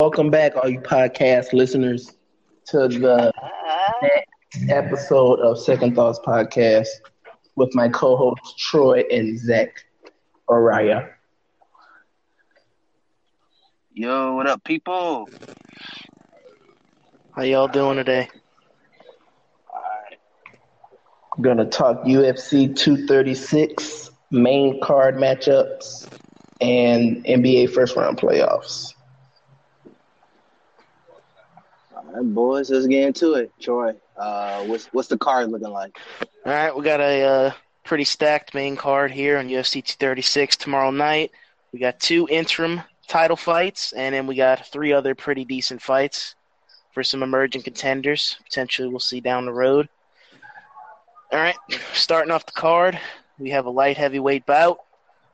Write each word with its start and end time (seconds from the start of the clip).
Welcome 0.00 0.28
back, 0.28 0.56
all 0.56 0.68
you 0.68 0.80
podcast 0.80 1.52
listeners, 1.52 2.16
to 2.66 2.88
the 2.88 3.32
episode 4.68 5.38
of 5.38 5.56
Second 5.56 5.94
Thoughts 5.94 6.18
Podcast 6.26 6.88
with 7.54 7.72
my 7.76 7.88
co-hosts 7.88 8.56
Troy 8.58 9.04
and 9.08 9.38
Zach 9.38 9.84
Araya. 10.50 11.10
Yo, 13.92 14.34
what 14.34 14.48
up, 14.48 14.64
people? 14.64 15.28
How 17.36 17.42
y'all 17.42 17.68
doing 17.68 17.96
today? 17.96 18.28
We're 21.38 21.44
gonna 21.44 21.66
talk 21.66 22.02
UFC 22.02 22.74
236 22.74 24.10
main 24.32 24.80
card 24.80 25.14
matchups 25.14 26.08
and 26.60 27.24
NBA 27.24 27.72
first 27.72 27.94
round 27.94 28.18
playoffs. 28.18 28.92
Boys, 32.22 32.70
let's 32.70 32.86
get 32.86 33.02
into 33.02 33.34
it. 33.34 33.52
Troy, 33.60 33.94
uh, 34.16 34.64
what's 34.64 34.86
what's 34.86 35.08
the 35.08 35.18
card 35.18 35.50
looking 35.50 35.70
like? 35.70 35.96
All 36.46 36.52
right, 36.52 36.76
we 36.76 36.84
got 36.84 37.00
a 37.00 37.22
uh, 37.22 37.52
pretty 37.82 38.04
stacked 38.04 38.54
main 38.54 38.76
card 38.76 39.10
here 39.10 39.38
on 39.38 39.48
UFC 39.48 39.84
236 39.84 40.56
tomorrow 40.56 40.90
night. 40.90 41.32
We 41.72 41.80
got 41.80 41.98
two 41.98 42.28
interim 42.30 42.82
title 43.08 43.36
fights, 43.36 43.92
and 43.92 44.14
then 44.14 44.26
we 44.26 44.36
got 44.36 44.66
three 44.68 44.92
other 44.92 45.14
pretty 45.14 45.44
decent 45.44 45.82
fights 45.82 46.36
for 46.92 47.02
some 47.02 47.22
emerging 47.22 47.62
contenders. 47.62 48.36
Potentially, 48.44 48.88
we'll 48.88 49.00
see 49.00 49.20
down 49.20 49.44
the 49.44 49.52
road. 49.52 49.88
All 51.32 51.40
right, 51.40 51.56
starting 51.94 52.30
off 52.30 52.46
the 52.46 52.52
card, 52.52 52.98
we 53.38 53.50
have 53.50 53.66
a 53.66 53.70
light 53.70 53.96
heavyweight 53.96 54.46
bout 54.46 54.78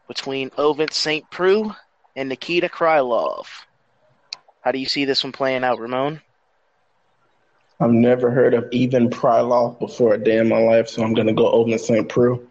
between 0.08 0.48
Ovin 0.50 0.90
St. 0.90 1.30
Preux 1.30 1.74
and 2.16 2.28
Nikita 2.30 2.70
Krylov. 2.70 3.46
How 4.62 4.72
do 4.72 4.78
you 4.78 4.86
see 4.86 5.04
this 5.04 5.22
one 5.22 5.32
playing 5.32 5.62
out, 5.62 5.78
Ramon? 5.78 6.22
I've 7.80 7.90
never 7.90 8.30
heard 8.30 8.54
of 8.54 8.68
even 8.72 9.08
Pryloff 9.08 9.78
before 9.78 10.14
a 10.14 10.22
day 10.22 10.38
in 10.38 10.48
my 10.48 10.58
life, 10.58 10.88
so 10.88 11.02
I'm 11.02 11.14
gonna 11.14 11.32
go 11.32 11.50
Ovin 11.52 11.78
St. 11.78 12.08
Preux 12.08 12.46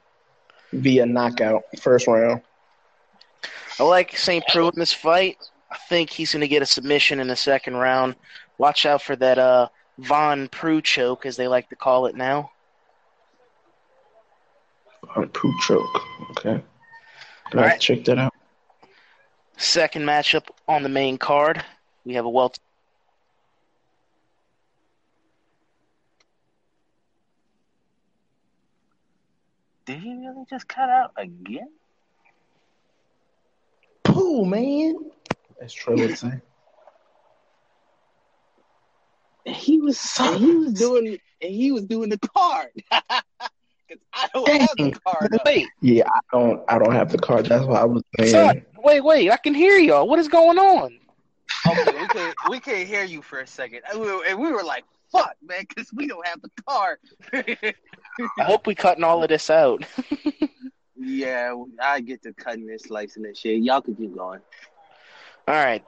via 0.73 1.05
knockout, 1.05 1.63
first 1.79 2.07
round. 2.07 2.41
I 3.79 3.83
like 3.83 4.17
St. 4.17 4.43
Preux 4.47 4.69
in 4.69 4.79
this 4.79 4.93
fight. 4.93 5.37
I 5.71 5.77
think 5.87 6.09
he's 6.09 6.33
going 6.33 6.41
to 6.41 6.47
get 6.47 6.61
a 6.61 6.65
submission 6.65 7.19
in 7.19 7.27
the 7.27 7.35
second 7.35 7.75
round. 7.75 8.15
Watch 8.57 8.85
out 8.85 9.01
for 9.01 9.15
that 9.17 9.37
uh, 9.37 9.69
Von 9.99 10.47
Preux 10.49 10.81
choke, 10.81 11.25
as 11.25 11.37
they 11.37 11.47
like 11.47 11.69
to 11.69 11.75
call 11.75 12.05
it 12.07 12.15
now. 12.15 12.51
On 15.15 15.29
Prue 15.29 15.53
choke. 15.61 16.01
Okay. 16.31 16.61
All 17.53 17.61
right. 17.61 17.79
check 17.79 18.03
that 18.05 18.17
out. 18.17 18.33
Second 19.57 20.03
matchup 20.03 20.47
on 20.67 20.83
the 20.83 20.89
main 20.89 21.17
card, 21.17 21.63
we 22.05 22.13
have 22.13 22.25
a 22.25 22.29
welter. 22.29 22.61
Did 29.89 30.01
he 30.01 30.13
really 30.13 30.45
just 30.47 30.67
cut 30.67 30.87
out 30.87 31.13
again? 31.17 31.67
Pooh, 34.03 34.45
man. 34.45 34.93
As 35.59 35.73
Troy 35.73 35.95
would 35.95 36.15
say. 36.15 36.41
He 39.45 39.81
was 39.81 39.99
and 40.19 40.37
he 40.37 40.51
was 40.51 40.73
doing 40.73 41.17
and 41.41 41.51
he 41.51 41.71
was 41.71 41.85
doing 41.85 42.09
the 42.09 42.19
card. 42.19 42.69
Because 43.87 44.03
I 44.13 44.29
don't 44.31 44.61
have 44.61 44.77
the 44.77 44.99
card. 45.03 45.33
up. 45.33 45.41
Wait, 45.43 45.65
Yeah, 45.81 46.03
I 46.07 46.19
don't 46.31 46.63
I 46.69 46.77
don't 46.77 46.93
have 46.93 47.11
the 47.11 47.17
card. 47.17 47.47
That's 47.47 47.65
why 47.65 47.79
I 47.79 47.85
was 47.85 48.03
saying 48.19 48.29
son, 48.29 48.65
wait, 48.83 49.03
wait! 49.03 49.31
I 49.31 49.37
can 49.37 49.55
hear 49.55 49.79
y'all. 49.79 50.07
What 50.07 50.19
is 50.19 50.27
going 50.27 50.59
on? 50.59 50.99
Okay, 51.67 51.99
we 51.99 52.07
can 52.07 52.33
we 52.51 52.59
can 52.59 52.85
hear 52.85 53.03
you 53.03 53.23
for 53.23 53.39
a 53.39 53.47
second, 53.47 53.81
and 53.89 53.99
we 53.99 54.05
were, 54.11 54.23
and 54.27 54.39
we 54.39 54.51
were 54.51 54.61
like, 54.63 54.83
"Fuck, 55.11 55.33
man," 55.41 55.65
because 55.67 55.91
we 55.91 56.05
don't 56.05 56.27
have 56.27 56.39
the 56.43 56.51
card. 56.67 56.99
I 58.37 58.43
hope 58.43 58.67
we 58.67 58.75
cutting 58.75 59.03
all 59.03 59.23
of 59.23 59.29
this 59.29 59.49
out. 59.49 59.83
yeah, 60.95 61.53
I 61.81 62.01
get 62.01 62.23
to 62.23 62.33
cutting 62.33 62.65
this, 62.65 62.83
slicing 62.83 63.23
this 63.23 63.39
shit. 63.39 63.61
Y'all 63.61 63.81
can 63.81 63.95
keep 63.95 64.15
going. 64.15 64.41
All 65.47 65.55
right, 65.55 65.83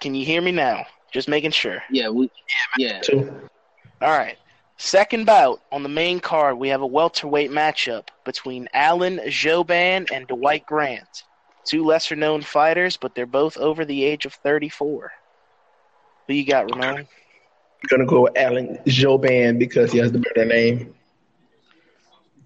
can 0.00 0.14
you 0.14 0.24
hear 0.24 0.40
me 0.40 0.52
now? 0.52 0.84
Just 1.12 1.28
making 1.28 1.50
sure. 1.50 1.82
Yeah, 1.90 2.08
we. 2.08 2.30
Yeah, 2.78 3.00
too. 3.00 3.48
All 4.00 4.16
right. 4.16 4.36
Second 4.76 5.26
bout 5.26 5.60
on 5.70 5.82
the 5.82 5.90
main 5.90 6.20
card, 6.20 6.56
we 6.56 6.68
have 6.68 6.80
a 6.80 6.86
welterweight 6.86 7.50
matchup 7.50 8.08
between 8.24 8.66
Alan 8.72 9.18
Jouban 9.26 10.10
and 10.10 10.26
Dwight 10.26 10.64
Grant. 10.64 11.24
Two 11.66 11.84
lesser 11.84 12.16
known 12.16 12.40
fighters, 12.40 12.96
but 12.96 13.14
they're 13.14 13.26
both 13.26 13.58
over 13.58 13.84
the 13.84 14.04
age 14.04 14.24
of 14.24 14.32
34. 14.32 15.12
Who 16.26 16.32
you 16.34 16.46
got, 16.46 16.70
Ramon? 16.70 17.00
I'm 17.00 17.06
gonna 17.88 18.06
go 18.06 18.22
with 18.22 18.38
Alan 18.38 18.78
Jouban 18.86 19.58
because 19.58 19.92
he 19.92 19.98
has 19.98 20.12
the 20.12 20.18
better 20.18 20.46
name. 20.46 20.94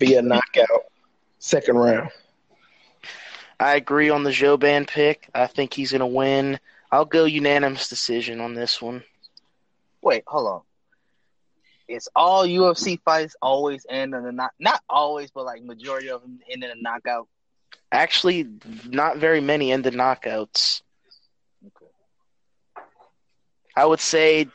Via 0.04 0.22
knockout, 0.22 0.84
second 1.38 1.76
round. 1.76 2.10
I 3.58 3.76
agree 3.76 4.10
on 4.10 4.24
the 4.24 4.30
Jouban 4.30 4.86
pick. 4.86 5.28
I 5.34 5.46
think 5.46 5.72
he's 5.72 5.92
going 5.92 6.00
to 6.00 6.06
win. 6.06 6.58
I'll 6.90 7.04
go 7.04 7.24
unanimous 7.24 7.88
decision 7.88 8.40
on 8.40 8.54
this 8.54 8.82
one. 8.82 9.02
Wait, 10.02 10.24
hold 10.26 10.46
on. 10.48 10.60
It's 11.88 12.08
all 12.14 12.44
UFC 12.44 13.00
fights 13.04 13.36
always 13.40 13.86
end 13.88 14.14
in 14.14 14.26
a 14.26 14.32
knock. 14.32 14.52
Not 14.58 14.82
always, 14.88 15.30
but 15.30 15.44
like 15.44 15.62
majority 15.62 16.08
of 16.08 16.22
them 16.22 16.40
end 16.50 16.64
in 16.64 16.70
a 16.70 16.80
knockout. 16.80 17.28
Actually, 17.92 18.48
not 18.86 19.18
very 19.18 19.40
many 19.40 19.72
end 19.72 19.86
in 19.86 19.94
knockouts. 19.94 20.82
Okay. 21.66 21.90
I 23.76 23.86
would 23.86 24.00
say 24.00 24.48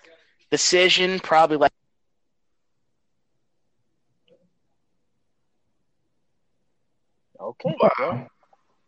decision, 0.51 1.19
probably 1.19 1.57
like 1.57 1.71
Okay. 7.49 7.75
Wow. 7.81 8.27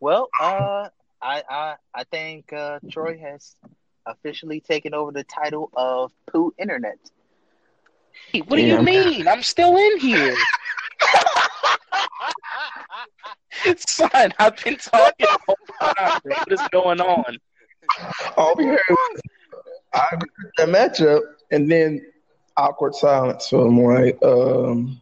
well, 0.00 0.28
uh, 0.40 0.88
I 1.20 1.42
I 1.50 1.74
I 1.92 2.04
think 2.04 2.52
uh, 2.52 2.78
Troy 2.88 3.18
has 3.18 3.56
officially 4.06 4.60
taken 4.60 4.94
over 4.94 5.10
the 5.10 5.24
title 5.24 5.68
of 5.74 6.12
Pooh 6.30 6.54
Internet. 6.58 6.98
Hey, 8.32 8.38
what 8.40 8.56
do 8.56 8.62
you 8.62 8.82
mean? 8.82 9.26
I'm 9.26 9.42
still 9.42 9.76
in 9.76 9.98
here. 9.98 10.36
Son, 13.76 14.32
I've 14.38 14.56
been 14.62 14.76
talking 14.76 15.14
the 15.18 15.38
whole 15.46 15.56
time. 15.96 16.20
What 16.24 16.52
is 16.52 16.60
going 16.70 17.00
on? 17.00 17.38
All 18.36 18.54
we 18.56 18.66
heard 18.66 18.78
was 18.88 19.20
I 19.92 20.06
heard 20.10 20.22
the 20.56 20.66
matchup 20.66 21.22
and 21.50 21.68
then 21.70 22.04
awkward 22.56 22.94
silence. 22.94 23.48
So 23.48 23.62
I'm 23.62 23.80
like, 23.80 24.22
um, 24.22 25.00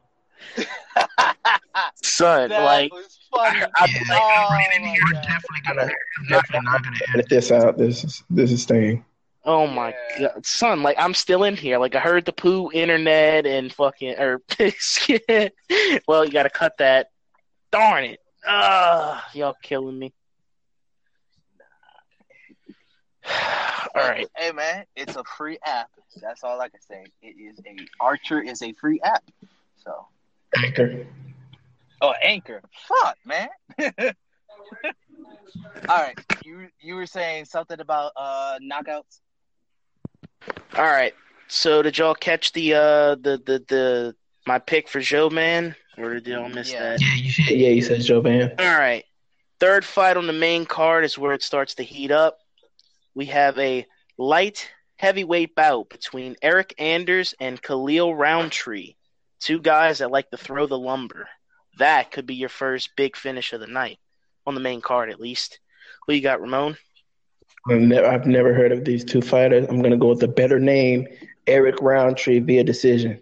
Son, 2.02 2.50
that 2.50 2.64
like, 2.64 2.92
was 2.92 3.19
funny. 3.34 3.60
I- 3.74 3.86
yeah, 3.86 4.00
Oh, 4.12 4.58
you're 4.82 5.12
God. 5.12 5.22
definitely 5.22 5.60
gonna, 5.66 5.86
you're 6.28 6.40
definitely 6.40 6.66
not 6.70 6.84
gonna 6.84 7.00
edit 7.14 7.28
this 7.28 7.50
out. 7.52 7.76
This 7.78 8.04
is 8.04 8.22
this 8.30 8.50
is 8.52 8.62
staying. 8.62 9.04
oh 9.44 9.66
my 9.66 9.94
Yeah. 10.18 10.28
god, 10.34 10.44
son, 10.46 10.82
like, 10.82 10.96
I'm 10.98 11.14
still 11.14 11.44
in 11.44 11.56
here. 11.56 11.78
Like, 11.78 11.94
I 11.94 12.00
heard 12.00 12.24
the 12.24 12.32
poo 12.32 12.70
internet 12.72 13.46
and 13.46 13.72
fucking, 13.72 14.18
or, 14.18 14.40
well, 16.08 16.24
you 16.24 16.30
gotta 16.32 16.50
cut 16.50 16.76
that. 16.78 17.08
Darn 17.72 18.04
it. 18.04 18.20
Ah, 18.46 19.28
y'all 19.34 19.56
killing 19.62 19.98
me. 19.98 20.12
All 23.94 24.02
right. 24.02 24.26
Hey 24.36 24.52
man, 24.52 24.84
it's 24.96 25.16
a 25.16 25.24
free 25.36 25.58
app. 25.64 25.88
That's 26.20 26.42
all 26.42 26.60
I 26.60 26.68
can 26.68 26.80
say. 26.80 27.04
It 27.22 27.36
is 27.38 27.58
a 27.66 27.76
Archer 28.00 28.40
is 28.40 28.62
a 28.62 28.72
free 28.72 29.00
app. 29.04 29.22
So 29.76 30.06
Anchor. 30.56 31.06
Oh 32.00 32.14
Anchor. 32.22 32.62
Fuck 32.88 33.16
man. 33.24 33.48
all 35.88 36.02
right. 36.02 36.16
You 36.44 36.68
you 36.80 36.94
were 36.94 37.06
saying 37.06 37.44
something 37.44 37.80
about 37.80 38.12
uh 38.16 38.58
knockouts? 38.62 39.20
All 40.76 40.84
right. 40.84 41.14
So 41.48 41.82
did 41.82 41.98
y'all 41.98 42.14
catch 42.14 42.52
the 42.52 42.74
uh 42.74 43.14
the 43.16 43.40
the 43.44 43.64
the 43.68 44.16
my 44.46 44.58
pick 44.58 44.88
for 44.88 45.00
Joe 45.00 45.28
man 45.30 45.76
or 45.98 46.14
did 46.14 46.26
y'all 46.28 46.48
miss 46.48 46.72
Yeah. 46.72 46.96
that? 46.96 47.00
Yeah, 47.02 47.14
you 47.14 47.30
said, 47.30 47.48
yeah, 47.50 47.68
you 47.68 47.82
said 47.82 48.00
Jovan. 48.02 48.52
All 48.58 48.78
right. 48.78 49.04
Third 49.58 49.84
fight 49.84 50.16
on 50.16 50.26
the 50.26 50.32
main 50.32 50.64
card 50.64 51.04
is 51.04 51.18
where 51.18 51.34
it 51.34 51.42
starts 51.42 51.74
to 51.74 51.82
heat 51.82 52.10
up. 52.10 52.38
We 53.14 53.26
have 53.26 53.58
a 53.58 53.86
light 54.16 54.70
heavyweight 54.96 55.54
bout 55.54 55.90
between 55.90 56.36
Eryk 56.42 56.72
Anders 56.78 57.34
and 57.40 57.60
Khalil 57.60 58.14
Rountree, 58.14 58.94
two 59.40 59.60
guys 59.60 59.98
that 59.98 60.10
like 60.10 60.30
to 60.30 60.36
throw 60.38 60.66
the 60.66 60.78
lumber. 60.78 61.28
That 61.78 62.10
could 62.10 62.26
be 62.26 62.34
your 62.34 62.48
first 62.48 62.90
big 62.96 63.16
finish 63.16 63.52
of 63.52 63.60
the 63.60 63.66
night 63.66 63.98
on 64.46 64.54
the 64.54 64.60
main 64.60 64.80
card, 64.80 65.10
at 65.10 65.20
least. 65.20 65.60
Who 66.06 66.14
you 66.14 66.20
got, 66.20 66.40
Ramon? 66.40 66.76
I've 67.68 67.80
never, 67.80 68.06
I've 68.06 68.26
never 68.26 68.54
heard 68.54 68.72
of 68.72 68.84
these 68.84 69.04
two 69.04 69.20
fighters. 69.20 69.66
I'm 69.68 69.82
gonna 69.82 69.96
go 69.96 70.08
with 70.08 70.20
the 70.20 70.28
better 70.28 70.58
name, 70.58 71.06
Eric 71.46 71.80
Rountree 71.80 72.40
via 72.40 72.64
decision. 72.64 73.20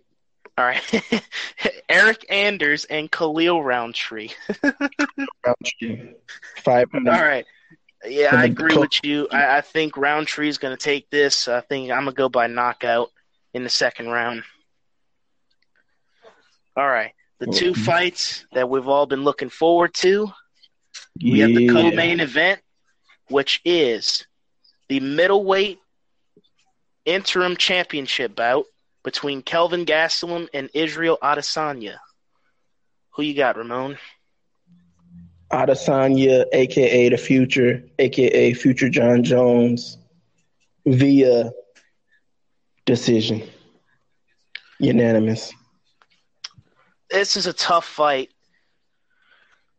All 0.58 0.64
right. 0.64 0.82
Eryk 1.88 2.24
Anders 2.28 2.84
and 2.86 3.10
Khalil 3.10 3.62
Rountree. 3.62 4.30
Rountree. 5.46 6.14
Five 6.56 6.88
All 6.94 7.00
right. 7.02 7.46
Yeah, 8.04 8.34
I 8.34 8.44
agree 8.44 8.76
with 8.76 9.04
you. 9.04 9.28
I, 9.30 9.58
I 9.58 9.60
think 9.60 9.96
Rountree 9.96 10.48
is 10.48 10.58
going 10.58 10.76
to 10.76 10.82
take 10.82 11.10
this. 11.10 11.46
I 11.46 11.60
think 11.60 11.92
I'm 11.92 12.04
going 12.04 12.14
to 12.14 12.18
go 12.18 12.28
by 12.28 12.48
knockout 12.48 13.10
in 13.54 13.62
the 13.62 13.70
second 13.70 14.08
round. 14.08 14.42
All 16.76 16.86
right. 16.86 17.12
The 17.40 17.46
two 17.46 17.72
Mhm. 17.72 17.84
fights 17.84 18.44
that 18.52 18.68
we've 18.68 18.88
all 18.88 19.06
been 19.06 19.22
looking 19.22 19.48
forward 19.48 19.94
to. 19.98 20.32
We 21.22 21.38
have 21.40 21.54
the 21.54 21.68
co-main 21.68 22.20
event, 22.20 22.60
which 23.28 23.60
is 23.64 24.26
the 24.88 25.00
middleweight 25.00 25.78
interim 27.04 27.56
championship 27.56 28.34
bout 28.34 28.66
between 29.04 29.42
Kelvin 29.42 29.84
Gastelum 29.84 30.48
and 30.52 30.68
Israel 30.74 31.18
Adesanya. 31.22 31.98
Who 33.12 33.22
you 33.22 33.34
got, 33.34 33.56
Ramon? 33.56 33.98
Adesanya, 35.50 36.44
aka 36.52 37.08
the 37.08 37.16
Future, 37.16 37.82
aka 37.98 38.52
Future 38.52 38.88
Jon 38.88 39.22
Jones, 39.22 39.96
via 40.84 41.50
decision, 42.84 43.48
unanimous. 44.78 45.52
This 47.10 47.36
is 47.36 47.46
a 47.46 47.52
tough 47.52 47.86
fight. 47.86 48.30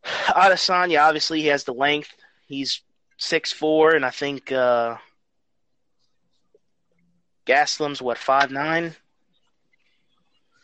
Adesanya, 0.03 1.01
obviously, 1.03 1.41
he 1.41 1.47
has 1.47 1.63
the 1.63 1.73
length. 1.73 2.09
He's 2.47 2.81
six 3.17 3.51
four, 3.51 3.93
and 3.95 4.05
I 4.05 4.09
think 4.09 4.51
uh, 4.51 4.97
Gastelum's 7.45 8.01
what 8.01 8.17
five 8.17 8.51
nine. 8.51 8.95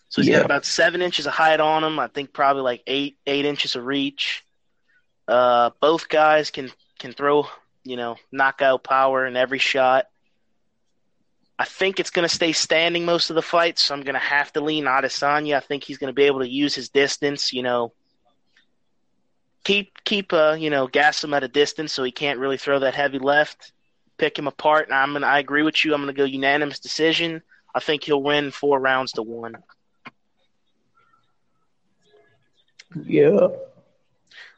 So 0.10 0.22
he's 0.22 0.30
Yeah. 0.30 0.38
got 0.38 0.46
about 0.46 0.66
seven 0.66 1.02
inches 1.02 1.26
of 1.28 1.34
height 1.34 1.60
on 1.60 1.84
him. 1.84 2.00
I 2.00 2.08
think 2.08 2.34
probably 2.34 2.62
like 2.64 2.84
eight 2.88 3.18
eight 3.28 3.46
inches 3.46 3.76
of 3.76 3.86
reach. 3.86 4.44
Uh, 5.28 5.72
both 5.82 6.08
guys 6.10 6.52
can 6.52 6.72
can 7.00 7.12
throw 7.14 7.48
you 7.84 7.98
know 7.98 8.18
knockout 8.32 8.84
power 8.84 9.26
in 9.26 9.36
every 9.36 9.60
shot. 9.60 10.08
I 11.58 11.66
think 11.66 12.00
it's 12.00 12.10
going 12.10 12.28
to 12.28 12.34
stay 12.34 12.52
standing 12.52 13.06
most 13.06 13.30
of 13.30 13.36
the 13.36 13.42
fight, 13.42 13.80
so 13.80 13.94
I'm 13.94 14.02
going 14.02 14.16
to 14.16 14.20
have 14.20 14.52
to 14.54 14.62
lean 14.62 14.86
Adesanya. 14.86 15.56
I 15.56 15.62
think 15.62 15.84
he's 15.84 15.98
going 15.98 16.10
to 16.10 16.14
be 16.14 16.24
able 16.24 16.42
to 16.42 16.50
use 16.50 16.76
his 16.76 16.90
distance, 16.90 17.54
you 17.54 17.64
know, 17.64 17.94
keep 19.64 20.04
keep 20.04 20.34
uh, 20.34 20.56
you 20.60 20.70
know, 20.70 20.88
gas 20.88 21.24
him 21.24 21.34
at 21.34 21.44
a 21.44 21.48
distance 21.48 21.94
so 21.94 22.04
he 22.04 22.12
can't 22.12 22.40
really 22.40 22.58
throw 22.58 22.80
that 22.80 22.94
heavy 22.94 23.20
left, 23.20 23.72
pick 24.18 24.38
him 24.38 24.48
apart. 24.48 24.88
And 24.88 24.96
I'm 24.96 25.14
gonna, 25.14 25.28
I 25.28 25.40
agree 25.40 25.64
with 25.64 25.84
you. 25.86 25.94
I'm 25.94 26.02
going 26.02 26.14
to 26.14 26.18
go 26.18 26.26
unanimous 26.26 26.80
decision. 26.80 27.42
I 27.74 27.80
think 27.80 28.04
he'll 28.04 28.24
win 28.24 28.52
four 28.52 28.80
rounds 28.80 29.14
to 29.14 29.24
one. 29.24 29.56
Yeah. 33.04 33.30
All 33.32 33.58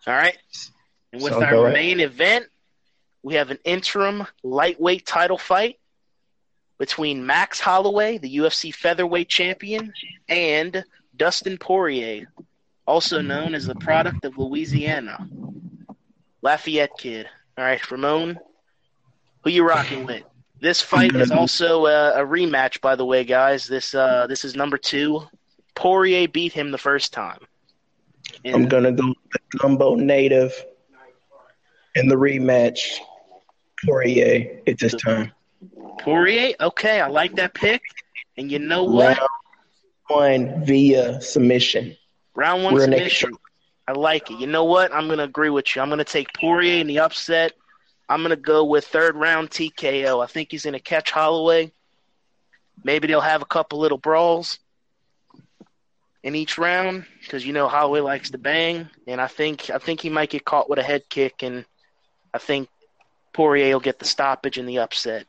right. 0.07 0.37
And 1.13 1.21
with 1.21 1.33
Sounds 1.33 1.43
our 1.43 1.65
right. 1.65 1.73
main 1.73 1.99
event, 1.99 2.47
we 3.23 3.35
have 3.35 3.51
an 3.51 3.59
interim 3.63 4.27
lightweight 4.43 5.05
title 5.05 5.37
fight 5.37 5.79
between 6.77 7.25
Max 7.25 7.59
Holloway, 7.59 8.17
the 8.17 8.37
UFC 8.37 8.73
featherweight 8.73 9.29
champion, 9.29 9.93
and 10.29 10.83
Dustin 11.15 11.57
Poirier, 11.57 12.31
also 12.85 13.21
known 13.21 13.55
as 13.55 13.65
the 13.65 13.75
product 13.75 14.25
of 14.25 14.37
Louisiana. 14.37 15.27
Lafayette 16.41 16.97
kid. 16.97 17.27
All 17.57 17.63
right, 17.63 17.91
Ramon, 17.91 18.39
who 19.43 19.49
you 19.49 19.67
rocking 19.67 20.05
with? 20.05 20.23
This 20.59 20.81
fight 20.81 21.15
is 21.15 21.31
also 21.31 21.85
a, 21.85 22.21
a 22.21 22.25
rematch, 22.25 22.81
by 22.81 22.95
the 22.95 23.05
way, 23.05 23.23
guys. 23.23 23.67
This 23.67 23.93
uh, 23.93 24.25
this 24.27 24.43
is 24.43 24.55
number 24.55 24.77
two. 24.77 25.27
Poirier 25.75 26.27
beat 26.27 26.53
him 26.53 26.71
the 26.71 26.77
first 26.77 27.13
time. 27.13 27.39
I'm 28.45 28.67
gonna 28.67 28.91
go 28.91 29.07
with 29.07 29.17
the 29.51 29.57
Gumbo 29.59 29.95
native 29.95 30.53
in 31.95 32.07
the 32.07 32.15
rematch. 32.15 32.97
Poirier 33.85 34.61
at 34.65 34.79
this 34.79 34.95
time. 34.95 35.31
Poirier, 35.99 36.53
okay, 36.59 37.01
I 37.01 37.07
like 37.07 37.35
that 37.35 37.53
pick. 37.53 37.81
And 38.37 38.51
you 38.51 38.59
know 38.59 38.83
what? 38.83 39.17
Round 39.17 39.29
one 40.07 40.65
via 40.65 41.21
submission. 41.21 41.95
Round 42.35 42.63
one 42.63 42.75
We're 42.75 42.81
submission. 42.81 43.33
I 43.87 43.93
like 43.93 44.29
it. 44.29 44.39
You 44.39 44.47
know 44.47 44.65
what? 44.65 44.93
I'm 44.93 45.07
going 45.07 45.17
to 45.17 45.23
agree 45.23 45.49
with 45.49 45.75
you. 45.75 45.81
I'm 45.81 45.89
going 45.89 45.99
to 45.99 46.03
take 46.03 46.33
Poirier 46.33 46.81
in 46.81 46.87
the 46.87 46.99
upset. 46.99 47.53
I'm 48.09 48.21
going 48.21 48.29
to 48.29 48.35
go 48.35 48.65
with 48.65 48.85
third 48.85 49.15
round 49.15 49.49
TKO. 49.49 50.23
I 50.23 50.27
think 50.27 50.51
he's 50.51 50.63
going 50.63 50.73
to 50.73 50.79
catch 50.79 51.11
Holloway. 51.11 51.71
Maybe 52.83 53.07
they'll 53.07 53.21
have 53.21 53.41
a 53.41 53.45
couple 53.45 53.79
little 53.79 53.97
brawls 53.97 54.59
in 56.23 56.35
each 56.35 56.57
round 56.57 57.05
because 57.21 57.45
you 57.45 57.53
know 57.53 57.67
Holloway 57.67 58.01
likes 58.01 58.29
to 58.31 58.37
bang, 58.37 58.89
and 59.07 59.19
I 59.19 59.27
think 59.27 59.69
I 59.69 59.77
think 59.77 60.01
he 60.01 60.09
might 60.09 60.29
get 60.29 60.45
caught 60.45 60.69
with 60.69 60.79
a 60.79 60.83
head 60.83 61.03
kick, 61.09 61.41
and 61.41 61.65
I 62.33 62.37
think 62.37 62.69
Poirier 63.33 63.73
will 63.73 63.79
get 63.79 63.99
the 63.99 64.05
stoppage 64.05 64.57
and 64.57 64.67
the 64.67 64.79
upset. 64.79 65.25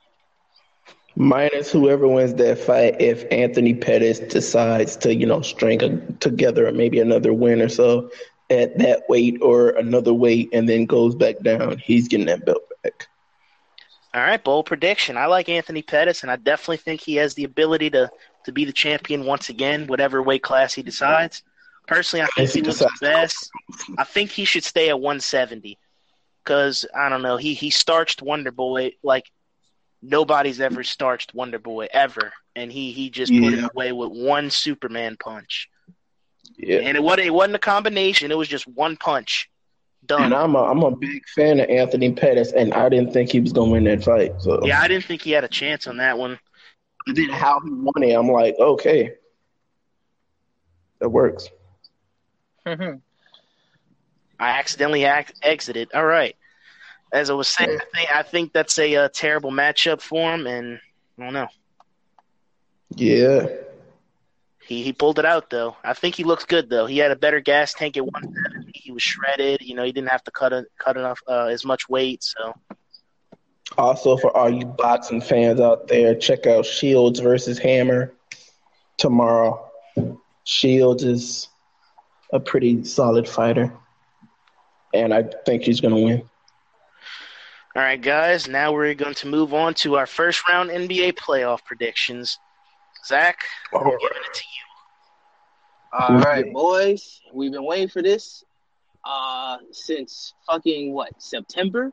Minus 1.20 1.72
whoever 1.72 2.06
wins 2.06 2.34
that 2.34 2.60
fight, 2.60 3.00
if 3.00 3.24
Anthony 3.32 3.74
Pettis 3.74 4.20
decides 4.20 4.96
to, 4.98 5.12
you 5.12 5.26
know, 5.26 5.40
string 5.42 5.82
a, 5.82 5.98
together 6.20 6.70
maybe 6.70 7.00
another 7.00 7.32
win 7.32 7.60
or 7.60 7.68
so 7.68 8.08
at 8.50 8.78
that 8.78 9.02
weight 9.08 9.36
or 9.42 9.70
another 9.70 10.14
weight 10.14 10.48
and 10.52 10.68
then 10.68 10.86
goes 10.86 11.16
back 11.16 11.40
down, 11.40 11.76
he's 11.78 12.06
getting 12.06 12.26
that 12.26 12.46
belt 12.46 12.62
back. 12.84 13.08
All 14.14 14.20
right, 14.20 14.42
bold 14.42 14.66
prediction. 14.66 15.16
I 15.16 15.26
like 15.26 15.48
Anthony 15.48 15.82
Pettis, 15.82 16.22
and 16.22 16.30
I 16.30 16.36
definitely 16.36 16.76
think 16.76 17.00
he 17.00 17.16
has 17.16 17.34
the 17.34 17.42
ability 17.42 17.90
to 17.90 18.08
to 18.44 18.52
be 18.52 18.64
the 18.64 18.72
champion 18.72 19.26
once 19.26 19.48
again, 19.48 19.88
whatever 19.88 20.22
weight 20.22 20.44
class 20.44 20.72
he 20.72 20.82
decides. 20.82 21.42
Personally, 21.88 22.22
I 22.22 22.28
think 22.36 22.50
he 22.50 22.60
he 22.60 22.64
looks 22.64 22.78
decides 22.78 22.98
to 23.00 23.04
best. 23.04 23.50
I 23.98 24.04
think 24.04 24.30
he 24.30 24.44
should 24.44 24.62
stay 24.62 24.88
at 24.88 25.00
170 25.00 25.78
because 26.44 26.86
I 26.94 27.08
don't 27.08 27.22
know. 27.22 27.38
He 27.38 27.54
he 27.54 27.70
starched 27.70 28.22
Wonder 28.22 28.52
Boy 28.52 28.92
like 29.02 29.24
nobody's 30.02 30.60
ever 30.60 30.82
starched 30.84 31.34
Wonder 31.34 31.58
Boy 31.58 31.88
ever, 31.92 32.32
and 32.56 32.70
he 32.72 32.92
he 32.92 33.10
just 33.10 33.32
put 33.32 33.52
him 33.52 33.60
Yeah. 33.60 33.68
away 33.74 33.92
with 33.92 34.10
one 34.10 34.50
Superman 34.50 35.16
punch. 35.18 35.68
Yeah. 36.56 36.78
And 36.78 36.96
it 36.96 37.02
wasn't 37.02 37.26
it 37.26 37.30
wasn't 37.30 37.56
a 37.56 37.60
combination. 37.60 38.30
It 38.30 38.38
was 38.38 38.48
just 38.48 38.66
one 38.66 38.96
punch. 38.96 39.48
Done. 40.06 40.22
And 40.26 40.34
I'm 40.34 40.54
a, 40.54 40.62
I'm 40.62 40.82
a 40.84 40.94
big 40.96 41.22
fan 41.34 41.60
of 41.60 41.68
Anthony 41.68 42.12
Pettis, 42.12 42.52
and 42.52 42.72
I 42.72 42.88
didn't 42.88 43.12
think 43.12 43.30
he 43.32 43.40
was 43.40 43.52
going 43.52 43.68
to 43.68 43.72
win 43.72 43.84
that 43.84 44.04
fight. 44.04 44.32
So 44.40 44.64
Yeah, 44.64 44.80
I 44.80 44.88
didn't 44.88 45.04
think 45.04 45.22
he 45.22 45.32
had 45.32 45.44
a 45.44 45.48
chance 45.48 45.86
on 45.86 45.96
that 45.98 46.16
one. 46.16 46.38
And 47.06 47.16
then 47.16 47.28
how 47.30 47.60
he 47.64 47.70
won 47.72 48.02
it, 48.02 48.14
I'm 48.14 48.28
like, 48.28 48.54
okay, 48.58 49.12
that 51.00 51.08
works. 51.08 51.48
I 52.66 52.98
accidentally 54.40 55.04
ac- 55.04 55.34
exited. 55.42 55.90
All 55.94 56.04
right. 56.04 56.36
As 57.12 57.30
I 57.30 57.34
was 57.34 57.48
saying, 57.48 57.78
I 57.80 57.96
think, 57.96 58.14
I 58.14 58.22
think 58.22 58.52
that's 58.52 58.78
a, 58.78 58.96
uh 58.96 59.08
terrible 59.12 59.50
matchup 59.50 60.00
for 60.00 60.34
him, 60.34 60.46
and 60.46 60.78
I 61.18 61.24
don't 61.24 61.32
know. 61.32 61.48
Yeah. 62.94 63.46
He 64.66 64.82
he 64.82 64.92
pulled 64.92 65.18
it 65.18 65.24
out 65.24 65.48
though. 65.48 65.76
I 65.82 65.94
think 65.94 66.14
he 66.14 66.24
looks 66.24 66.44
good 66.44 66.68
though. 66.68 66.84
He 66.86 66.98
had 66.98 67.10
a 67.10 67.16
better 67.16 67.40
gas 67.40 67.72
tank 67.72 67.96
at 67.96 68.04
170. 68.04 68.70
He 68.74 68.92
was 68.92 69.02
shredded. 69.02 69.62
You 69.62 69.74
know, 69.74 69.84
he 69.84 69.92
didn't 69.92 70.10
have 70.10 70.22
to 70.24 70.30
cut 70.30 70.52
a, 70.52 70.66
cut 70.78 70.96
enough 70.98 71.20
uh, 71.26 71.46
as 71.46 71.64
much 71.64 71.88
weight. 71.88 72.22
So 72.22 72.54
Also, 73.78 74.16
for 74.18 74.34
all 74.36 74.50
you 74.50 74.66
boxing 74.66 75.20
fans 75.22 75.60
out 75.60 75.88
there, 75.88 76.14
check 76.14 76.46
out 76.46 76.66
Shields 76.66 77.20
versus 77.20 77.58
Hammer 77.58 78.12
tomorrow. 78.98 79.70
Shields 80.44 81.02
is 81.02 81.48
a 82.32 82.40
pretty 82.40 82.84
solid 82.84 83.28
fighter, 83.28 83.72
and 84.92 85.14
I 85.14 85.24
think 85.46 85.62
he's 85.62 85.80
going 85.80 85.94
to 85.94 86.00
win. 86.00 86.30
All 87.78 87.84
right, 87.84 88.02
guys. 88.02 88.48
Now 88.48 88.72
we're 88.72 88.92
going 88.94 89.14
to 89.14 89.28
move 89.28 89.54
on 89.54 89.72
to 89.74 89.94
our 89.98 90.06
first 90.06 90.48
round 90.48 90.68
NBA 90.68 91.12
playoff 91.12 91.64
predictions. 91.64 92.40
Zach, 93.06 93.38
I'm 93.72 93.84
giving 93.84 94.00
it 94.00 94.34
to 94.34 94.42
you. 94.42 96.00
All 96.00 96.18
right, 96.18 96.52
boys. 96.52 97.20
We've 97.32 97.52
been 97.52 97.64
waiting 97.64 97.86
for 97.86 98.02
this 98.02 98.42
uh 99.04 99.58
since 99.70 100.34
fucking 100.44 100.92
what 100.92 101.12
September. 101.18 101.92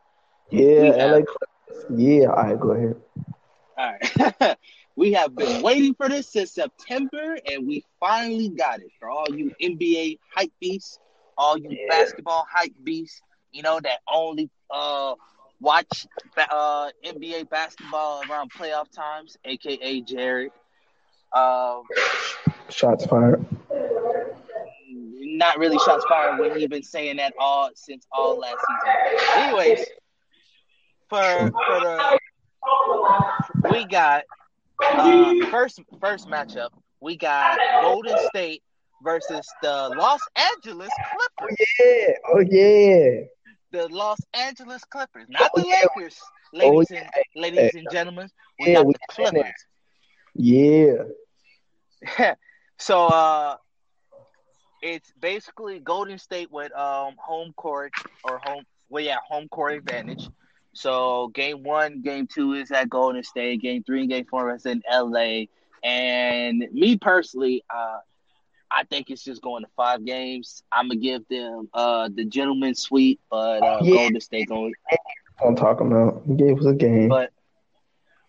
yeah, 0.49 0.81
We 0.81 0.89
LA. 0.89 1.19
Yeah, 1.95 2.29
all 2.29 2.35
right, 2.35 2.59
go 2.59 2.71
ahead. 2.71 2.95
All 3.77 3.93
right. 4.41 4.57
we 4.95 5.13
have 5.13 5.37
been 5.37 5.61
waiting 5.61 5.93
for 5.93 6.09
this 6.09 6.31
since 6.31 6.51
September, 6.55 7.37
and 7.45 7.67
we 7.67 7.85
finally 7.99 8.49
got 8.49 8.79
it. 8.79 8.91
For 8.99 9.07
all 9.07 9.27
you 9.29 9.51
NBA 9.61 10.17
hype 10.35 10.51
beasts, 10.59 10.97
all 11.37 11.59
you 11.59 11.69
Yeah. 11.69 11.85
basketball 11.89 12.47
hype 12.51 12.73
beasts, 12.83 13.21
you 13.51 13.61
know 13.61 13.79
that 13.79 13.99
only 14.11 14.49
uh 14.71 15.13
watch 15.65 16.05
uh 16.37 16.89
NBA 17.03 17.49
basketball 17.49 18.21
around 18.29 18.51
playoff 18.53 18.89
times, 18.91 19.35
aka 19.43 20.01
Jared. 20.01 20.51
Um, 21.33 21.83
Shots 22.69 23.05
fired. 23.07 23.43
not 25.21 25.57
really 25.57 25.77
shots 25.79 26.05
fired 26.07 26.39
when 26.39 26.57
he's 26.57 26.69
been 26.69 26.83
saying 26.83 27.17
that 27.17 27.33
all 27.39 27.69
since 27.73 28.05
all 28.11 28.39
last 28.39 28.55
season. 28.55 29.43
Anyways, 29.43 29.85
for 31.09 31.51
for 31.67 31.79
the 31.81 32.19
we 33.71 33.85
got 33.85 34.23
uh, 34.83 35.33
first 35.49 35.81
first 35.99 36.27
matchup. 36.29 36.69
We 37.01 37.17
got 37.17 37.59
Golden 37.81 38.17
State 38.29 38.63
versus 39.03 39.45
the 39.61 39.93
Los 39.97 40.21
Angeles 40.35 40.89
Clippers. 41.11 41.57
Oh 41.59 41.85
Yeah. 41.85 42.13
Oh 42.33 42.39
yeah. 42.39 43.21
The 43.75 43.87
Los 43.93 44.19
Angeles 44.33 44.83
Clippers, 44.85 45.27
not 45.29 45.53
the 45.55 45.63
Oh, 45.63 45.67
yeah. 45.67 45.85
Lakers, 45.95 46.17
ladies 46.53 46.91
Oh, 46.91 46.95
and 46.95 47.09
yeah. 47.15 47.23
ladies 47.35 47.75
and 47.75 47.89
gentlemen. 47.89 48.29
We 48.59 48.71
Yeah, 48.71 48.71
got 48.71 48.87
we 48.87 48.93
the 48.93 48.99
got 49.09 49.27
in 49.27 49.33
there. 49.33 49.55
Clippers. 49.55 49.65
Yeah. 50.35 51.03
so 52.77 53.07
uh 53.07 53.55
it's 54.81 55.11
basically 55.19 55.79
Golden 55.79 56.17
State 56.17 56.51
with 56.51 56.71
um 56.77 57.15
home 57.17 57.53
court 57.55 57.93
or 58.23 58.39
home 58.43 58.63
well 58.89 59.03
yeah, 59.03 59.17
home 59.27 59.47
court 59.49 59.73
advantage. 59.73 60.29
So 60.73 61.29
game 61.33 61.63
one, 61.63 62.01
game 62.01 62.27
two 62.27 62.53
is 62.53 62.71
at 62.71 62.89
Golden 62.89 63.23
State, 63.23 63.61
game 63.61 63.83
three 63.83 64.01
and 64.01 64.09
game 64.09 64.25
four 64.29 64.53
is 64.55 64.65
in 64.65 64.81
LA. 64.91 65.45
And 65.83 66.65
me 66.71 66.97
personally, 66.97 67.63
uh 67.73 67.99
I 68.71 68.83
think 68.83 69.09
it's 69.09 69.23
just 69.23 69.41
going 69.41 69.63
to 69.63 69.69
five 69.75 70.05
games. 70.05 70.63
I'm 70.71 70.87
gonna 70.89 70.99
give 70.99 71.27
them 71.29 71.69
uh 71.73 72.09
the 72.13 72.25
gentleman 72.25 72.75
sweep, 72.75 73.19
but 73.29 73.63
uh 73.63 73.79
Yeah. 73.83 73.95
Golden 73.95 74.19
State 74.21 74.47
going 74.49 74.73
I'm 75.45 75.55
talking 75.55 75.87
about. 75.87 76.23
He 76.27 76.35
gave 76.35 76.59
us 76.59 76.65
a 76.65 76.73
game. 76.73 77.09
but 77.09 77.31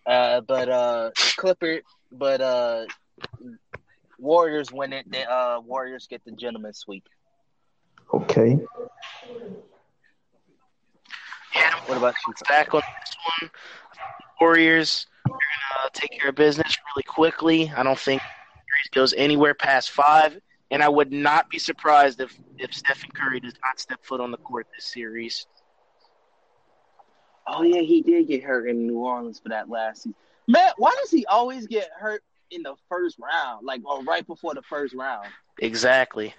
uh 0.05 0.41
but 0.41 0.69
uh 0.69 1.11
Clipper 1.37 1.81
but 2.11 2.41
uh 2.41 2.85
Warriors 4.19 4.71
win 4.71 4.93
it. 4.93 5.09
The 5.11 5.29
uh 5.29 5.59
Warriors 5.63 6.07
get 6.07 6.23
the 6.25 6.31
gentleman 6.31 6.73
sweep. 6.73 7.07
Okay. 8.13 8.57
Yeah, 11.55 11.73
What 11.87 11.97
about 11.97 12.15
you? 12.27 12.33
back 12.47 12.73
on 12.73 12.81
this 12.81 13.15
one. 13.41 13.49
Warriors 14.39 15.07
are 15.25 15.31
gonna 15.31 15.89
take 15.93 16.11
care 16.19 16.29
of 16.29 16.35
business 16.35 16.77
really 16.95 17.03
quickly. 17.03 17.71
I 17.75 17.83
don't 17.83 17.99
think 17.99 18.21
series 18.21 18.36
goes 18.91 19.13
anywhere 19.13 19.53
past 19.53 19.91
five, 19.91 20.39
and 20.71 20.83
I 20.83 20.89
would 20.89 21.11
not 21.11 21.49
be 21.49 21.59
surprised 21.59 22.21
if 22.21 22.37
if 22.57 22.73
Stephen 22.73 23.09
Curry 23.11 23.39
does 23.39 23.53
not 23.63 23.79
step 23.79 24.03
foot 24.03 24.21
on 24.21 24.31
the 24.31 24.37
court 24.37 24.67
this 24.75 24.85
series. 24.85 25.45
Oh 27.47 27.63
yeah, 27.63 27.81
he 27.81 28.01
did 28.01 28.27
get 28.27 28.43
hurt 28.43 28.69
in 28.69 28.85
New 28.85 28.97
Orleans 28.97 29.39
for 29.39 29.49
that 29.49 29.69
last 29.69 30.03
season. 30.03 30.15
Man, 30.47 30.71
why 30.77 30.95
does 31.01 31.11
he 31.11 31.25
always 31.25 31.67
get 31.67 31.89
hurt 31.97 32.23
in 32.51 32.63
the 32.63 32.75
first 32.89 33.17
round? 33.19 33.65
Like 33.65 33.81
or 33.85 34.03
right 34.03 34.25
before 34.25 34.53
the 34.53 34.61
first 34.61 34.93
round? 34.93 35.27
Exactly. 35.59 36.33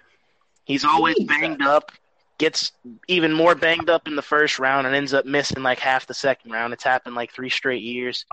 He's 0.64 0.84
always 0.84 1.18
banged 1.20 1.62
up, 1.62 1.92
gets 2.38 2.72
even 3.08 3.32
more 3.32 3.54
banged 3.54 3.88
up 3.88 4.06
in 4.06 4.16
the 4.16 4.22
first 4.22 4.58
round, 4.58 4.86
and 4.86 4.94
ends 4.94 5.14
up 5.14 5.24
missing 5.24 5.62
like 5.62 5.78
half 5.78 6.06
the 6.06 6.14
second 6.14 6.50
round. 6.50 6.74
It's 6.74 6.84
happened 6.84 7.14
like 7.14 7.32
three 7.32 7.48
straight 7.48 7.82
years. 7.82 8.26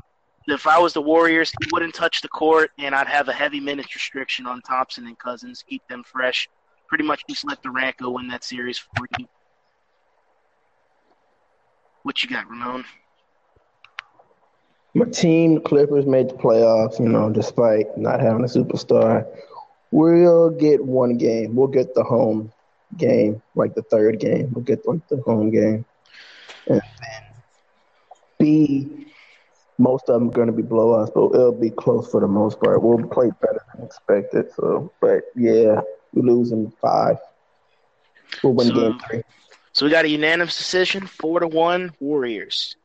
If 0.48 0.68
I 0.68 0.78
was 0.78 0.94
the 0.94 1.02
Warriors, 1.02 1.52
he 1.60 1.68
wouldn't 1.72 1.96
touch 1.96 2.22
the 2.22 2.28
court, 2.28 2.72
and 2.78 2.94
I'd 2.94 3.08
have 3.08 3.30
a 3.30 3.34
heavy 3.34 3.60
minutes 3.60 3.96
restriction 3.96 4.46
on 4.46 4.62
Thompson 4.62 5.08
and 5.08 5.18
Cousins, 5.18 5.64
keep 5.68 5.82
them 5.88 6.04
fresh. 6.04 6.48
Pretty 6.88 7.04
much 7.04 7.24
just 7.28 7.46
let 7.46 7.64
Durant 7.64 7.98
go 7.98 8.12
win 8.12 8.28
that 8.28 8.44
series 8.44 8.78
for 8.78 9.08
you. 9.18 9.28
What 12.04 12.24
you 12.24 12.30
got, 12.30 12.48
Ramon? 12.48 12.86
My 14.94 15.06
team, 15.06 15.56
the 15.56 15.62
Clippers, 15.62 16.06
made 16.06 16.30
the 16.30 16.36
playoffs, 16.36 17.00
you 17.00 17.10
know, 17.10 17.32
despite 17.32 17.98
not 17.98 18.20
having 18.20 18.44
a 18.44 18.48
superstar. 18.48 19.26
We'll 19.90 20.52
get 20.52 20.84
one 20.84 21.18
game. 21.18 21.56
We'll 21.56 21.68
get 21.68 21.96
the 21.96 22.04
home 22.04 22.52
game, 22.98 23.42
like 23.56 23.74
the 23.74 23.82
third 23.82 24.20
game. 24.20 24.52
We'll 24.54 24.64
get 24.64 24.88
like 24.88 25.08
the 25.08 25.18
home 25.18 25.50
game. 25.50 25.86
And 26.68 26.82
B, 28.38 29.05
most 29.78 30.10
of 30.10 30.20
them 30.20 30.30
are 30.30 30.34
going 30.34 30.48
to 30.48 30.54
be 30.54 30.64
blowouts, 30.64 31.14
but 31.14 31.36
it'll 31.38 31.52
be 31.52 31.70
close 31.70 32.10
for 32.10 32.22
the 32.22 32.28
most 32.28 32.60
part. 32.60 32.82
We'll 32.82 33.06
play 33.08 33.30
better 33.42 33.62
than 33.76 33.86
expected. 33.86 34.52
So, 34.56 34.92
but 35.02 35.24
yeah, 35.36 35.82
we 36.14 36.22
lose 36.22 36.52
in 36.52 36.72
five. 36.82 37.18
We'll 38.44 38.54
win 38.54 38.68
So- 38.68 38.74
game 38.74 39.00
three. 39.08 39.22
So 39.74 39.86
we 39.86 39.92
got 39.92 40.06
a 40.06 40.10
unanimous 40.10 40.58
decision, 40.58 41.06
four 41.06 41.42
to 41.42 41.48
one, 41.48 41.92
Warriors. 42.00 42.78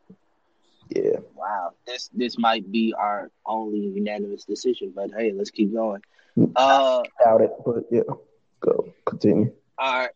Yeah. 0.88 1.18
Wow, 1.36 1.70
this 1.86 2.10
this 2.12 2.36
might 2.36 2.68
be 2.72 2.92
our 2.98 3.30
only 3.46 3.78
unanimous 3.78 4.42
decision, 4.44 4.92
but 4.92 5.12
hey, 5.16 5.30
let's 5.30 5.50
keep 5.50 5.72
going. 5.72 6.02
Uh, 6.56 7.02
Doubt 7.24 7.42
it, 7.42 7.52
but 7.64 7.84
yeah. 7.92 8.00
Go. 8.58 8.92
Continue. 9.06 9.52
all 9.78 10.00
right, 10.00 10.10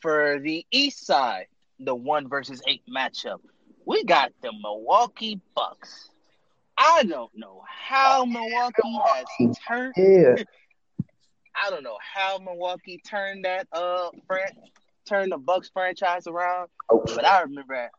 for 0.00 0.40
the 0.40 0.66
East 0.72 1.06
side, 1.06 1.46
the 1.78 1.94
one 1.94 2.28
versus 2.28 2.60
eight 2.66 2.82
matchup, 2.92 3.38
we 3.88 4.04
got 4.04 4.32
the 4.42 4.52
Milwaukee 4.52 5.40
Bucks. 5.54 6.10
I 6.76 7.04
don't 7.04 7.30
know 7.34 7.62
how 7.66 8.26
Milwaukee 8.26 8.98
has 9.14 9.56
turned. 9.66 9.94
Yeah. 9.96 10.36
I 11.60 11.70
don't 11.70 11.82
know 11.82 11.96
how 12.14 12.38
Milwaukee 12.38 13.00
turned 13.04 13.46
that 13.46 13.66
uh 13.72 14.10
fran- 14.26 14.52
turned 15.08 15.32
the 15.32 15.38
Bucks 15.38 15.70
franchise 15.72 16.26
around. 16.26 16.68
Coach. 16.88 17.12
But 17.14 17.24
I 17.24 17.40
remember 17.40 17.74
at 17.74 17.90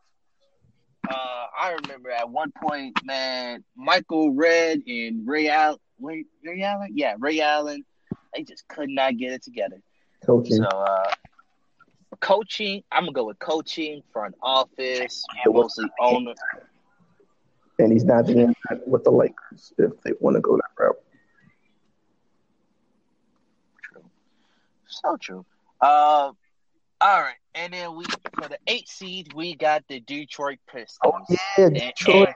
uh 1.10 1.46
I 1.60 1.76
remember 1.82 2.10
at 2.10 2.30
one 2.30 2.52
point, 2.52 3.04
man, 3.04 3.64
Michael 3.76 4.32
Redd 4.32 4.82
and 4.86 5.26
Ray 5.26 5.48
Allen 5.48 5.78
wait, 5.98 6.26
Ray 6.44 6.62
Allen? 6.62 6.92
Yeah, 6.94 7.16
Ray 7.18 7.40
Allen, 7.40 7.84
they 8.34 8.44
just 8.44 8.66
could 8.68 8.88
not 8.88 9.16
get 9.16 9.32
it 9.32 9.42
together. 9.42 9.82
Coaching. 10.24 10.56
So 10.56 10.68
uh 10.68 11.10
coaching, 12.20 12.82
I'm 12.92 13.04
gonna 13.04 13.12
go 13.12 13.24
with 13.26 13.38
coaching, 13.38 14.02
front 14.12 14.34
office, 14.42 15.24
mostly 15.46 15.86
owner. 16.00 16.34
and 17.78 17.92
he's 17.92 18.04
not 18.04 18.26
doing 18.26 18.54
that 18.68 18.86
with 18.86 19.04
the 19.04 19.10
Lakers 19.10 19.72
if 19.78 20.00
they 20.02 20.12
want 20.20 20.36
to 20.36 20.40
go 20.40 20.56
that 20.56 20.70
route. 20.78 20.96
True. 23.82 24.04
So 24.86 25.16
true. 25.16 25.44
Uh 25.80 26.32
all 27.02 27.20
right, 27.22 27.36
and 27.54 27.72
then 27.72 27.96
we 27.96 28.04
for 28.34 28.48
the 28.48 28.58
eight 28.66 28.86
seed 28.88 29.32
we 29.32 29.54
got 29.54 29.84
the 29.88 30.00
Detroit 30.00 30.58
Pistons. 30.70 30.98
Oh 31.02 31.18
yeah, 31.30 31.64
And, 31.64 31.74
Detroit. 31.74 32.28
and, 32.28 32.34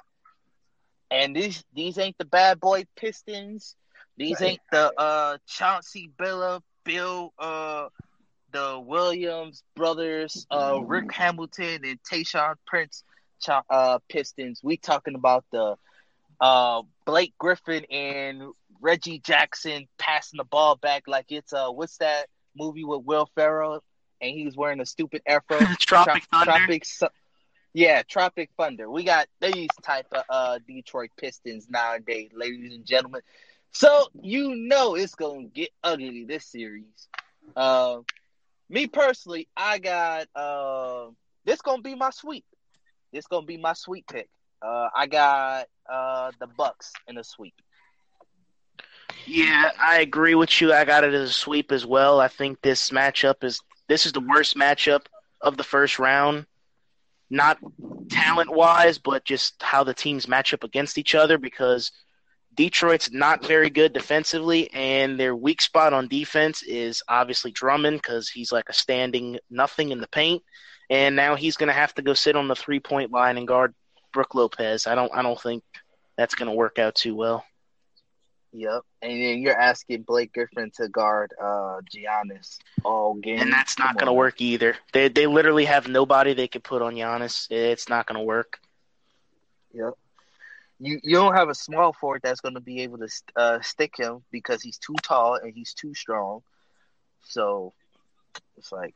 and 1.10 1.36
these 1.36 1.62
these 1.74 1.98
ain't 1.98 2.16
the 2.18 2.24
bad 2.24 2.60
boy 2.60 2.84
Pistons. 2.96 3.76
These 4.16 4.40
ain't 4.40 4.60
the 4.72 4.92
uh 4.98 5.36
Chauncey 5.46 6.10
Billup, 6.18 6.62
Bill 6.84 7.32
uh 7.38 7.88
the 8.54 8.80
Williams 8.80 9.62
brothers, 9.74 10.46
uh 10.50 10.78
Rick 10.80 11.12
Hamilton 11.12 11.80
and 11.84 11.98
Tayshaun 12.10 12.54
Prince 12.66 13.02
uh 13.68 13.98
Pistons. 14.08 14.60
We 14.62 14.76
talking 14.76 15.16
about 15.16 15.44
the 15.52 15.74
uh 16.40 16.82
Blake 17.04 17.34
Griffin 17.36 17.84
and 17.90 18.52
Reggie 18.80 19.18
Jackson 19.18 19.88
passing 19.98 20.38
the 20.38 20.44
ball 20.44 20.76
back 20.76 21.02
like 21.08 21.26
it's 21.30 21.52
uh 21.52 21.68
what's 21.68 21.98
that 21.98 22.28
movie 22.56 22.84
with 22.84 23.02
Will 23.04 23.28
Ferrell 23.34 23.82
and 24.20 24.30
he 24.30 24.44
was 24.44 24.56
wearing 24.56 24.80
a 24.80 24.86
stupid 24.86 25.22
afro. 25.26 25.58
Tropic 25.80 26.22
Trop- 26.30 26.46
Thunder. 26.46 26.78
Tropic 26.78 26.86
yeah, 27.76 28.02
Tropic 28.02 28.50
Thunder. 28.56 28.88
We 28.88 29.02
got 29.02 29.26
these 29.40 29.70
type 29.82 30.06
of 30.12 30.22
uh 30.28 30.58
Detroit 30.66 31.10
Pistons 31.18 31.66
nowadays, 31.68 32.30
ladies 32.32 32.72
and 32.72 32.86
gentlemen. 32.86 33.22
So 33.72 34.06
you 34.22 34.54
know 34.54 34.94
it's 34.94 35.16
gonna 35.16 35.48
get 35.48 35.70
ugly 35.82 36.24
this 36.24 36.46
series. 36.46 37.08
Uh, 37.56 37.98
me 38.68 38.86
personally, 38.86 39.48
I 39.56 39.78
got 39.78 40.28
uh 40.34 41.08
this 41.44 41.60
gonna 41.60 41.82
be 41.82 41.94
my 41.94 42.10
sweep. 42.10 42.44
This 43.12 43.26
gonna 43.26 43.46
be 43.46 43.56
my 43.56 43.72
sweep 43.74 44.06
pick. 44.06 44.28
Uh, 44.62 44.88
I 44.94 45.06
got 45.06 45.66
uh 45.90 46.32
the 46.40 46.46
Bucks 46.46 46.92
in 47.06 47.18
a 47.18 47.24
sweep. 47.24 47.54
Yeah, 49.26 49.70
I 49.80 50.00
agree 50.00 50.34
with 50.34 50.60
you. 50.60 50.72
I 50.72 50.84
got 50.84 51.04
it 51.04 51.14
as 51.14 51.30
a 51.30 51.32
sweep 51.32 51.72
as 51.72 51.86
well. 51.86 52.20
I 52.20 52.28
think 52.28 52.60
this 52.60 52.90
matchup 52.90 53.42
is 53.42 53.60
this 53.88 54.06
is 54.06 54.12
the 54.12 54.20
worst 54.20 54.56
matchup 54.56 55.06
of 55.40 55.56
the 55.56 55.64
first 55.64 55.98
round. 55.98 56.46
Not 57.30 57.58
talent 58.10 58.52
wise, 58.52 58.98
but 58.98 59.24
just 59.24 59.62
how 59.62 59.84
the 59.84 59.94
teams 59.94 60.28
match 60.28 60.52
up 60.52 60.62
against 60.62 60.98
each 60.98 61.14
other 61.14 61.38
because 61.38 61.90
Detroit's 62.54 63.10
not 63.12 63.44
very 63.44 63.70
good 63.70 63.92
defensively, 63.92 64.70
and 64.72 65.18
their 65.18 65.34
weak 65.34 65.60
spot 65.60 65.92
on 65.92 66.08
defense 66.08 66.62
is 66.62 67.02
obviously 67.08 67.50
Drummond 67.50 67.98
because 67.98 68.28
he's 68.28 68.52
like 68.52 68.68
a 68.68 68.72
standing 68.72 69.38
nothing 69.50 69.90
in 69.90 70.00
the 70.00 70.08
paint, 70.08 70.42
and 70.90 71.16
now 71.16 71.34
he's 71.34 71.56
going 71.56 71.68
to 71.68 71.72
have 71.72 71.94
to 71.94 72.02
go 72.02 72.14
sit 72.14 72.36
on 72.36 72.48
the 72.48 72.56
three 72.56 72.80
point 72.80 73.10
line 73.10 73.38
and 73.38 73.48
guard 73.48 73.74
Brook 74.12 74.34
Lopez. 74.34 74.86
I 74.86 74.94
don't, 74.94 75.12
I 75.14 75.22
don't 75.22 75.40
think 75.40 75.62
that's 76.16 76.34
going 76.34 76.48
to 76.48 76.54
work 76.54 76.78
out 76.78 76.94
too 76.94 77.14
well. 77.14 77.44
Yep. 78.56 78.82
And 79.02 79.20
then 79.20 79.40
you're 79.40 79.58
asking 79.58 80.02
Blake 80.02 80.32
Griffin 80.32 80.70
to 80.76 80.88
guard 80.88 81.32
uh 81.42 81.80
Giannis 81.92 82.58
all 82.84 83.14
game. 83.14 83.40
And 83.40 83.52
that's 83.52 83.80
not 83.80 83.96
going 83.96 84.06
to 84.06 84.12
work 84.12 84.40
either. 84.40 84.76
They 84.92 85.08
they 85.08 85.26
literally 85.26 85.64
have 85.64 85.88
nobody 85.88 86.34
they 86.34 86.46
could 86.46 86.62
put 86.62 86.80
on 86.80 86.94
Giannis. 86.94 87.50
It's 87.50 87.88
not 87.88 88.06
going 88.06 88.18
to 88.18 88.24
work. 88.24 88.60
Yep. 89.72 89.94
You 90.78 91.00
you 91.02 91.16
don't 91.16 91.34
have 91.34 91.48
a 91.48 91.54
small 91.54 91.92
forward 91.92 92.20
that's 92.22 92.40
going 92.40 92.54
to 92.54 92.60
be 92.60 92.82
able 92.82 92.98
to 92.98 93.08
uh, 93.36 93.60
stick 93.62 93.96
him 93.96 94.24
because 94.30 94.62
he's 94.62 94.78
too 94.78 94.96
tall 95.02 95.36
and 95.36 95.52
he's 95.54 95.74
too 95.74 95.94
strong. 95.94 96.42
So 97.22 97.72
it's 98.56 98.72
like 98.72 98.94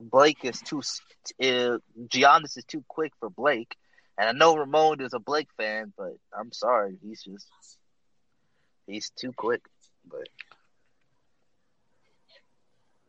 Blake 0.00 0.44
is 0.44 0.60
too 0.60 0.78
uh, 0.78 1.78
Giannis 2.08 2.56
is 2.56 2.64
too 2.64 2.84
quick 2.88 3.12
for 3.20 3.30
Blake. 3.30 3.76
And 4.18 4.28
I 4.28 4.32
know 4.32 4.56
Ramon 4.56 5.00
is 5.00 5.14
a 5.14 5.18
Blake 5.18 5.48
fan, 5.56 5.92
but 5.96 6.14
I'm 6.38 6.52
sorry, 6.52 6.96
he's 7.02 7.22
just 7.22 7.46
he's 8.86 9.10
too 9.10 9.32
quick. 9.32 9.62
But 10.08 10.28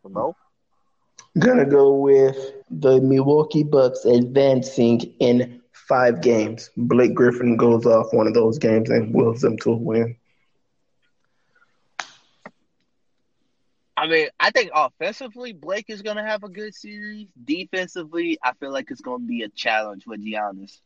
Ramon, 0.03 0.34
Gonna 1.39 1.65
go 1.65 1.93
with 1.93 2.38
the 2.70 3.00
Milwaukee 3.00 3.63
Bucks 3.63 4.03
advancing 4.05 5.00
in 5.20 5.60
five 5.88 6.21
games. 6.21 6.69
Blake 6.77 7.13
Griffin 7.13 7.57
goes 7.57 7.85
off 7.85 8.13
one 8.13 8.27
of 8.27 8.33
those 8.33 8.57
games 8.57 8.89
and 8.89 9.13
wills 9.13 9.41
them 9.41 9.57
to 9.59 9.71
a 9.71 9.75
win. 9.75 10.15
I 13.97 14.07
mean, 14.07 14.29
I 14.39 14.50
think 14.50 14.71
offensively, 14.73 15.53
Blake 15.53 15.85
is 15.89 16.01
going 16.01 16.17
to 16.17 16.23
have 16.23 16.43
a 16.43 16.50
good 16.50 16.73
series. 16.73 17.27
Defensively, 17.43 18.39
I 18.43 18.53
feel 18.53 18.71
like 18.71 18.89
it's 18.89 19.01
going 19.01 19.21
to 19.21 19.27
be 19.27 19.43
a 19.43 19.50
challenge 19.50 20.07
with 20.07 20.25
Giannis. 20.25 20.79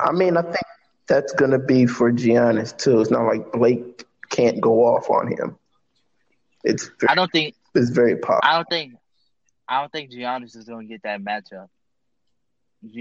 I 0.00 0.12
mean, 0.12 0.36
I 0.36 0.42
think 0.42 0.56
that's 1.06 1.32
going 1.34 1.50
to 1.50 1.58
be 1.58 1.86
for 1.86 2.10
Giannis 2.10 2.76
too. 2.76 3.00
It's 3.00 3.10
not 3.10 3.26
like 3.26 3.52
Blake 3.52 4.04
can't 4.30 4.60
go 4.60 4.86
off 4.86 5.10
on 5.10 5.28
him. 5.28 5.58
It's 6.64 6.90
very, 7.00 7.10
I 7.10 7.14
don't 7.14 7.30
think 7.30 7.54
it's 7.74 7.90
very 7.90 8.16
popular. 8.16 8.40
I 8.42 8.56
don't 8.56 8.68
think 8.68 8.94
I 9.68 9.80
don't 9.80 9.92
think 9.92 10.10
Giannis 10.10 10.56
is 10.56 10.64
going 10.64 10.88
to 10.88 10.92
get 10.92 11.02
that 11.02 11.20
matchup. 11.20 11.68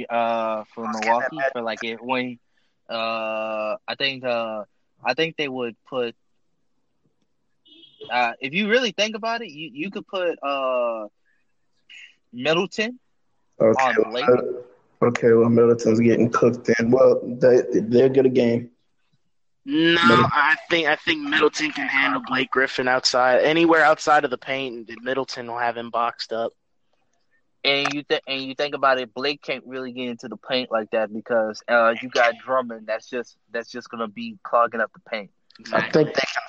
Uh, 0.09 0.63
for 0.73 0.87
Milwaukee 0.87 1.37
for 1.51 1.61
like 1.61 1.83
it 1.83 2.01
when 2.01 2.39
uh 2.89 3.75
I 3.87 3.95
think 3.97 4.23
uh 4.23 4.63
I 5.03 5.13
think 5.13 5.37
they 5.37 5.47
would 5.47 5.75
put 5.87 6.15
uh 8.09 8.33
if 8.39 8.53
you 8.53 8.69
really 8.69 8.91
think 8.91 9.15
about 9.15 9.41
it 9.41 9.51
you 9.51 9.69
you 9.73 9.91
could 9.91 10.07
put 10.07 10.41
uh 10.41 11.07
Middleton 12.35 12.99
okay, 13.59 13.83
on 13.83 14.11
Blake. 14.11 14.25
okay, 15.01 15.33
well, 15.33 15.49
Middleton's 15.49 15.99
getting 15.99 16.29
cooked 16.29 16.69
in. 16.77 16.91
Well, 16.91 17.21
they 17.23 17.61
they'll 17.73 18.09
get 18.09 18.25
a 18.25 18.29
game. 18.29 18.71
No, 19.65 19.93
Middleton. 19.93 20.31
I 20.33 20.55
think 20.69 20.87
I 20.87 20.95
think 20.97 21.21
Middleton 21.21 21.71
can 21.71 21.87
handle 21.87 22.21
Blake 22.27 22.51
Griffin 22.51 22.87
outside 22.87 23.41
anywhere 23.41 23.83
outside 23.83 24.25
of 24.25 24.31
the 24.31 24.37
paint. 24.37 24.89
And 24.89 24.97
Middleton 25.01 25.47
will 25.47 25.57
have 25.57 25.77
him 25.77 25.89
boxed 25.89 26.33
up. 26.33 26.51
And 27.65 27.91
you 27.93 28.03
think 28.03 28.21
and 28.27 28.43
you 28.43 28.53
think 28.53 28.75
about 28.75 28.99
it, 28.99 29.13
Blake 29.13 29.41
can't 29.41 29.63
really 29.65 29.91
get 29.91 30.07
into 30.07 30.27
the 30.27 30.37
paint 30.37 30.71
like 30.71 30.91
that 30.91 31.11
because 31.11 31.63
uh 31.67 31.95
you 32.01 32.09
got 32.09 32.35
Drummond 32.45 32.85
that's 32.85 33.09
just 33.09 33.37
that's 33.51 33.71
just 33.71 33.89
gonna 33.89 34.07
be 34.07 34.37
clogging 34.43 34.81
up 34.81 34.93
the 34.93 34.99
paint. 35.09 35.31
I 35.73 35.89
think 35.89 36.09
they 36.09 36.21
can. 36.21 36.43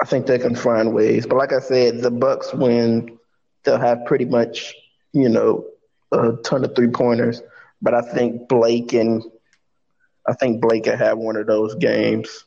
I 0.00 0.04
think 0.04 0.26
they 0.26 0.38
can 0.38 0.54
find 0.54 0.94
ways. 0.94 1.26
But 1.26 1.38
like 1.38 1.52
I 1.52 1.60
said, 1.60 2.00
the 2.00 2.10
Bucks 2.10 2.54
win. 2.54 3.18
They'll 3.64 3.78
have 3.78 4.06
pretty 4.06 4.24
much, 4.24 4.74
you 5.12 5.28
know, 5.28 5.66
a 6.12 6.32
ton 6.44 6.64
of 6.64 6.74
three 6.74 6.88
pointers. 6.88 7.42
But 7.82 7.94
I 7.94 8.00
think 8.00 8.48
Blake 8.48 8.92
and 8.92 9.22
I 10.26 10.34
think 10.34 10.62
Blake 10.62 10.86
will 10.86 10.96
have 10.96 11.18
one 11.18 11.36
of 11.36 11.46
those 11.46 11.74
games. 11.74 12.44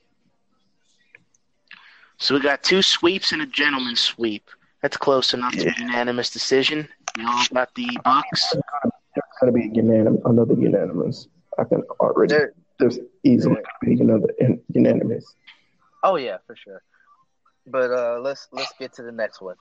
So 2.17 2.35
we 2.35 2.41
got 2.41 2.63
two 2.63 2.81
sweeps 2.81 3.33
and 3.33 3.41
a 3.41 3.45
gentleman's 3.45 3.99
sweep. 3.99 4.49
That's 4.83 4.97
close 4.97 5.33
enough 5.33 5.53
to 5.53 5.69
a 5.69 5.73
unanimous 5.79 6.29
decision. 6.29 6.89
We 7.17 7.23
all 7.23 7.45
got 7.53 7.73
the 7.73 7.87
Bucks. 8.03 8.53
There's 8.53 9.23
gonna 9.39 9.53
be 9.53 9.63
a 9.63 9.73
unanimous, 9.73 10.21
another 10.25 10.53
unanimous. 10.55 11.27
I 11.57 11.63
can 11.63 11.81
already. 12.01 12.33
There, 12.33 12.53
There's 12.79 12.99
easily 13.23 13.61
be 13.81 13.93
another 13.99 14.27
unanimous. 14.67 15.25
oh 16.03 16.17
yeah, 16.17 16.37
for 16.45 16.55
sure. 16.57 16.83
But 17.65 17.91
uh 17.91 18.19
let's 18.19 18.49
let's 18.51 18.73
get 18.77 18.93
to 18.95 19.03
the 19.03 19.11
next 19.13 19.41
one. 19.41 19.55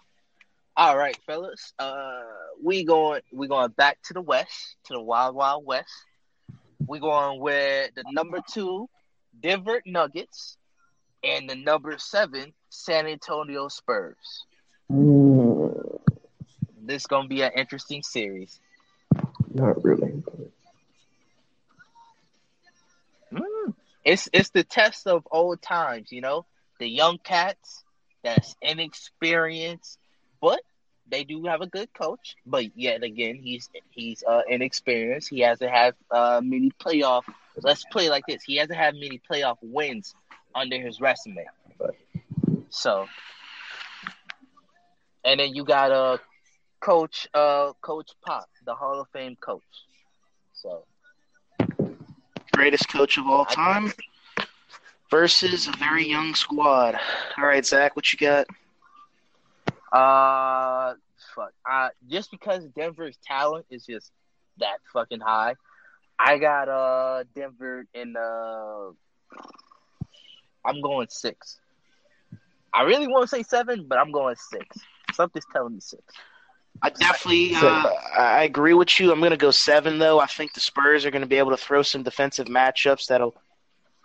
All 0.77 0.99
right, 0.99 1.17
fellas. 1.25 1.73
Uh 1.79 2.23
we 2.63 2.85
going 2.85 3.23
we 3.33 3.47
going 3.47 3.71
back 3.71 3.99
to 4.07 4.15
the 4.15 4.23
west, 4.23 4.77
to 4.87 4.95
the 4.95 5.01
wild 5.01 5.37
wild 5.37 5.65
west. 5.65 5.93
We 6.85 6.99
going 6.99 7.41
with 7.41 7.95
the 7.95 8.03
number 8.11 8.41
two 8.53 8.89
Denver 9.39 9.81
Nuggets 9.87 10.59
and 11.23 11.49
the 11.49 11.55
number 11.55 11.97
seven 11.99 12.53
San 12.71 13.07
Antonio 13.07 13.69
Spurs. 13.69 14.47
Mm, 14.91 15.99
This 16.83 17.07
gonna 17.07 17.29
be 17.29 17.43
an 17.43 17.53
interesting 17.57 18.03
series. 18.03 18.61
not 19.55 19.83
really. 19.85 20.23
Mm. 23.33 23.75
It's 24.05 24.29
it's 24.33 24.51
the 24.51 24.65
test 24.65 25.07
of 25.07 25.27
old 25.31 25.63
times, 25.63 26.11
you 26.13 26.21
know, 26.21 26.45
the 26.79 26.89
young 26.89 27.19
cats 27.19 27.85
that's 28.23 28.55
inexperienced, 28.61 29.99
but 30.41 30.61
they 31.09 31.25
do 31.25 31.45
have 31.45 31.61
a 31.61 31.67
good 31.67 31.93
coach. 31.93 32.37
But 32.47 32.77
yet 32.77 33.03
again, 33.03 33.37
he's 33.37 33.69
he's 33.91 34.23
uh, 34.27 34.43
inexperienced. 34.49 35.29
He 35.31 35.41
hasn't 35.41 35.71
had 35.71 35.95
uh, 36.11 36.41
many 36.43 36.71
playoff. 36.85 37.23
Let's 37.63 37.85
play 37.85 38.09
like 38.11 38.25
this. 38.27 38.43
He 38.43 38.57
hasn't 38.57 38.79
had 38.79 38.95
many 38.95 39.21
playoff 39.31 39.57
wins 39.63 40.15
under 40.55 40.79
his 40.81 41.01
resume. 41.01 41.47
So, 42.71 43.07
and 45.25 45.41
then 45.41 45.55
you 45.55 45.65
got 45.65 45.91
uh, 45.91 46.19
coach 46.81 47.29
uh, 47.35 47.73
Coach 47.81 48.11
Pop, 48.25 48.49
the 48.65 48.75
Hall 48.75 49.01
of 49.01 49.09
Fame 49.13 49.37
coach. 49.37 49.63
So. 50.53 50.85
Greatest 52.53 52.89
coach 52.89 53.17
of 53.19 53.27
all 53.27 53.45
time 53.47 53.93
versus 55.11 55.69
a 55.69 55.73
very 55.79 56.07
young 56.09 56.35
squad. 56.35 56.99
All 57.39 57.45
right, 57.45 57.65
Zach, 57.65 57.97
what 57.97 58.13
you 58.13 58.19
got? 58.19 58.47
Uh, 59.93 60.95
fuck. 61.35 61.53
Uh, 61.71 61.89
just 62.09 62.31
because 62.31 62.65
Denver's 62.77 63.19
talent 63.27 63.67
is 63.71 63.85
just 63.87 64.11
that 64.59 64.79
fucking 64.93 65.21
high, 65.21 65.55
I 66.19 66.39
got 66.39 66.69
uh 66.69 67.25
Denver 67.35 67.87
in 67.95 68.17
uh. 68.17 68.91
I'm 70.65 70.81
going 70.81 71.09
six. 71.11 71.59
I 72.73 72.83
really 72.83 73.09
want 73.09 73.23
to 73.23 73.29
say 73.29 73.43
seven, 73.43 73.87
but 73.89 73.99
I'm 73.99 74.13
going 74.13 74.37
six. 74.37 74.79
Something's 75.13 75.47
telling 75.53 75.75
me 75.75 75.81
six. 75.81 76.03
I 76.83 76.91
definitely, 76.91 77.55
uh, 77.55 77.91
I 78.19 78.43
agree 78.43 78.75
with 78.75 78.99
you. 78.99 79.13
I'm 79.13 79.21
going 79.21 79.31
to 79.31 79.37
go 79.37 79.51
seven, 79.53 79.99
though. 79.99 80.19
I 80.21 80.27
think 80.27 80.53
the 80.53 80.61
Spurs 80.61 81.05
are 81.05 81.11
going 81.11 81.23
to 81.23 81.29
be 81.29 81.37
able 81.37 81.51
to 81.53 81.57
throw 81.57 81.83
some 81.83 82.03
defensive 82.03 82.47
matchups 82.47 83.07
that'll 83.07 83.37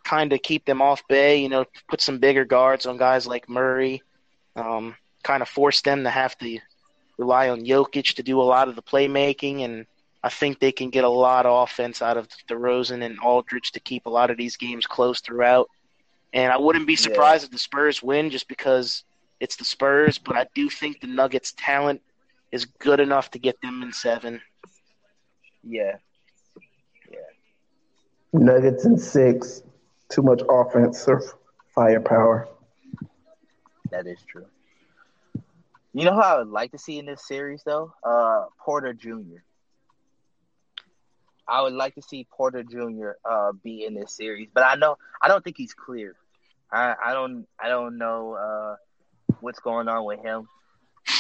kind 0.04 0.32
of 0.32 0.42
keep 0.44 0.66
them 0.66 0.82
off 0.82 1.02
bay. 1.08 1.42
You 1.42 1.50
know, 1.50 1.66
put 1.90 2.02
some 2.02 2.20
bigger 2.20 2.46
guards 2.46 2.86
on 2.86 2.98
guys 2.98 3.26
like 3.26 3.50
Murray. 3.50 4.04
Um, 4.56 4.96
kind 5.24 5.42
of 5.42 5.50
force 5.50 5.82
them 5.82 6.04
to 6.04 6.10
have 6.10 6.38
to 6.40 6.60
rely 7.18 7.50
on 7.50 7.62
Jokic 7.62 8.16
to 8.16 8.24
do 8.24 8.40
a 8.40 8.44
lot 8.44 8.68
of 8.68 8.76
the 8.76 8.84
playmaking, 8.84 9.62
and 9.62 9.86
I 10.24 10.30
think 10.30 10.60
they 10.60 10.72
can 10.72 10.90
get 10.90 11.04
a 11.04 11.10
lot 11.10 11.46
of 11.46 11.64
offense 11.64 12.02
out 12.02 12.18
of 12.18 12.28
DeRozan 12.48 13.04
and 13.04 13.20
Aldridge 13.20 13.72
to 13.72 13.80
keep 13.80 14.06
a 14.06 14.10
lot 14.10 14.30
of 14.30 14.38
these 14.38 14.56
games 14.58 14.86
close 14.86 15.20
throughout. 15.20 15.70
And 16.34 16.52
I 16.52 16.58
wouldn't 16.58 16.86
be 16.86 16.94
Yeah. 16.94 17.00
surprised 17.00 17.46
if 17.46 17.52
the 17.52 17.58
Spurs 17.58 18.04
win 18.04 18.30
just 18.30 18.48
because 18.48 19.04
it's 19.40 19.56
the 19.56 19.66
Spurs, 19.66 20.18
but 20.18 20.36
I 20.36 20.48
do 20.56 20.70
think 20.70 21.02
the 21.02 21.08
Nuggets' 21.08 21.54
talent 21.58 22.02
is 22.52 22.66
good 22.66 23.00
enough 23.00 23.32
to 23.32 23.40
get 23.40 23.62
them 23.62 23.82
in 23.84 23.92
seven. 23.94 24.42
Yeah. 25.64 25.98
Yeah. 27.12 27.18
Nuggets 28.34 28.86
and 28.86 29.00
six. 29.00 29.64
Too 30.10 30.22
much 30.22 30.42
offense 30.50 31.02
offensive 31.02 31.34
firepower. 31.76 32.48
That 33.92 34.08
is 34.08 34.20
true. 34.28 34.46
You 35.94 36.06
know 36.06 36.14
who 36.14 36.22
I 36.22 36.38
would 36.38 36.48
like 36.50 36.72
to 36.72 36.78
see 36.78 37.00
in 37.00 37.06
this 37.06 37.28
series 37.28 37.64
though? 37.64 37.94
Uh 38.04 38.46
Porter 38.60 38.94
Jr. 38.94 39.42
I 41.48 41.62
would 41.62 41.74
like 41.74 41.96
to 41.96 42.02
see 42.02 42.28
Porter 42.32 42.64
Jr. 42.64 43.12
uh 43.30 43.52
be 43.64 43.86
in 43.86 43.96
this 43.96 44.16
series, 44.16 44.50
but 44.54 44.64
I 44.64 44.76
know 44.76 44.98
I 45.22 45.28
don't 45.28 45.44
think 45.44 45.58
he's 45.58 45.74
clear. 45.74 46.16
I 46.72 46.96
I 47.04 47.14
don't 47.14 47.48
I 47.60 47.70
don't 47.70 47.98
know 47.98 48.34
uh 48.34 48.76
what's 49.42 49.60
going 49.60 49.88
on 49.88 50.06
with 50.06 50.20
him. 50.22 50.48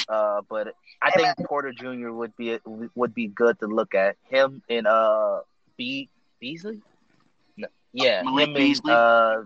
Uh 0.09 0.41
but 0.49 0.73
I 1.01 1.11
think 1.11 1.27
Porter 1.47 1.71
Jr. 1.71 2.11
would 2.11 2.35
be 2.35 2.59
would 2.95 3.13
be 3.13 3.27
good 3.27 3.59
to 3.59 3.67
look 3.67 3.95
at. 3.95 4.17
Him 4.29 4.61
and 4.69 4.85
uh 4.87 5.41
Be- 5.77 6.09
Beasley? 6.39 6.81
No, 7.55 7.67
yeah, 7.93 8.21
Malik 8.23 8.49
him 8.49 8.53
Beasley? 8.53 8.91
and 8.91 8.97
uh 8.99 9.41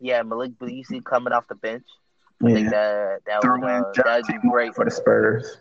yeah, 0.00 0.22
Malik 0.22 0.58
Beasley 0.58 1.00
coming 1.00 1.32
off 1.32 1.46
the 1.48 1.54
bench. 1.54 1.84
I 2.44 2.52
think 2.52 2.70
that 2.70 3.20
that 3.26 3.42
Throw 3.42 3.58
would 3.60 3.68
uh, 3.70 3.92
that'd 4.04 4.26
be 4.26 4.34
great. 4.48 4.74
for 4.74 4.84
the 4.84 4.90
Spurs 4.90 5.58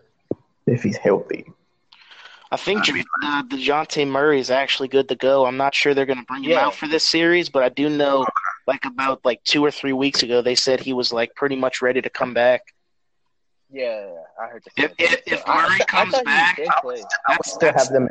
if 0.65 0.81
he's 0.81 0.97
healthy. 0.97 1.45
I 2.53 2.57
think 2.57 2.89
I 2.89 2.93
mean- 2.93 3.03
uh, 3.23 3.43
Dejounte 3.43 4.07
Murray 4.07 4.39
is 4.39 4.49
actually 4.51 4.87
good 4.89 5.07
to 5.09 5.15
go. 5.15 5.45
I'm 5.45 5.57
not 5.57 5.73
sure 5.75 5.93
they're 5.93 6.05
going 6.05 6.19
to 6.19 6.25
bring 6.25 6.43
him 6.43 6.51
Yeah. 6.51 6.65
out 6.65 6.75
for 6.75 6.87
this 6.87 7.05
series, 7.07 7.47
but 7.49 7.63
I 7.63 7.69
do 7.69 7.87
know, 7.89 8.25
like 8.67 8.85
about 8.85 9.23
like 9.25 9.43
two 9.43 9.63
or 9.63 9.71
three 9.71 9.93
weeks 9.93 10.23
ago, 10.23 10.41
they 10.41 10.55
said 10.55 10.79
he 10.79 10.93
was 10.93 11.11
like 11.13 11.33
pretty 11.35 11.55
much 11.55 11.81
ready 11.81 12.01
to 12.01 12.09
come 12.09 12.33
back. 12.33 12.61
Yeah, 13.69 14.05
I 14.41 14.47
heard 14.47 14.63
the 14.75 14.83
If- 14.83 14.93
if- 14.97 15.21
if 15.25 15.47
I- 15.47 15.51
I 15.51 15.61
Murray 15.69 15.81
I 15.81 15.85
comes 15.85 16.11
thought 16.11 16.19
he 16.19 16.25
back, 16.25 16.55
did 16.57 16.69
play. 16.81 17.03
I 17.27 17.31
would 17.33 17.45
still 17.45 17.73
have 17.73 17.87
them 17.89 18.09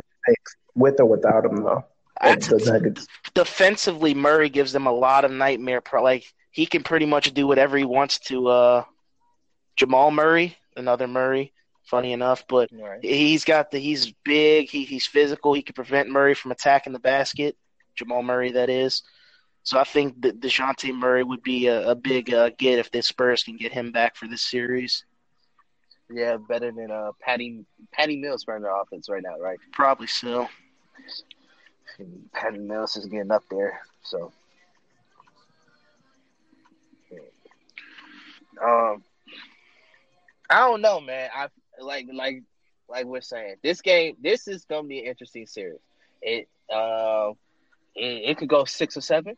with 0.74 0.98
or 1.00 1.06
without 1.06 1.44
him, 1.44 1.56
though. 1.62 1.84
That's- 2.22 2.48
the 2.48 2.58
Nuggets. 2.72 3.06
defensively. 3.34 4.14
Murray 4.14 4.48
gives 4.48 4.72
them 4.72 4.86
a 4.86 4.92
lot 4.92 5.24
of 5.24 5.30
nightmare. 5.30 5.80
Pro- 5.80 6.02
like 6.02 6.24
he 6.50 6.66
can 6.66 6.82
pretty 6.82 7.06
much 7.06 7.32
do 7.34 7.46
whatever 7.46 7.76
he 7.76 7.84
wants 7.84 8.18
to. 8.20 8.48
Uh, 8.48 8.84
Jamal 9.76 10.10
Murray, 10.10 10.56
another 10.76 11.06
Murray, 11.06 11.52
funny 11.84 12.12
enough, 12.12 12.44
but 12.48 12.68
Right. 12.72 13.02
he's 13.02 13.44
got 13.44 13.70
the 13.70 13.78
he's 13.78 14.12
big, 14.24 14.68
he, 14.70 14.84
he's 14.84 15.06
physical, 15.06 15.52
he 15.54 15.62
can 15.62 15.74
prevent 15.74 16.08
Murray 16.10 16.34
from 16.34 16.52
attacking 16.52 16.92
the 16.92 16.98
basket. 16.98 17.56
Jamal 17.96 18.22
Murray, 18.22 18.52
that 18.52 18.68
is. 18.70 19.02
So 19.62 19.78
I 19.78 19.84
think 19.84 20.22
that 20.22 20.40
Dejounte 20.40 20.94
Murray 20.94 21.22
would 21.22 21.42
be 21.42 21.66
a, 21.66 21.90
a 21.90 21.94
big 21.94 22.32
uh, 22.32 22.50
get 22.58 22.78
if 22.78 22.90
the 22.90 23.02
Spurs 23.02 23.42
can 23.42 23.56
get 23.56 23.72
him 23.72 23.92
back 23.92 24.16
for 24.16 24.26
this 24.26 24.42
series. 24.42 25.04
Yeah, 26.12 26.38
better 26.38 26.72
than 26.72 26.90
uh 26.90 27.12
Patty 27.20 27.64
Patty 27.92 28.16
Mills 28.16 28.46
running 28.48 28.64
the 28.64 28.74
offense 28.74 29.08
right 29.08 29.22
now, 29.22 29.38
right? 29.38 29.58
Probably 29.72 30.08
so. 30.08 30.48
Patty 32.32 32.58
Mills 32.58 32.96
is 32.96 33.06
getting 33.06 33.30
up 33.30 33.44
there, 33.50 33.80
so. 34.02 34.32
Um, 38.62 39.02
I 40.50 40.58
don't 40.58 40.80
know, 40.82 41.00
man. 41.00 41.30
I 41.34 41.48
like 41.80 42.06
like 42.12 42.42
like 42.88 43.06
we're 43.06 43.20
saying 43.20 43.56
this 43.62 43.80
game. 43.80 44.16
This 44.20 44.48
is 44.48 44.64
gonna 44.64 44.88
be 44.88 45.00
an 45.00 45.06
interesting 45.06 45.46
series. 45.46 45.80
It 46.20 46.48
uh, 46.72 47.30
it, 47.94 48.30
it 48.30 48.38
could 48.38 48.48
go 48.48 48.64
six 48.64 48.96
or 48.96 49.00
seven, 49.00 49.36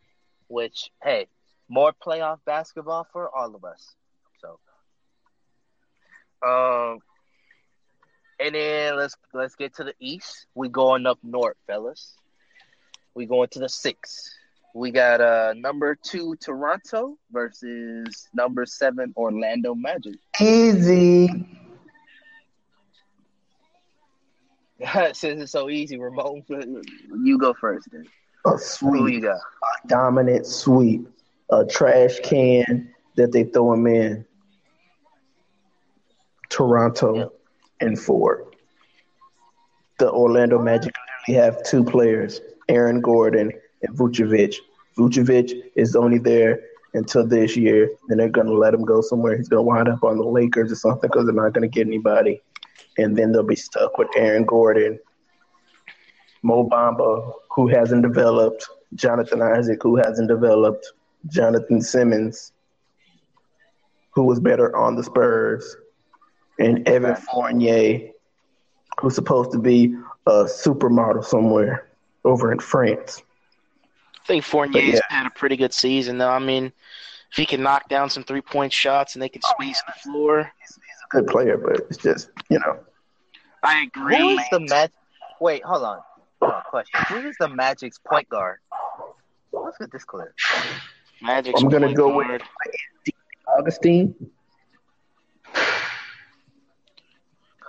which 0.53 0.91
hey, 1.03 1.27
more 1.69 1.93
playoff 2.07 2.39
basketball 2.45 3.07
for 3.13 3.35
all 3.35 3.55
of 3.55 3.65
us. 3.65 3.95
So, 4.41 4.59
um, 6.47 6.99
and 8.39 8.55
then 8.55 8.97
let's 8.97 9.17
let's 9.33 9.55
get 9.57 9.75
to 9.77 9.85
the 9.85 9.95
east. 9.99 10.47
We 10.55 10.69
going 10.69 11.07
up 11.07 11.19
north, 11.23 11.57
fellas. 11.67 12.15
We 13.15 13.27
going 13.27 13.49
to 13.53 13.59
the 13.59 13.69
six. 13.69 14.31
We 14.75 14.91
got 14.91 15.21
uh 15.21 15.55
number 15.57 15.97
two 15.97 16.37
Toronto 16.37 17.17
versus 17.31 18.29
number 18.35 18.67
seven 18.67 19.13
Orlando 19.17 19.75
Magic. 19.75 20.17
Easy. 20.41 21.29
Since 25.13 25.43
it's 25.43 25.53
so 25.53 25.71
easy, 25.71 25.99
Ramon, 25.99 26.43
you 27.23 27.39
go 27.39 27.55
first. 27.55 27.89
Then 27.93 28.07
A 28.45 28.59
sweep, 28.59 29.25
a 29.25 29.39
dominant 29.87 30.47
sweep, 30.47 31.07
a 31.51 31.65
trash 31.65 32.19
can 32.25 32.93
that 33.17 33.31
they 33.33 33.45
throw 33.45 33.73
him 33.73 33.87
in. 33.87 34.25
Toronto 36.49 37.15
Yeah. 37.15 37.27
and 37.81 37.99
four. 37.99 38.45
The 39.99 40.11
Orlando 40.11 40.59
Magic 40.59 40.93
literally 41.29 41.45
have 41.45 41.63
two 41.63 41.85
players, 41.85 42.41
Aaron 42.69 43.01
Gordon 43.01 43.53
and 43.83 43.97
Vucevic. 43.97 44.57
Vucevic 44.97 45.53
is 45.77 45.95
only 45.97 46.19
there 46.19 46.61
until 46.95 47.27
this 47.27 47.57
year, 47.57 47.91
and 48.09 48.19
they're 48.21 48.29
going 48.29 48.47
to 48.47 48.53
let 48.55 48.75
him 48.75 48.85
go 48.85 49.01
somewhere. 49.01 49.37
He's 49.37 49.49
going 49.49 49.65
to 49.65 49.69
wind 49.69 49.89
up 49.89 50.03
on 50.05 50.19
the 50.19 50.25
Lakers 50.25 50.71
or 50.73 50.77
something 50.77 51.09
because 51.11 51.27
they're 51.27 51.35
not 51.35 51.53
going 51.55 51.63
to 51.63 51.69
get 51.69 51.87
anybody. 51.87 52.43
And 52.99 53.17
then 53.17 53.33
they'll 53.33 53.43
be 53.43 53.57
stuck 53.57 53.97
with 53.97 54.09
Aaron 54.17 54.45
Gordon, 54.45 54.99
Mo 56.43 56.69
Bamba, 56.69 57.33
who 57.55 57.69
hasn't 57.69 58.03
developed, 58.03 58.67
Jonathan 58.95 59.43
Isaac, 59.43 59.83
who 59.83 59.97
hasn't 59.97 60.29
developed, 60.29 60.93
Jonathan 61.29 61.81
Simmons, 61.81 62.53
who 64.11 64.25
was 64.25 64.41
better 64.41 64.75
on 64.77 64.97
the 64.97 65.05
Spurs, 65.05 65.77
and 66.59 66.87
Evan 66.89 67.17
Fournier, 67.17 68.11
who's 69.01 69.15
supposed 69.15 69.53
to 69.53 69.59
be 69.59 69.97
a 70.27 70.45
supermodel 70.45 71.25
somewhere 71.25 71.89
over 72.25 72.53
in 72.53 72.59
France. 72.59 73.23
I 74.23 74.27
think 74.27 74.45
Fournier's 74.45 74.95
yeah. 74.95 75.01
had 75.09 75.27
a 75.27 75.31
pretty 75.31 75.57
good 75.57 75.75
season, 75.75 76.19
though. 76.19 76.31
I 76.31 76.39
mean, 76.39 76.67
if 77.31 77.37
he 77.37 77.47
can 77.47 77.63
knock 77.63 77.89
down 77.89 78.11
some 78.11 78.25
three 78.25 78.43
point 78.43 78.73
shots 78.73 79.15
and 79.15 79.23
they 79.23 79.29
can 79.29 79.43
oh, 79.45 79.53
space 79.59 79.83
the 79.87 80.11
floor, 80.11 80.53
He's, 80.61 80.77
he's 80.77 80.83
a 81.13 81.17
good 81.17 81.27
player, 81.27 81.57
but 81.59 81.81
it's 81.89 81.97
just, 81.97 82.31
you 82.49 82.59
know, 82.61 82.79
I 83.63 83.83
agree. 83.83 84.17
is 84.17 84.41
the 84.51 84.61
Magic? 84.61 84.95
Wait, 85.41 85.65
hold 85.65 85.83
on. 85.83 86.01
Hold. 86.43 86.65
Question: 86.65 87.01
Who 87.09 87.29
is 87.29 87.37
the 87.39 87.49
Magic's 87.49 87.99
point 87.99 88.29
guard? 88.29 88.59
Let's 89.53 89.79
get 89.79 89.93
this 89.93 90.05
clear. 90.05 90.35
Magic's 91.21 91.63
I'm 91.63 91.69
gonna 91.69 91.87
point 91.87 91.97
go 91.97 92.17
with- 92.17 92.43
Augustin, 93.59 94.15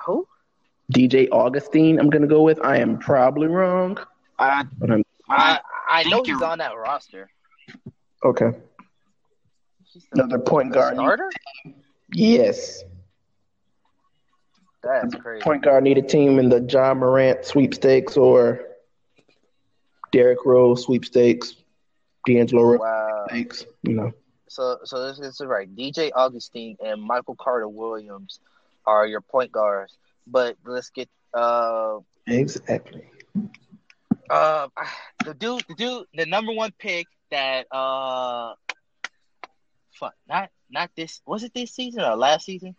Who? 0.05 0.27
DJ 0.93 1.27
Augustin, 1.31 1.99
I'm 1.99 2.09
going 2.09 2.21
to 2.21 2.27
go 2.27 2.41
with. 2.41 2.59
I 2.63 2.77
am 2.77 2.97
probably 2.99 3.47
wrong, 3.47 3.97
I, 4.39 4.63
but 4.77 4.91
I'm 4.91 5.03
I 5.29 5.59
I 5.89 6.03
think 6.03 6.12
know 6.15 6.19
he's 6.23 6.27
you're- 6.29 6.45
on 6.45 6.57
that 6.59 6.75
roster. 6.77 7.29
okay. 8.23 8.51
Another 10.13 10.39
point 10.39 10.73
guard. 10.73 10.95
starter. 10.95 11.29
Yes. 12.13 12.83
That's 14.84 15.15
crazy. 15.15 15.41
Point 15.43 15.63
guard 15.63 15.84
need 15.84 15.98
a 15.98 16.02
team 16.02 16.39
in 16.39 16.50
the 16.50 16.62
Ja 16.62 16.93
Morant 16.93 17.46
sweepstakes 17.46 18.17
or 18.17 18.62
Derrick 20.12 20.46
Rose 20.46 20.84
sweepstakes, 20.84 21.56
D'Angelo 22.26 22.63
Russell 22.63 22.80
Wow. 22.80 23.26
sweepstakes, 23.30 23.65
you 23.84 23.93
know. 23.93 24.12
So 24.50 24.78
so 24.84 25.08
this, 25.08 25.19
this 25.19 25.39
is 25.41 25.46
right. 25.48 25.74
DJ 25.74 26.12
Augustin 26.13 26.78
and 26.84 27.02
Michael 27.02 27.36
Carter 27.36 27.67
Williams 27.67 28.39
are 28.86 29.06
your 29.08 29.22
point 29.22 29.52
guards. 29.52 29.98
But 30.28 30.58
let's 30.65 30.89
get 30.89 31.10
uh 31.34 32.00
Exactly. 32.28 33.04
uh 34.30 34.67
the 35.26 35.34
dude 35.34 35.63
the 35.67 35.76
dude 35.76 36.06
the 36.13 36.26
number 36.26 36.52
one 36.54 36.72
pick 36.80 37.08
that 37.32 37.65
uh 37.72 38.54
fuck 39.91 40.13
not 40.28 40.50
not 40.69 40.89
this 40.96 41.22
was 41.26 41.43
it 41.43 41.54
this 41.54 41.72
season 41.72 42.04
or 42.04 42.15
last 42.15 42.46
season? 42.46 42.76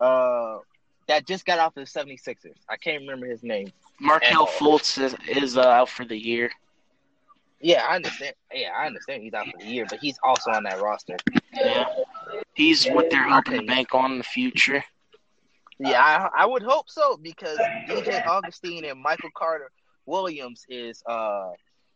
Uh 0.00 0.58
that 1.08 1.26
just 1.26 1.44
got 1.44 1.58
off 1.58 1.74
the 1.74 1.82
76ers. 1.82 2.54
I 2.68 2.76
can't 2.76 3.00
remember 3.00 3.26
his 3.26 3.42
name. 3.42 3.72
Markelle 4.00 4.46
Fultz 4.46 5.00
is, 5.00 5.14
is 5.28 5.56
uh, 5.56 5.62
out 5.62 5.88
for 5.88 6.04
the 6.04 6.16
year. 6.16 6.50
Yeah, 7.60 7.84
I 7.88 7.96
understand. 7.96 8.34
Yeah, 8.52 8.70
I 8.76 8.86
understand 8.86 9.22
he's 9.22 9.34
out 9.34 9.46
for 9.46 9.58
the 9.58 9.66
year, 9.66 9.86
but 9.88 10.00
he's 10.00 10.18
also 10.24 10.50
on 10.50 10.64
that 10.64 10.80
roster. 10.80 11.16
Yeah. 11.54 11.86
He's 12.54 12.86
what 12.86 13.08
they're 13.08 13.28
hoping 13.28 13.60
to 13.60 13.66
bank 13.66 13.94
on 13.94 14.12
in 14.12 14.18
the 14.18 14.24
future. 14.24 14.84
Yeah, 15.78 16.02
I, 16.02 16.42
I 16.42 16.46
would 16.46 16.62
hope 16.62 16.88
so 16.88 17.16
because 17.16 17.58
DJ 17.88 18.24
Augustin 18.26 18.84
and 18.84 19.00
Michael 19.00 19.30
Carter 19.36 19.70
Williams 20.06 20.64
is 20.68 21.02
uh 21.06 21.50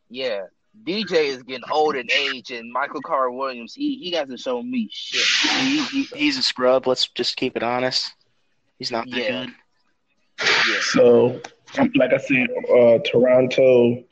yeah. 0.08 0.42
DJ 0.84 1.28
is 1.28 1.42
getting 1.42 1.64
old 1.70 1.96
in 1.96 2.06
age 2.12 2.50
and 2.50 2.70
Michael 2.70 3.00
Carter 3.00 3.30
Williams 3.30 3.74
he, 3.74 3.96
he 3.96 4.12
hasn't 4.12 4.38
shown 4.40 4.70
me 4.70 4.88
shit. 4.92 5.24
He, 5.62 5.84
he, 5.84 6.02
he's 6.16 6.38
a 6.38 6.42
scrub. 6.42 6.86
Let's 6.86 7.08
just 7.08 7.36
keep 7.36 7.56
it 7.56 7.62
honest. 7.62 8.12
He's 8.78 8.90
not 8.90 9.08
that 9.10 9.16
Yeah. 9.18 9.44
good. 9.44 9.54
Yeah. 10.68 10.80
So, 10.80 11.40
like 11.94 12.12
I 12.12 12.18
said, 12.18 12.48
uh, 12.70 12.98
Toronto 13.04 14.04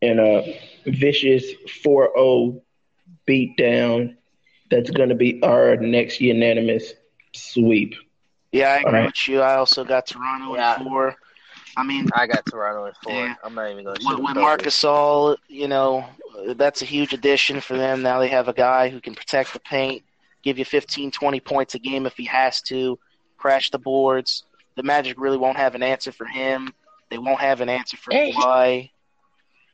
in 0.00 0.18
a 0.18 0.58
vicious 0.86 1.44
4-0 1.84 2.60
beatdown. 3.28 4.16
That's 4.70 4.90
going 4.90 5.10
to 5.10 5.14
be 5.14 5.42
our 5.42 5.76
next 5.76 6.20
unanimous 6.20 6.94
sweep. 7.34 7.94
Yeah, 8.52 8.68
I 8.72 8.76
agree 8.78 8.86
Alright. 8.86 9.06
with 9.06 9.28
you. 9.28 9.40
I 9.40 9.56
also 9.56 9.84
got 9.84 10.06
Toronto 10.06 10.54
Yeah. 10.54 10.72
at 10.72 10.82
four. 10.82 11.16
I 11.76 11.82
mean, 11.84 12.06
I 12.14 12.26
got 12.26 12.44
Toronto 12.46 12.86
in 12.86 12.92
four. 13.02 13.12
Yeah. 13.12 13.34
I'm 13.44 13.54
not 13.54 13.70
even 13.70 13.84
gonna 13.84 13.96
with, 14.04 14.18
with 14.18 14.36
Marc 14.36 14.62
Gasol, 14.62 15.36
you 15.48 15.68
know, 15.68 16.04
that's 16.56 16.82
a 16.82 16.84
huge 16.86 17.12
addition 17.14 17.60
for 17.60 17.76
them. 17.76 18.02
Now 18.02 18.18
they 18.18 18.28
have 18.28 18.48
a 18.48 18.52
guy 18.52 18.88
who 18.88 19.00
can 19.00 19.14
protect 19.14 19.52
the 19.52 19.60
paint, 19.60 20.02
give 20.42 20.58
you 20.58 20.64
15, 20.64 21.10
20 21.10 21.40
points 21.40 21.74
a 21.74 21.78
game 21.78 22.04
if 22.06 22.14
he 22.16 22.24
has 22.26 22.60
to, 22.62 22.98
crash 23.42 23.70
the 23.70 23.78
boards. 23.78 24.44
The 24.76 24.84
Magic 24.84 25.20
really 25.20 25.36
won't 25.36 25.56
have 25.56 25.74
an 25.74 25.82
answer 25.82 26.12
for 26.12 26.24
him. 26.24 26.72
They 27.10 27.18
won't 27.18 27.40
have 27.40 27.60
an 27.60 27.68
answer 27.68 27.96
for 27.96 28.12
Hey. 28.12 28.32
Kawhi. 28.32 28.90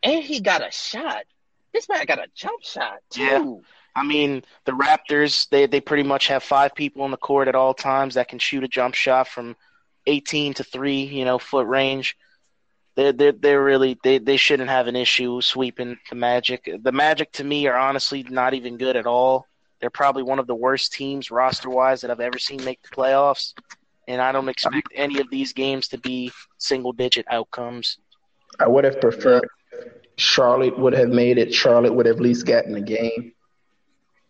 And 0.02 0.22
he 0.24 0.40
got 0.40 0.66
a 0.66 0.72
shot. 0.72 1.24
This 1.72 1.88
man 1.88 2.06
got 2.06 2.18
a 2.18 2.28
jump 2.34 2.64
shot 2.64 2.98
too. 3.10 3.22
Yeah. 3.22 3.54
I 3.94 4.04
mean, 4.04 4.44
the 4.64 4.72
Raptors, 4.72 5.48
they, 5.50 5.66
they 5.66 5.80
pretty 5.80 6.04
much 6.04 6.28
have 6.28 6.42
five 6.42 6.74
people 6.74 7.02
on 7.02 7.10
the 7.10 7.16
court 7.16 7.48
at 7.48 7.54
all 7.54 7.74
times 7.74 8.14
that 8.14 8.28
can 8.28 8.38
shoot 8.38 8.64
a 8.64 8.68
jump 8.68 8.94
shot 8.94 9.28
from 9.28 9.56
18 10.06 10.54
to 10.54 10.64
3, 10.64 11.02
you 11.02 11.24
know, 11.24 11.38
foot 11.38 11.66
range. 11.66 12.16
They're, 12.94 13.12
they're, 13.12 13.32
they're 13.32 13.62
really, 13.62 13.98
they, 14.02 14.18
they 14.18 14.36
shouldn't 14.36 14.70
have 14.70 14.86
an 14.86 14.96
issue 14.96 15.40
sweeping 15.40 15.98
the 16.08 16.16
Magic. 16.16 16.70
The 16.80 16.92
Magic, 16.92 17.32
to 17.32 17.44
me, 17.44 17.66
are 17.66 17.76
honestly 17.76 18.22
not 18.22 18.54
even 18.54 18.78
good 18.78 18.96
at 18.96 19.06
all. 19.06 19.47
They're 19.80 19.90
probably 19.90 20.22
one 20.22 20.38
of 20.38 20.46
the 20.46 20.54
worst 20.54 20.92
teams 20.92 21.30
roster 21.30 21.70
wise 21.70 22.00
that 22.00 22.10
I've 22.10 22.20
ever 22.20 22.38
seen 22.38 22.64
make 22.64 22.82
the 22.82 22.88
playoffs. 22.88 23.54
And 24.08 24.20
I 24.20 24.32
don't 24.32 24.48
expect 24.48 24.88
any 24.94 25.20
of 25.20 25.30
these 25.30 25.52
games 25.52 25.88
to 25.88 25.98
be 25.98 26.32
single 26.56 26.92
digit 26.92 27.26
outcomes. 27.30 27.98
I 28.58 28.66
would 28.66 28.84
have 28.84 29.00
preferred 29.00 29.46
Charlotte 30.16 30.76
would 30.78 30.94
have 30.94 31.10
made 31.10 31.38
it. 31.38 31.54
Charlotte 31.54 31.94
would 31.94 32.06
have 32.06 32.16
at 32.16 32.22
least 32.22 32.44
gotten 32.46 32.74
a 32.74 32.80
game. 32.80 33.32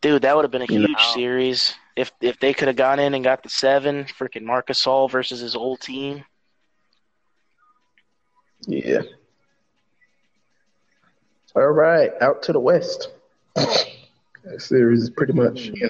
Dude, 0.00 0.22
that 0.22 0.36
would 0.36 0.44
have 0.44 0.50
been 0.50 0.62
a 0.62 0.66
You 0.66 0.80
know- 0.80 0.86
huge 0.88 1.00
series 1.14 1.74
if 1.96 2.12
if 2.20 2.38
they 2.40 2.52
could 2.52 2.68
have 2.68 2.76
gone 2.76 2.98
in 2.98 3.14
and 3.14 3.24
got 3.24 3.42
the 3.42 3.48
seven. 3.48 4.04
Freaking 4.04 4.42
Marc 4.42 4.68
Gasol 4.68 5.10
versus 5.10 5.40
his 5.40 5.56
old 5.56 5.80
team. 5.80 6.24
Yeah. 8.66 9.02
All 11.56 11.66
right, 11.66 12.10
out 12.20 12.42
to 12.44 12.52
the 12.52 12.60
west. 12.60 13.10
Series 14.56 15.02
is 15.02 15.10
pretty 15.10 15.32
much, 15.32 15.66
you 15.66 15.82
know, 15.82 15.88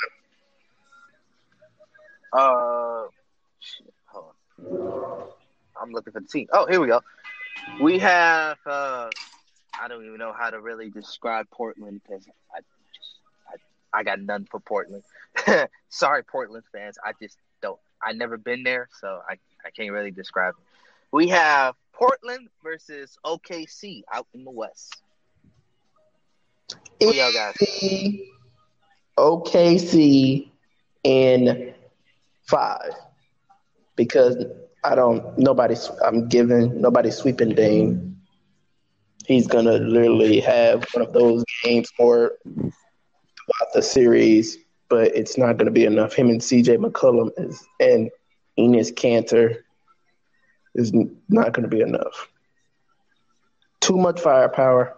Uh, 2.32 3.06
hold 4.06 4.34
on. 4.60 5.28
I'm 5.80 5.92
looking 5.92 6.12
for 6.12 6.20
the 6.20 6.26
team. 6.26 6.48
Oh, 6.52 6.66
here 6.66 6.80
we 6.80 6.86
go. 6.86 7.00
We 7.80 7.98
have. 7.98 8.58
Uh, 8.66 9.10
I 9.80 9.88
don't 9.88 10.04
even 10.04 10.18
know 10.18 10.32
how 10.32 10.50
to 10.50 10.60
really 10.60 10.90
describe 10.90 11.48
Portland 11.50 12.00
because 12.02 12.26
I 12.54 12.60
just 12.94 13.14
I, 13.48 14.00
I 14.00 14.02
got 14.02 14.20
none 14.20 14.46
for 14.50 14.60
Portland. 14.60 15.04
Sorry, 15.88 16.22
Portland 16.24 16.64
fans. 16.72 16.98
I 17.04 17.12
just 17.20 17.38
don't 17.62 17.78
I 18.02 18.12
never 18.12 18.36
been 18.36 18.62
there, 18.62 18.88
so 19.00 19.20
I 19.28 19.34
I 19.64 19.70
can't 19.70 19.92
really 19.92 20.10
describe 20.10 20.54
it. 20.58 20.64
We 21.12 21.28
have 21.28 21.74
Portland 21.92 22.48
versus 22.62 23.18
OKC 23.24 24.02
out 24.12 24.26
in 24.34 24.44
the 24.44 24.50
West. 24.50 25.00
Who 27.00 27.14
y'all 27.14 27.32
got? 27.32 27.56
OKC 29.18 30.50
in 31.04 31.74
five 32.46 32.92
because 33.96 34.36
I 34.84 34.94
don't. 34.94 35.36
Nobody's. 35.38 35.90
I'm 36.04 36.28
giving. 36.28 36.80
Nobody's 36.80 37.16
sweeping 37.16 37.54
Dame. 37.54 38.16
He's 39.26 39.46
gonna 39.46 39.74
literally 39.74 40.40
have 40.40 40.86
one 40.92 41.06
of 41.06 41.12
those 41.12 41.44
games 41.62 41.90
or 41.98 42.32
throughout 42.44 43.72
the 43.74 43.82
series, 43.82 44.58
but 44.88 45.14
it's 45.14 45.36
not 45.36 45.58
gonna 45.58 45.70
be 45.70 45.84
enough. 45.84 46.14
Him 46.14 46.30
and 46.30 46.40
CJ 46.40 46.78
McCollum 46.78 47.30
is 47.36 47.66
and 47.80 48.10
Enes 48.58 48.92
Kanter 48.92 49.58
is 50.74 50.92
not 51.28 51.52
gonna 51.52 51.68
be 51.68 51.80
enough. 51.80 52.28
Too 53.80 53.96
much 53.96 54.20
firepower. 54.20 54.97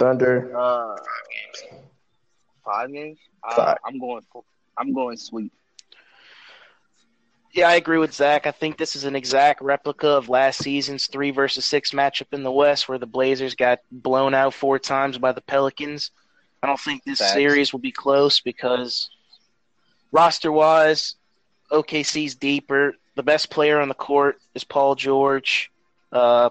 Thunder. 0.00 0.50
Uh, 0.56 0.96
five 2.64 2.90
games. 2.90 3.18
Uh, 3.46 3.54
Five. 3.54 3.76
I'm 3.86 3.98
going. 4.00 4.22
I'm 4.76 4.94
going 4.94 5.16
sweep. 5.18 5.52
Yeah, 7.52 7.68
I 7.68 7.74
agree 7.74 7.98
with 7.98 8.14
Zach. 8.14 8.46
I 8.46 8.50
think 8.52 8.78
this 8.78 8.96
is 8.96 9.04
an 9.04 9.14
exact 9.16 9.60
replica 9.60 10.08
of 10.08 10.28
last 10.28 10.62
season's 10.62 11.06
three 11.06 11.32
versus 11.32 11.64
six 11.64 11.90
matchup 11.90 12.32
in 12.32 12.42
the 12.42 12.50
West, 12.50 12.88
where 12.88 12.98
the 12.98 13.06
Blazers 13.06 13.54
got 13.54 13.80
blown 13.90 14.34
out 14.34 14.54
four 14.54 14.78
times 14.78 15.18
by 15.18 15.32
the 15.32 15.40
Pelicans. 15.42 16.12
I 16.62 16.66
don't 16.66 16.80
think 16.80 17.02
this 17.04 17.18
Facts. 17.18 17.32
series 17.32 17.72
will 17.72 17.80
be 17.80 17.92
close 17.92 18.40
because 18.40 19.10
roster 20.12 20.52
wise, 20.52 21.16
OKC's 21.72 22.36
deeper. 22.36 22.94
The 23.16 23.22
best 23.22 23.50
player 23.50 23.80
on 23.80 23.88
the 23.88 23.94
court 23.94 24.38
is 24.54 24.64
Paul 24.64 24.94
George. 24.94 25.70
Uh, 26.12 26.50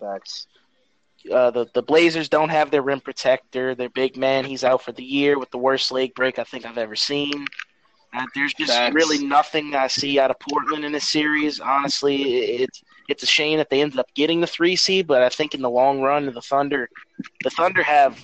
Facts. 0.00 0.48
Uh, 1.32 1.50
the 1.50 1.66
the 1.74 1.82
Blazers 1.82 2.28
don't 2.28 2.48
have 2.48 2.70
their 2.70 2.82
rim 2.82 3.00
protector. 3.00 3.74
Their 3.74 3.90
big 3.90 4.16
man, 4.16 4.44
he's 4.44 4.64
out 4.64 4.82
for 4.82 4.92
the 4.92 5.04
year 5.04 5.38
with 5.38 5.50
the 5.50 5.58
worst 5.58 5.92
leg 5.92 6.14
break 6.14 6.38
I 6.38 6.44
think 6.44 6.64
I've 6.64 6.78
ever 6.78 6.96
seen. 6.96 7.46
Uh, 8.12 8.26
there's 8.34 8.54
just 8.54 8.72
Facts. 8.72 8.94
really 8.94 9.24
nothing 9.24 9.74
I 9.74 9.86
see 9.86 10.18
out 10.18 10.30
of 10.30 10.38
Portland 10.40 10.84
in 10.84 10.92
this 10.92 11.08
series. 11.08 11.60
Honestly, 11.60 12.22
it's 12.38 12.82
it's 13.08 13.22
a 13.22 13.26
shame 13.26 13.58
that 13.58 13.70
they 13.70 13.80
ended 13.82 13.98
up 13.98 14.12
getting 14.14 14.40
the 14.40 14.46
three 14.46 14.76
seed, 14.76 15.06
but 15.06 15.22
I 15.22 15.28
think 15.28 15.54
in 15.54 15.62
the 15.62 15.70
long 15.70 16.00
run, 16.00 16.26
the 16.26 16.40
Thunder, 16.40 16.88
the 17.42 17.50
Thunder 17.50 17.82
have 17.82 18.18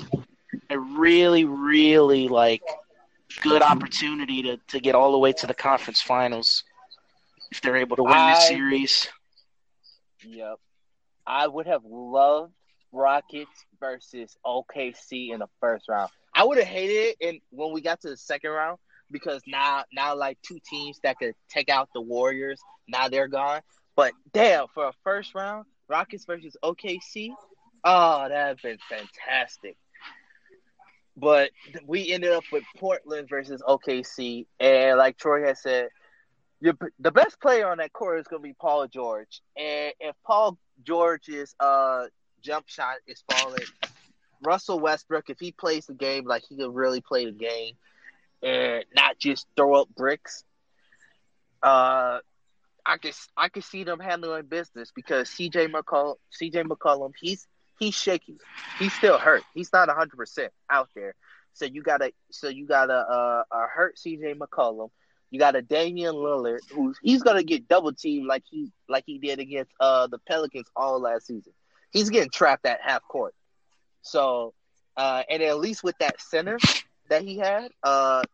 a 0.71 0.79
really, 0.79 1.45
really 1.45 2.29
like 2.29 2.63
good 3.43 3.63
opportunity 3.63 4.43
to 4.43 4.57
to 4.69 4.81
get 4.81 4.95
all 4.95 5.13
the 5.13 5.19
way 5.19 5.33
to 5.33 5.47
the 5.47 5.55
conference 5.55 6.01
finals 6.01 6.65
if 7.51 7.61
they're 7.61 7.77
able 7.77 7.97
to 7.97 8.03
win 8.03 8.27
this 8.31 8.49
series. 8.49 9.09
Yep. 10.25 10.59
I 11.27 11.47
would 11.47 11.67
have 11.67 11.85
loved 11.85 12.53
Rockets 12.97 13.67
versus 13.79 14.37
OKC 14.45 15.33
in 15.33 15.41
the 15.41 15.49
first 15.61 15.89
round. 15.89 16.11
I 16.35 16.45
would 16.45 16.59
have 16.59 16.67
hated 16.67 16.95
it 16.95 17.17
in 17.21 17.41
when 17.51 17.73
we 17.73 17.81
got 17.81 18.01
to 18.01 18.11
the 18.11 18.17
second 18.17 18.51
round 18.51 18.79
because 19.11 19.43
now 19.47 19.85
now 19.93 20.17
like 20.17 20.39
two 20.43 20.59
teams 20.69 20.99
that 21.03 21.19
could 21.19 21.35
take 21.49 21.69
out 21.69 21.91
the 21.95 22.01
Warriors, 22.01 22.61
now 22.89 23.09
they're 23.09 23.29
gone. 23.29 23.61
But 23.95 24.13
damn, 24.33 24.67
for 24.75 24.89
a 24.89 24.93
first 25.05 25.35
round, 25.35 25.67
Rockets 25.89 26.25
versus 26.25 26.57
OKC, 26.63 27.31
oh, 27.85 28.29
that'd 28.29 28.61
been 28.63 28.79
fantastic. 28.89 29.77
But 31.17 31.51
we 31.87 32.13
ended 32.13 32.33
up 32.33 32.45
with 32.53 32.65
Portland 32.77 33.29
versus 33.29 33.63
OKC, 33.67 34.47
and 34.61 34.99
like 34.99 35.17
Troy 35.17 35.47
has 35.47 35.63
said, 35.63 35.89
the 36.61 37.13
best 37.13 37.41
player 37.41 37.69
on 37.69 37.79
that 37.79 37.93
court 37.93 38.19
is 38.19 38.27
going 38.27 38.43
to 38.43 38.49
be 38.49 38.55
Paul 38.55 38.87
George. 38.89 39.41
And 39.57 39.93
if 40.01 40.15
Paul 40.27 40.59
George's 40.83 41.55
uh, 41.61 42.07
jump 42.47 42.69
shot 42.69 42.97
is 43.07 43.23
falling, 43.31 43.65
Russell 44.43 44.79
Westbrook, 44.79 45.29
if 45.29 45.39
he 45.41 45.53
plays 45.53 45.87
the 45.87 45.95
game 45.95 46.25
like 46.25 46.45
he 46.49 46.57
can 46.57 46.73
really 46.73 47.01
play 47.01 47.25
the 47.25 47.33
game 47.33 47.75
and 48.43 48.85
not 48.95 49.19
just 49.19 49.47
throw 49.57 49.83
up 49.83 49.89
bricks, 49.95 50.45
uh, 51.63 52.21
I 52.85 52.99
could 52.99 53.15
I 53.37 53.49
could 53.49 53.65
see 53.65 53.83
them 53.83 53.99
handling 53.99 54.45
business 54.47 54.93
because 54.95 55.29
CJ 55.29 55.73
McCollum, 55.73 56.15
CJ 56.41 56.65
McCollum, 56.65 57.13
he's 57.21 57.49
he's 57.81 57.95
shaky. 57.95 58.39
He's 58.79 58.93
still 58.93 59.19
hurt. 59.19 59.43
He's 59.55 59.73
not 59.73 59.89
hundred 59.89 60.17
percent 60.17 60.53
out 60.71 60.89
there. 60.95 61.15
So 61.55 61.65
you 61.65 61.83
gotta 61.83 62.13
so 62.31 62.49
you 62.49 62.67
gotta 62.67 62.95
uh, 62.95 63.43
uh 63.51 63.67
hurt 63.67 63.97
CJ 63.97 64.37
McCollum. 64.37 64.91
You 65.31 65.41
got 65.41 65.57
a 65.57 65.63
Damian 65.63 66.15
Lillard 66.15 66.61
who's 66.71 66.97
he's 67.03 67.23
gonna 67.23 67.43
get 67.43 67.67
double 67.67 67.93
teamed 67.93 68.27
like 68.27 68.45
he 68.49 68.71
like 68.89 69.03
he 69.07 69.19
did 69.19 69.41
against 69.41 69.73
uh 69.81 70.07
the 70.07 70.19
Pelicans 70.19 70.69
all 70.77 71.01
last 71.01 71.27
season. 71.27 71.53
He's 71.91 72.11
getting 72.11 72.31
trapped 72.31 72.67
at 72.67 72.81
half 72.83 73.03
court. 73.09 73.35
So 74.03 74.55
uh 74.97 75.23
and 75.29 75.43
at 75.43 75.59
least 75.59 75.83
with 75.85 75.97
that 75.99 76.21
center 76.21 76.63
that 77.09 77.23
he 77.23 77.39
had, 77.39 77.71
uh 77.83 78.25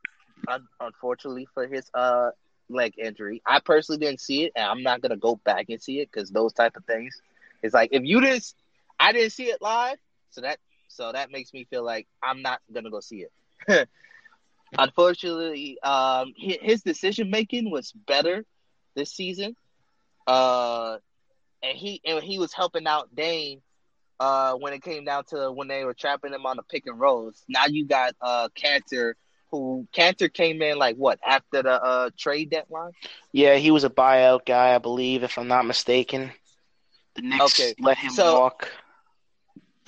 un- 0.47 0.69
unfortunately 0.81 1.47
for 1.55 1.67
his 1.67 1.91
uh 1.95 2.31
leg 2.69 2.95
injury, 2.99 3.43
I 3.47 3.61
personally 3.61 3.99
didn't 3.99 4.21
see 4.21 4.45
it 4.45 4.53
and 4.57 4.65
I'm 4.67 4.83
not 4.83 5.01
gonna 5.01 5.17
go 5.17 5.37
back 5.45 5.67
and 5.69 5.81
see 5.83 6.01
it 6.01 6.11
because 6.13 6.31
those 6.31 6.53
type 6.53 6.77
of 6.77 6.85
things. 6.85 7.21
It's 7.63 7.75
like 7.75 7.91
if 7.93 8.03
you 8.05 8.21
didn't 8.21 8.53
I 9.01 9.13
didn't 9.13 9.33
see 9.33 9.45
it 9.45 9.61
live, 9.63 9.99
so 10.31 10.41
that 10.43 10.59
so 10.89 11.13
that 11.13 11.31
makes 11.31 11.53
me 11.53 11.65
feel 11.65 11.85
like 11.85 12.07
I'm 12.23 12.43
not 12.43 12.61
gonna 12.73 12.91
go 12.91 13.01
see 13.01 13.25
it. 13.69 13.89
Unfortunately, 14.79 15.79
um, 15.83 16.33
his 16.37 16.83
decision 16.83 17.31
making 17.31 17.71
was 17.71 17.93
better 17.93 18.45
this 18.95 19.13
season, 19.13 19.57
uh, 20.27 20.99
and 21.63 21.77
he 21.77 22.01
and 22.05 22.23
he 22.23 22.39
was 22.39 22.53
helping 22.53 22.87
out 22.87 23.15
Dame 23.15 23.61
uh, 24.21 24.55
when 24.55 24.73
it 24.73 24.83
came 24.83 25.05
down 25.05 25.25
to 25.27 25.51
when 25.53 25.69
they 25.69 25.85
were 25.85 25.95
trapping 25.95 26.33
him 26.33 26.47
on 26.47 26.57
the 26.57 26.63
pick 26.63 26.87
and 26.87 26.99
rolls. 26.99 27.43
Now 27.49 27.67
you 27.67 27.87
got 27.87 28.15
uh, 28.21 28.49
Kanter, 28.57 29.15
who 29.51 29.87
Kanter 29.95 30.33
came 30.33 30.63
in 30.63 30.79
like 30.79 30.97
what 30.97 31.19
after 31.27 31.63
the 31.63 31.83
uh, 31.83 32.11
trade 32.17 32.51
deadline. 32.51 32.93
Yeah, 33.33 33.57
he 33.57 33.71
was 33.71 33.85
a 33.85 33.91
buyout 33.91 34.47
guy, 34.47 34.75
I 34.75 34.79
believe, 34.79 35.23
if 35.23 35.39
I'm 35.39 35.49
not 35.49 35.67
mistaken. 35.67 36.33
The 37.15 37.23
Knicks 37.23 37.61
Okay, 37.61 37.75
let 37.81 37.99
him 37.99 38.15
so- 38.15 38.35
walk. 38.35 38.71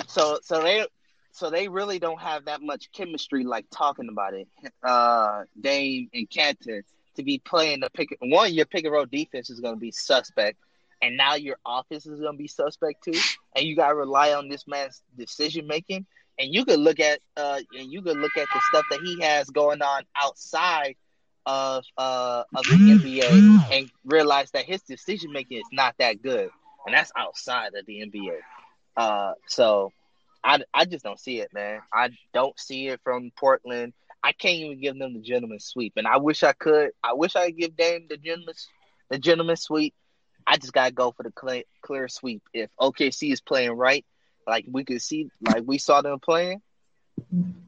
So 0.06 0.38
so 0.42 0.62
they 0.62 0.86
so 1.32 1.50
they 1.50 1.68
really 1.68 1.98
don't 1.98 2.20
have 2.20 2.44
that 2.46 2.60
much 2.62 2.90
chemistry 2.92 3.44
like 3.44 3.66
talking 3.70 4.08
about 4.08 4.34
it. 4.34 4.48
Uh 4.82 5.44
Dame 5.60 6.08
and 6.12 6.28
Kanter 6.28 6.82
to 7.16 7.22
be 7.22 7.38
playing 7.38 7.80
the 7.80 7.90
pick 7.90 8.16
one, 8.20 8.52
your 8.52 8.66
pick 8.66 8.84
and 8.84 8.92
roll 8.92 9.06
defense 9.06 9.50
is 9.50 9.60
gonna 9.60 9.76
be 9.76 9.90
suspect. 9.92 10.58
And 11.02 11.16
now 11.16 11.34
your 11.34 11.56
office 11.64 12.06
is 12.06 12.20
gonna 12.20 12.36
be 12.36 12.48
suspect 12.48 13.04
too. 13.04 13.18
And 13.56 13.66
you 13.66 13.76
gotta 13.76 13.94
rely 13.94 14.32
on 14.34 14.48
this 14.48 14.66
man's 14.66 15.02
decision 15.16 15.66
making. 15.66 16.06
And 16.38 16.52
you 16.52 16.64
could 16.64 16.80
look 16.80 17.00
at 17.00 17.20
uh 17.36 17.60
and 17.76 17.92
you 17.92 18.02
could 18.02 18.16
look 18.16 18.36
at 18.36 18.48
the 18.52 18.60
stuff 18.70 18.84
that 18.90 19.00
he 19.00 19.20
has 19.20 19.48
going 19.50 19.82
on 19.82 20.04
outside 20.16 20.96
of 21.46 21.84
uh 21.98 22.44
of 22.54 22.64
the 22.64 22.78
NBA 22.78 23.44
and 23.72 23.90
realize 24.04 24.50
that 24.52 24.64
his 24.64 24.82
decision 24.82 25.32
making 25.32 25.58
is 25.58 25.68
not 25.72 25.94
that 25.98 26.22
good. 26.22 26.50
And 26.86 26.94
that's 26.94 27.12
outside 27.16 27.74
of 27.74 27.86
the 27.86 28.00
NBA. 28.00 28.38
Uh, 28.96 29.32
so 29.48 29.92
I, 30.42 30.60
I 30.72 30.84
just 30.84 31.04
don't 31.04 31.18
see 31.18 31.40
it, 31.40 31.52
man. 31.54 31.80
I 31.92 32.10
don't 32.32 32.58
see 32.58 32.88
it 32.88 33.00
from 33.02 33.32
Portland. 33.36 33.94
I 34.22 34.32
can't 34.32 34.56
even 34.56 34.80
give 34.80 34.98
them 34.98 35.14
the 35.14 35.20
gentleman's 35.20 35.64
sweep, 35.64 35.94
and 35.96 36.06
I 36.06 36.16
wish 36.18 36.42
I 36.42 36.52
could. 36.52 36.90
I 37.02 37.12
wish 37.14 37.36
I 37.36 37.46
could 37.46 37.58
give 37.58 37.76
Dame 37.76 38.06
the 38.08 38.16
gentleman's 38.16 38.68
the 39.10 39.18
gentleman's 39.18 39.62
sweep. 39.62 39.94
I 40.46 40.56
just 40.56 40.72
gotta 40.72 40.92
go 40.92 41.12
for 41.12 41.22
the 41.22 41.32
clear, 41.32 41.62
clear 41.82 42.08
sweep. 42.08 42.42
If 42.52 42.70
OKC 42.80 43.32
is 43.32 43.40
playing 43.40 43.72
right, 43.72 44.04
like 44.46 44.66
we 44.70 44.84
could 44.84 45.02
see, 45.02 45.28
like 45.40 45.62
we 45.66 45.78
saw 45.78 46.02
them 46.02 46.18
playing, 46.20 46.62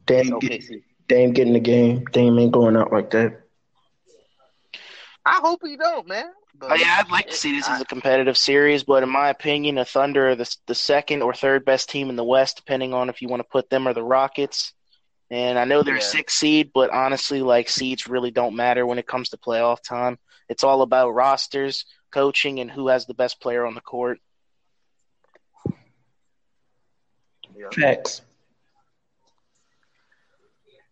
Dame, 0.05 0.37
it's 0.41 0.69
OKC. 0.69 0.83
Dame 1.07 1.33
getting 1.33 1.53
the 1.53 1.59
game. 1.59 2.05
Dame 2.11 2.37
ain't 2.39 2.51
going 2.51 2.75
out 2.77 2.91
like 2.91 3.11
that. 3.11 3.41
I 5.25 5.39
hope 5.41 5.61
he 5.63 5.75
don't, 5.77 6.07
man. 6.07 6.25
But 6.57 6.71
Oh, 6.71 6.75
yeah, 6.75 6.97
I'd 6.99 7.09
like 7.11 7.27
to 7.27 7.35
see 7.35 7.51
this 7.53 7.69
as 7.69 7.81
a 7.81 7.85
competitive 7.85 8.37
series, 8.37 8.83
but 8.83 9.03
in 9.03 9.09
my 9.09 9.29
opinion, 9.29 9.75
the 9.75 9.85
Thunder 9.85 10.29
are 10.29 10.35
the, 10.35 10.55
the 10.67 10.75
second 10.75 11.21
or 11.21 11.33
third 11.33 11.65
best 11.65 11.89
team 11.89 12.09
in 12.09 12.15
the 12.15 12.23
West, 12.23 12.57
depending 12.57 12.93
on 12.93 13.09
if 13.09 13.21
you 13.21 13.27
want 13.27 13.41
to 13.41 13.47
put 13.49 13.69
them 13.69 13.87
or 13.87 13.93
the 13.93 14.03
Rockets. 14.03 14.73
And 15.29 15.57
I 15.59 15.65
know 15.65 15.83
they're 15.83 15.95
Yeah. 15.95 15.99
a 15.99 16.01
six 16.01 16.33
seed, 16.35 16.71
but 16.73 16.89
honestly, 16.89 17.41
like 17.41 17.69
seeds 17.69 18.07
really 18.07 18.31
don't 18.31 18.55
matter 18.55 18.85
when 18.85 18.97
it 18.99 19.07
comes 19.07 19.29
to 19.29 19.37
playoff 19.37 19.81
time. 19.81 20.17
It's 20.49 20.63
all 20.63 20.81
about 20.81 21.11
rosters, 21.11 21.85
coaching, 22.11 22.59
and 22.59 22.71
who 22.71 22.87
has 22.89 23.05
the 23.05 23.13
best 23.13 23.41
player 23.41 23.65
on 23.65 23.73
the 23.75 23.81
court. 23.81 24.19
Yeah. 27.55 27.67
Facts. 27.73 28.21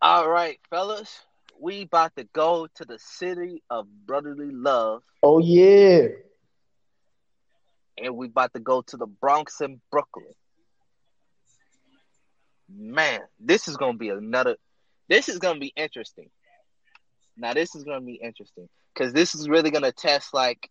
All 0.01 0.29
right, 0.29 0.59
fellas, 0.69 1.21
we 1.59 1.83
about 1.83 2.15
to 2.17 2.25
go 2.25 2.67
to 2.75 2.85
the 2.85 2.99
city 2.99 3.63
of 3.69 3.87
brotherly 4.05 4.51
love. 4.51 5.03
Oh 5.23 5.39
yeah. 5.39 6.07
and 7.97 8.15
we 8.15 8.27
about 8.27 8.53
to 8.53 8.59
go 8.59 8.81
to 8.81 8.97
the 8.97 9.07
Bronx 9.07 9.61
and 9.61 9.79
Brooklyn. 9.91 10.25
Man, 12.69 13.21
this 13.39 13.67
is 13.67 13.77
gonna 13.77 13.97
be 13.97 14.09
another. 14.09 14.57
This 15.07 15.29
is 15.29 15.39
gonna 15.39 15.59
be 15.59 15.73
interesting. 15.75 16.29
Now 17.37 17.53
this 17.53 17.75
is 17.75 17.83
gonna 17.83 18.01
be 18.01 18.15
interesting 18.15 18.69
because 18.93 19.13
this 19.13 19.35
is 19.35 19.47
really 19.49 19.71
gonna 19.71 19.91
test 19.91 20.33
like 20.33 20.69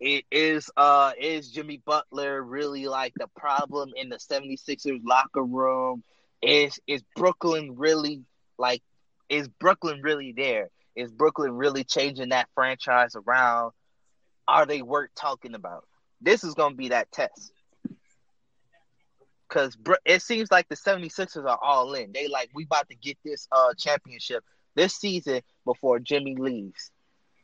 it 0.00 0.24
is 0.30 0.70
uh 0.76 1.12
is 1.18 1.50
Jimmy 1.50 1.80
Butler 1.84 2.42
really 2.42 2.86
like 2.86 3.14
the 3.16 3.28
problem 3.36 3.92
in 3.96 4.08
the 4.08 4.16
76ers 4.16 5.00
locker 5.04 5.42
room? 5.42 6.02
Is 6.42 6.78
is 6.86 7.02
Brooklyn 7.14 7.76
really 7.76 8.22
like 8.58 8.82
is 9.28 9.48
Brooklyn 9.48 10.02
really 10.02 10.32
there? 10.36 10.70
Is 10.94 11.10
Brooklyn 11.10 11.52
really 11.52 11.84
changing 11.84 12.30
that 12.30 12.48
franchise 12.54 13.16
around? 13.16 13.72
Are 14.48 14.66
they 14.66 14.82
worth 14.82 15.10
talking 15.14 15.54
about? 15.54 15.86
This 16.20 16.44
is 16.44 16.54
going 16.54 16.72
to 16.72 16.76
be 16.76 16.88
that 16.90 17.10
test. 17.12 17.52
Cuz 19.48 19.76
it 20.04 20.22
seems 20.22 20.50
like 20.50 20.68
the 20.68 20.76
76ers 20.76 21.48
are 21.48 21.58
all 21.62 21.94
in. 21.94 22.12
They 22.12 22.28
like 22.28 22.50
we 22.54 22.64
about 22.64 22.88
to 22.88 22.96
get 22.96 23.16
this 23.24 23.48
uh 23.50 23.74
championship 23.78 24.44
this 24.74 24.94
season 24.96 25.40
before 25.64 26.00
Jimmy 26.00 26.36
leaves. 26.36 26.90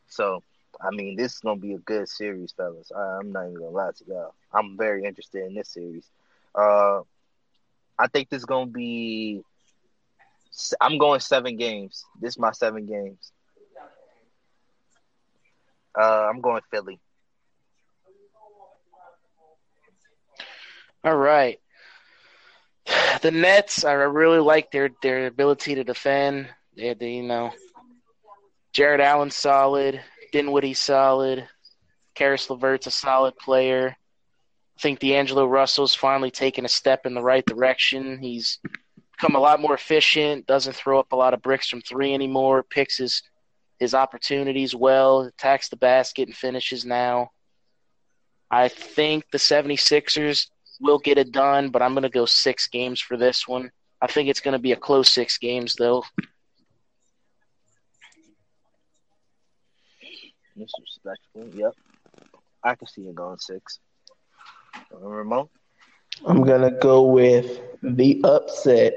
So 0.09 0.43
I 0.83 0.91
mean, 0.91 1.17
this 1.17 1.35
is 1.35 1.41
gonna 1.41 1.61
be 1.61 1.75
a 1.75 1.79
good 1.79 2.09
series, 2.09 2.53
fellas. 2.53 2.91
I, 2.95 3.19
am 3.19 3.33
not 3.33 3.45
even 3.45 3.55
gonna 3.55 3.71
lie 3.71 3.91
to 3.93 4.05
y'all. 4.07 4.35
I'm 4.53 4.77
very 4.77 5.05
interested 5.05 5.47
in 5.47 5.55
this 5.55 5.69
series. 5.69 6.05
Uh, 6.55 7.01
I 7.99 8.09
think 8.09 8.29
this 8.29 8.39
is 8.39 8.45
gonna 8.45 8.71
be. 8.71 9.43
I'm 10.81 10.99
going 10.99 11.21
seven 11.21 11.57
games. 11.57 12.05
This 12.21 12.35
is 12.35 12.39
my 12.39 12.53
seven 12.53 12.87
games. 12.87 13.33
Uh, 15.99 16.29
I'm 16.29 16.41
going 16.41 16.63
Philly. 16.71 16.99
All 21.05 21.17
right. 21.17 21.59
The 23.23 23.31
Nets, 23.31 23.85
I 23.85 23.93
really 23.93 24.41
like 24.41 24.73
their 24.73 24.91
their 25.03 25.27
ability 25.27 25.77
to 25.77 25.85
defend. 25.85 26.49
They, 26.77 26.95
they 26.95 27.13
you 27.13 27.23
know, 27.23 27.53
Jarrett 28.73 29.01
Allen's 29.01 29.37
solid. 29.37 30.01
Dinwiddie's 30.33 30.81
solid. 30.81 31.49
Caris 32.15 32.51
LeVert's 32.51 32.87
a 32.87 32.91
solid 32.91 33.37
player. 33.37 33.97
I 34.77 34.81
think 34.81 34.99
D'Angelo 34.99 35.47
Russell's 35.47 35.95
finally 35.95 36.31
taken 36.31 36.65
a 36.65 36.69
step 36.69 37.07
in 37.07 37.15
the 37.15 37.23
right 37.23 37.45
direction. 37.45 38.19
He's 38.19 38.59
become 39.13 39.37
a 39.37 39.41
lot 39.41 39.61
more 39.61 39.75
efficient, 39.75 40.47
doesn't 40.47 40.75
throw 40.75 40.99
up 40.99 41.13
a 41.13 41.17
lot 41.17 41.35
of 41.35 41.43
bricks 41.43 41.69
from 41.69 41.83
three 41.83 42.13
anymore, 42.13 42.63
picks 42.63 42.97
his 42.99 43.23
his 43.79 43.95
opportunities 43.95 44.75
well, 44.77 45.23
attacks 45.23 45.69
the 45.69 45.77
basket 45.77 46.29
and 46.29 46.37
finishes 46.37 46.85
now. 46.85 47.33
I 48.49 48.69
think 48.69 49.25
the 49.33 49.39
76ers 49.39 50.49
will 50.81 50.99
get 50.99 51.19
it 51.19 51.33
done, 51.33 51.71
but 51.71 51.83
I'm 51.83 51.93
going 51.93 52.03
to 52.05 52.09
go 52.09 52.25
six 52.25 52.69
games 52.69 53.01
for 53.01 53.17
this 53.17 53.49
one. 53.49 53.73
I 54.01 54.07
think 54.07 54.29
it's 54.29 54.41
going 54.41 54.53
to 54.53 54.61
be 54.61 54.71
a 54.71 54.77
close 54.77 55.11
six 55.11 55.37
games, 55.37 55.75
though. 55.75 56.05
Disrespectful. 60.57 61.49
Yep. 61.55 61.75
I 62.65 62.75
can 62.75 62.87
see 62.87 63.03
it 63.03 63.15
going 63.15 63.39
six. 63.39 63.81
Ramon? 64.91 65.49
I'm 66.27 66.43
going 66.43 66.63
to 66.63 66.77
go 66.79 67.03
with 67.03 67.61
the 67.83 68.21
upset 68.25 68.95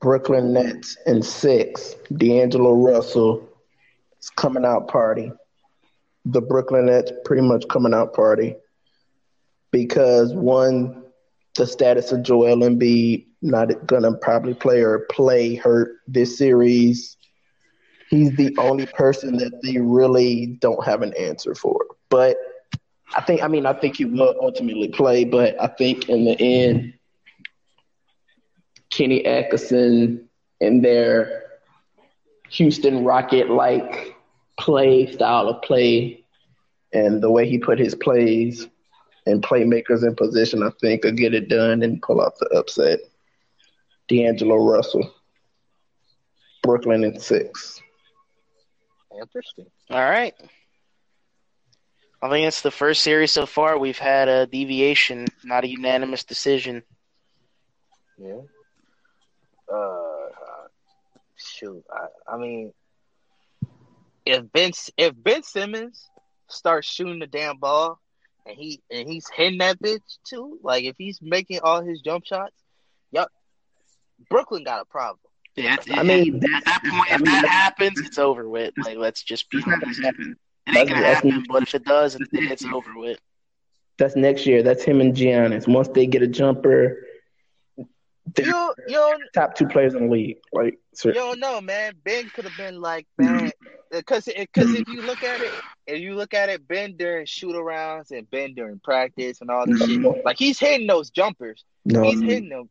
Brooklyn 0.00 0.52
Nets 0.52 0.96
in 1.06 1.22
six. 1.22 1.94
D'Angelo 2.16 2.74
Russell 2.74 3.48
is 4.20 4.30
coming 4.30 4.64
out 4.64 4.88
party. 4.88 5.32
The 6.24 6.40
Brooklyn 6.40 6.86
Nets 6.86 7.12
pretty 7.24 7.42
much 7.42 7.66
coming 7.68 7.92
out 7.92 8.14
party 8.14 8.54
because 9.72 10.32
one, 10.32 11.02
the 11.54 11.66
status 11.66 12.12
of 12.12 12.22
Joel 12.22 12.58
Embiid 12.58 13.26
not 13.42 13.86
gonna 13.86 14.14
probably 14.14 14.54
play 14.54 14.80
or 14.80 15.06
play 15.10 15.54
hurt 15.54 15.96
this 16.08 16.38
series 16.38 17.16
he's 18.10 18.34
the 18.36 18.54
only 18.58 18.86
person 18.86 19.36
that 19.38 19.62
they 19.62 19.78
really 19.78 20.46
don't 20.60 20.84
have 20.84 21.02
an 21.02 21.14
answer 21.14 21.54
for. 21.54 21.86
But 22.08 22.36
I 23.16 23.20
think, 23.22 23.42
I 23.42 23.48
mean, 23.48 23.66
I 23.66 23.72
think 23.72 23.96
he 23.96 24.04
will 24.04 24.34
ultimately 24.40 24.88
play, 24.88 25.24
but 25.24 25.60
I 25.60 25.68
think 25.68 26.08
in 26.08 26.24
the 26.24 26.40
end, 26.40 26.94
Kenny 28.90 29.24
Atkinson 29.24 30.28
and 30.60 30.84
their 30.84 31.44
Houston 32.50 33.04
Rocket 33.04 33.50
like 33.50 34.14
play 34.58 35.10
style 35.10 35.48
of 35.48 35.62
play 35.62 36.24
and 36.92 37.20
the 37.20 37.30
way 37.30 37.48
he 37.48 37.58
put 37.58 37.78
his 37.78 37.94
plays 37.94 38.68
and 39.26 39.42
playmakers 39.42 40.06
in 40.06 40.14
position, 40.14 40.62
I 40.62 40.70
think, 40.80 41.04
will 41.04 41.12
get 41.12 41.34
it 41.34 41.48
done 41.48 41.82
and 41.82 42.00
pull 42.00 42.22
out 42.22 42.38
the 42.38 42.46
upset. 42.56 43.00
D'Angelo 44.08 44.56
Russell, 44.56 45.12
Brooklyn 46.62 47.04
in 47.04 47.18
six. 47.18 47.80
Interesting. 49.20 49.66
All 49.90 49.98
right. 49.98 50.34
I 52.22 52.28
think 52.30 52.46
it's 52.46 52.62
the 52.62 52.70
first 52.70 53.02
series 53.02 53.32
so 53.32 53.46
far 53.46 53.78
we've 53.78 53.98
had 53.98 54.28
a 54.28 54.46
deviation, 54.46 55.26
not 55.44 55.64
a 55.64 55.68
unanimous 55.68 56.24
decision. 56.24 56.82
Yeah. 58.18 58.40
Uh, 59.72 60.30
shoot. 61.36 61.84
I, 61.90 62.34
I 62.34 62.38
mean, 62.38 62.72
if 64.24 64.50
Ben 64.52 64.72
if 64.96 65.12
Ben 65.16 65.42
Simmons 65.42 66.08
starts 66.48 66.88
shooting 66.88 67.18
the 67.18 67.26
damn 67.26 67.58
ball 67.58 68.00
and 68.46 68.56
he 68.56 68.80
and 68.90 69.08
he's 69.08 69.28
hitting 69.28 69.58
that 69.58 69.78
bitch 69.80 70.00
too, 70.28 70.58
like 70.62 70.84
if 70.84 70.96
he's 70.96 71.20
making 71.20 71.60
all 71.62 71.82
his 71.82 72.00
jump 72.00 72.24
shots, 72.24 72.56
yep, 73.10 73.28
Brooklyn 74.30 74.64
got 74.64 74.80
a 74.80 74.86
problem. 74.86 75.18
Yeah, 75.56 75.76
I 75.92 76.02
mean, 76.02 76.36
at 76.36 76.64
that 76.64 76.82
point, 76.82 77.10
if 77.12 77.24
that 77.24 77.46
happens, 77.46 78.00
it's 78.00 78.18
over 78.18 78.48
with. 78.48 78.74
Like, 78.76 78.96
let's 78.96 79.22
just 79.22 79.48
be 79.50 79.62
honest. 79.64 80.00
It 80.00 80.36
ain't 80.76 80.88
gonna 80.88 81.02
happen, 81.04 81.44
but 81.48 81.62
if 81.62 81.74
it 81.74 81.84
does, 81.84 82.16
it's 82.32 82.64
over 82.64 82.90
with. 82.96 83.20
That's 83.96 84.16
next 84.16 84.46
year. 84.46 84.62
That's 84.64 84.82
him 84.82 85.00
and 85.00 85.14
Giannis. 85.14 85.68
Once 85.68 85.88
they 85.88 86.06
get 86.06 86.22
a 86.22 86.26
jumper, 86.26 87.06
you, 87.76 88.74
you 88.88 89.18
top 89.32 89.54
two 89.54 89.68
players 89.68 89.94
in 89.94 90.06
the 90.06 90.12
league. 90.12 90.38
Like, 90.52 90.80
you 91.04 91.12
don't 91.12 91.38
know, 91.38 91.60
man. 91.60 91.94
Ben 92.04 92.28
could 92.30 92.44
have 92.44 92.56
been 92.56 92.80
like, 92.80 93.06
man, 93.16 93.52
because 93.92 94.26
uh, 94.26 94.32
because 94.36 94.74
if 94.74 94.88
you 94.88 95.02
look 95.02 95.22
at 95.22 95.40
it, 95.40 95.52
if 95.86 96.00
you 96.00 96.16
look 96.16 96.34
at 96.34 96.48
it, 96.48 96.66
Ben 96.66 96.96
during 96.96 97.26
shoot 97.26 97.54
arounds 97.54 98.10
and 98.10 98.28
Ben 98.30 98.54
during 98.54 98.80
practice 98.80 99.40
and 99.40 99.50
all 99.50 99.66
this 99.66 99.78
no. 99.78 100.14
shit, 100.14 100.24
like 100.24 100.38
he's 100.38 100.58
hitting 100.58 100.88
those 100.88 101.10
jumpers. 101.10 101.64
No. 101.84 102.02
He's 102.02 102.20
hitting 102.20 102.48
them 102.48 102.68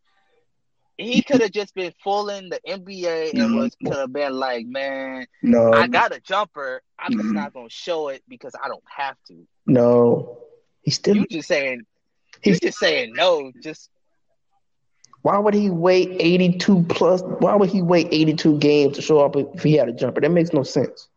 he 0.97 1.21
could 1.21 1.41
have 1.41 1.51
just 1.51 1.73
been 1.73 1.93
fooling 2.03 2.49
the 2.49 2.59
NBA 2.67 3.31
and 3.31 3.39
mm-hmm. 3.39 3.57
was 3.57 3.75
could 3.83 3.95
have 3.95 4.13
been 4.13 4.33
like, 4.33 4.65
man, 4.65 5.25
no, 5.41 5.73
I 5.73 5.87
got 5.87 6.15
a 6.15 6.19
jumper. 6.19 6.81
I'm 6.99 7.13
just 7.13 7.33
not 7.33 7.53
gonna 7.53 7.69
show 7.69 8.09
it 8.09 8.23
because 8.27 8.53
I 8.61 8.67
don't 8.67 8.83
have 8.95 9.15
to. 9.27 9.47
No, 9.65 10.39
he's 10.81 10.95
still. 10.95 11.15
You 11.15 11.25
just 11.27 11.47
saying. 11.47 11.83
He's 12.41 12.59
just 12.59 12.77
saying 12.77 13.13
no. 13.13 13.51
Just 13.61 13.89
why 15.23 15.37
would 15.37 15.53
he 15.53 15.69
wait 15.69 16.17
82 16.19 16.83
plus? 16.89 17.21
Why 17.23 17.55
would 17.55 17.69
he 17.69 17.81
wait 17.81 18.09
82 18.11 18.59
games 18.59 18.95
to 18.97 19.01
show 19.01 19.19
up 19.19 19.37
if 19.37 19.63
he 19.63 19.73
had 19.73 19.87
a 19.87 19.93
jumper? 19.93 20.19
That 20.19 20.31
makes 20.31 20.51
no 20.51 20.63
sense. 20.63 21.07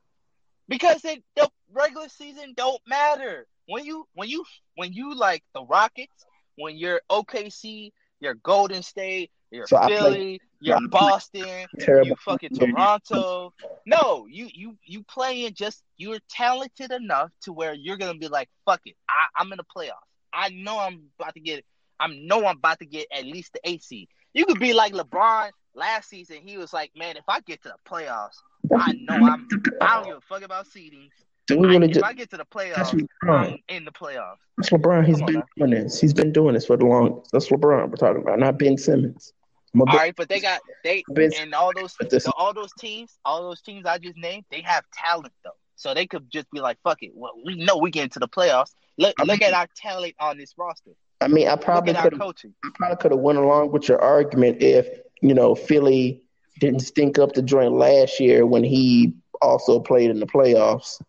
Because 0.68 1.04
it, 1.04 1.22
the 1.34 1.50
regular 1.72 2.08
season 2.08 2.54
don't 2.56 2.80
matter. 2.86 3.46
When 3.66 3.84
you 3.84 4.06
when 4.14 4.28
you 4.28 4.44
when 4.76 4.92
you 4.92 5.14
like 5.14 5.42
the 5.54 5.64
Rockets, 5.64 6.24
when 6.54 6.76
you're 6.76 7.00
OKC, 7.10 7.90
you're 8.20 8.34
Golden 8.34 8.84
State, 8.84 9.32
you're 9.50 9.66
so 9.66 9.86
Philly, 9.86 10.40
you're 10.60 10.88
Boston, 10.88 11.66
terrible. 11.78 12.08
you 12.08 12.16
fucking 12.24 12.50
Toronto. 12.50 13.52
No, 13.86 14.26
you 14.28 14.48
you 14.52 14.76
you 14.84 15.02
playing 15.04 15.54
just 15.54 15.82
you're 15.96 16.18
talented 16.28 16.90
enough 16.92 17.30
to 17.42 17.52
where 17.52 17.74
you're 17.74 17.96
gonna 17.96 18.18
be 18.18 18.28
like, 18.28 18.48
fuck 18.64 18.80
it, 18.84 18.96
I, 19.08 19.40
I'm 19.40 19.52
in 19.52 19.58
the 19.58 19.64
playoffs. 19.64 19.92
I 20.32 20.50
know 20.50 20.78
I'm 20.78 21.04
about 21.18 21.34
to 21.34 21.40
get 21.40 21.64
I 21.98 22.08
know 22.08 22.44
I'm 22.46 22.58
about 22.58 22.78
to 22.80 22.86
get 22.86 23.06
at 23.12 23.24
least 23.24 23.52
the 23.52 23.60
AC. 23.68 24.08
You 24.34 24.44
could 24.44 24.58
be 24.58 24.72
like 24.72 24.92
LeBron 24.92 25.50
last 25.74 26.10
season. 26.10 26.38
He 26.44 26.58
was 26.58 26.72
like, 26.72 26.90
man, 26.96 27.16
if 27.16 27.24
I 27.28 27.40
get 27.40 27.62
to 27.62 27.70
the 27.70 27.90
playoffs, 27.90 28.36
I 28.76 28.92
know 28.92 29.14
I'm. 29.14 29.48
I 29.80 29.96
don't 29.96 30.06
give 30.06 30.16
a 30.16 30.20
fuck 30.20 30.42
about 30.42 30.66
seedings. 30.66 31.12
Do 31.46 31.58
we 31.58 31.76
I, 31.76 31.80
if 31.80 31.90
just, 31.92 32.04
I 32.04 32.12
get 32.12 32.30
to 32.30 32.36
the 32.36 32.44
playoffs, 32.44 32.92
I'm 33.22 33.58
in 33.68 33.84
the 33.84 33.92
playoffs. 33.92 34.38
That's 34.56 34.70
LeBron. 34.70 35.06
He's 35.06 35.18
Come 35.18 35.26
been 35.26 35.36
on, 35.36 35.44
doing 35.56 35.70
this. 35.70 36.00
He's 36.00 36.14
been 36.14 36.32
doing 36.32 36.54
this 36.54 36.66
for 36.66 36.76
the 36.76 36.86
longest. 36.86 37.30
That's 37.32 37.48
LeBron 37.48 37.88
we're 37.88 37.96
talking 37.96 38.22
about, 38.22 38.38
not 38.38 38.58
Ben 38.58 38.76
Simmons. 38.76 39.32
All 39.78 39.84
right, 39.86 40.14
but 40.16 40.28
they 40.28 40.40
got 40.40 40.60
they 40.84 41.04
ben, 41.10 41.32
and 41.38 41.54
all 41.54 41.70
those 41.74 41.94
the, 42.00 42.32
all 42.36 42.54
those 42.54 42.72
teams, 42.78 43.18
all 43.24 43.42
those 43.42 43.60
teams 43.60 43.84
I 43.84 43.98
just 43.98 44.16
named, 44.16 44.44
they 44.50 44.62
have 44.62 44.84
talent 44.92 45.34
though, 45.44 45.50
so 45.74 45.92
they 45.92 46.06
could 46.06 46.30
just 46.30 46.50
be 46.50 46.60
like, 46.60 46.78
"Fuck 46.82 47.02
it, 47.02 47.12
well, 47.14 47.32
we 47.44 47.56
know 47.56 47.76
we 47.76 47.90
get 47.90 48.04
into 48.04 48.18
the 48.18 48.28
playoffs. 48.28 48.70
Look, 48.96 49.14
I 49.20 49.24
look 49.24 49.42
at 49.42 49.52
our 49.52 49.68
talent 49.76 50.14
on 50.18 50.38
this 50.38 50.54
roster." 50.56 50.92
I 51.20 51.28
mean, 51.28 51.48
I 51.48 51.56
probably 51.56 51.92
could 51.92 52.14
have, 52.14 52.22
I 52.22 52.70
probably 52.74 52.96
could 52.96 53.10
have 53.10 53.20
went 53.20 53.38
along 53.38 53.72
with 53.72 53.88
your 53.88 54.00
argument 54.00 54.62
if 54.62 54.88
you 55.20 55.34
know 55.34 55.54
Philly 55.54 56.22
didn't 56.58 56.80
stink 56.80 57.18
up 57.18 57.34
the 57.34 57.42
joint 57.42 57.72
last 57.72 58.18
year 58.18 58.46
when 58.46 58.64
he 58.64 59.12
also 59.42 59.78
played 59.78 60.10
in 60.10 60.20
the 60.20 60.26
playoffs 60.26 61.02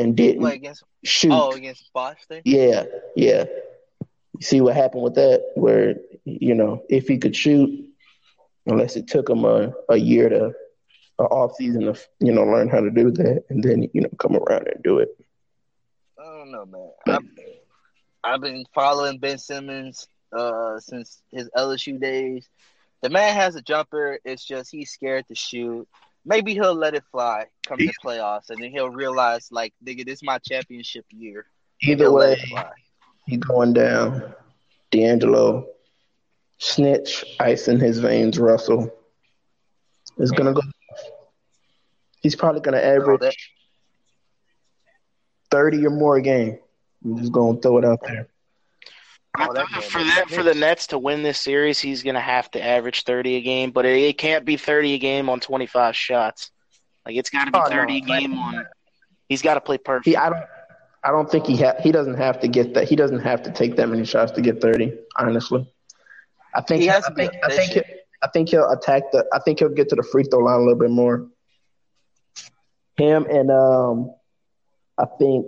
and 0.00 0.16
didn't 0.16 0.44
against, 0.44 0.82
shoot. 1.04 1.32
Oh, 1.32 1.52
against 1.52 1.92
Boston. 1.92 2.42
Yeah, 2.44 2.84
yeah. 3.16 3.44
You 4.00 4.42
see 4.42 4.60
what 4.60 4.74
happened 4.74 5.02
with 5.02 5.14
that? 5.14 5.52
Where 5.54 5.96
you 6.24 6.54
know 6.54 6.82
if 6.88 7.06
he 7.06 7.18
could 7.18 7.36
shoot, 7.36 7.86
unless 8.66 8.96
it 8.96 9.08
took 9.08 9.28
him 9.28 9.44
a, 9.44 9.72
a 9.88 9.96
year 9.96 10.28
to 10.28 10.46
an 10.46 11.26
off 11.26 11.56
season 11.56 11.82
to 11.82 11.94
you 12.20 12.32
know 12.32 12.44
learn 12.44 12.68
how 12.68 12.80
to 12.80 12.90
do 12.90 13.10
that, 13.10 13.44
and 13.50 13.62
then 13.62 13.88
you 13.92 14.00
know 14.00 14.10
come 14.18 14.36
around 14.36 14.68
and 14.68 14.82
do 14.82 14.98
it. 14.98 15.08
I 16.18 16.24
don't 16.24 16.50
know, 16.50 16.66
man. 16.66 16.90
I've, 17.06 18.34
I've 18.34 18.40
been 18.40 18.64
following 18.74 19.18
Ben 19.18 19.38
Simmons 19.38 20.08
uh, 20.32 20.80
since 20.80 21.22
his 21.30 21.48
LSU 21.56 22.00
days. 22.00 22.48
The 23.02 23.08
man 23.08 23.34
has 23.34 23.56
a 23.56 23.62
jumper. 23.62 24.18
It's 24.24 24.44
just 24.44 24.70
he's 24.70 24.90
scared 24.90 25.26
to 25.28 25.34
shoot. 25.34 25.88
Maybe 26.24 26.54
he'll 26.54 26.74
let 26.74 26.94
it 26.94 27.04
fly 27.10 27.46
come 27.66 27.78
to 27.78 27.92
playoffs, 28.04 28.50
and 28.50 28.62
then 28.62 28.70
he'll 28.70 28.90
realize, 28.90 29.48
like, 29.50 29.72
nigga, 29.84 30.04
this 30.04 30.16
is 30.16 30.22
my 30.22 30.38
championship 30.38 31.06
year. 31.10 31.46
Either 31.82 32.12
way, 32.12 32.36
he's 33.26 33.38
going 33.38 33.72
down. 33.72 34.34
D'Angelo, 34.90 35.66
snitch, 36.58 37.24
ice 37.38 37.68
in 37.68 37.80
his 37.80 38.00
veins. 38.00 38.38
Russell 38.38 38.92
is 40.18 40.30
gonna 40.30 40.52
go. 40.52 40.60
He's 42.20 42.36
probably 42.36 42.60
gonna 42.60 42.78
average 42.78 43.52
thirty 45.50 45.86
or 45.86 45.90
more 45.90 46.16
a 46.16 46.22
game. 46.22 46.58
I'm 47.04 47.16
just 47.18 47.32
gonna 47.32 47.58
throw 47.60 47.78
it 47.78 47.84
out 47.84 48.00
there. 48.02 48.28
Oh, 49.38 49.52
that 49.52 49.68
for 49.84 50.02
that 50.02 50.28
for 50.28 50.42
the. 50.42 50.54
Nets 50.54 50.88
to 50.88 50.98
win 50.98 51.22
this 51.22 51.38
series, 51.38 51.78
he's 51.78 52.02
gonna 52.02 52.20
have 52.20 52.50
to 52.52 52.62
average 52.64 53.04
thirty 53.04 53.36
a 53.36 53.40
game, 53.40 53.70
but 53.70 53.86
it, 53.86 53.96
it 54.02 54.18
can't 54.18 54.44
be 54.44 54.56
thirty 54.56 54.94
a 54.94 54.98
game 54.98 55.28
on 55.28 55.40
twenty 55.40 55.66
five 55.66 55.94
shots. 55.96 56.50
Like 57.06 57.16
it's 57.16 57.30
got 57.30 57.44
to 57.44 57.50
be 57.52 57.58
Oh, 57.58 57.62
no. 57.62 57.68
thirty 57.70 57.98
a 57.98 58.00
game 58.00 58.36
on. 58.36 58.66
He's 59.28 59.40
got 59.42 59.54
to 59.54 59.60
play 59.60 59.78
perfect. 59.78 60.06
He, 60.06 60.16
I 60.16 60.30
don't, 60.30 60.44
I 61.04 61.10
don't 61.12 61.30
think 61.30 61.46
he 61.46 61.56
ha- 61.56 61.76
he 61.80 61.92
doesn't 61.92 62.16
have 62.18 62.40
to 62.40 62.48
get 62.48 62.74
that. 62.74 62.88
He 62.88 62.96
doesn't 62.96 63.20
have 63.20 63.42
to 63.44 63.52
take 63.52 63.76
that 63.76 63.88
many 63.88 64.04
shots 64.04 64.32
to 64.32 64.40
get 64.40 64.60
thirty. 64.60 64.92
Honestly, 65.16 65.72
I 66.54 66.60
think 66.62 66.82
He 66.82 66.88
has 66.88 67.04
I 67.04 67.14
think, 67.14 67.32
I 67.44 67.48
think 67.56 67.84
I 68.22 68.28
think 68.28 68.48
he'll 68.48 68.68
attack 68.68 69.04
the. 69.12 69.24
I 69.32 69.38
think 69.38 69.60
he'll 69.60 69.68
get 69.68 69.88
to 69.90 69.94
the 69.96 70.02
free 70.02 70.24
throw 70.24 70.40
line 70.40 70.56
a 70.56 70.58
little 70.58 70.74
bit 70.74 70.90
more. 70.90 71.28
Him 72.96 73.26
and 73.30 73.50
um, 73.50 74.12
I 74.98 75.06
think 75.18 75.46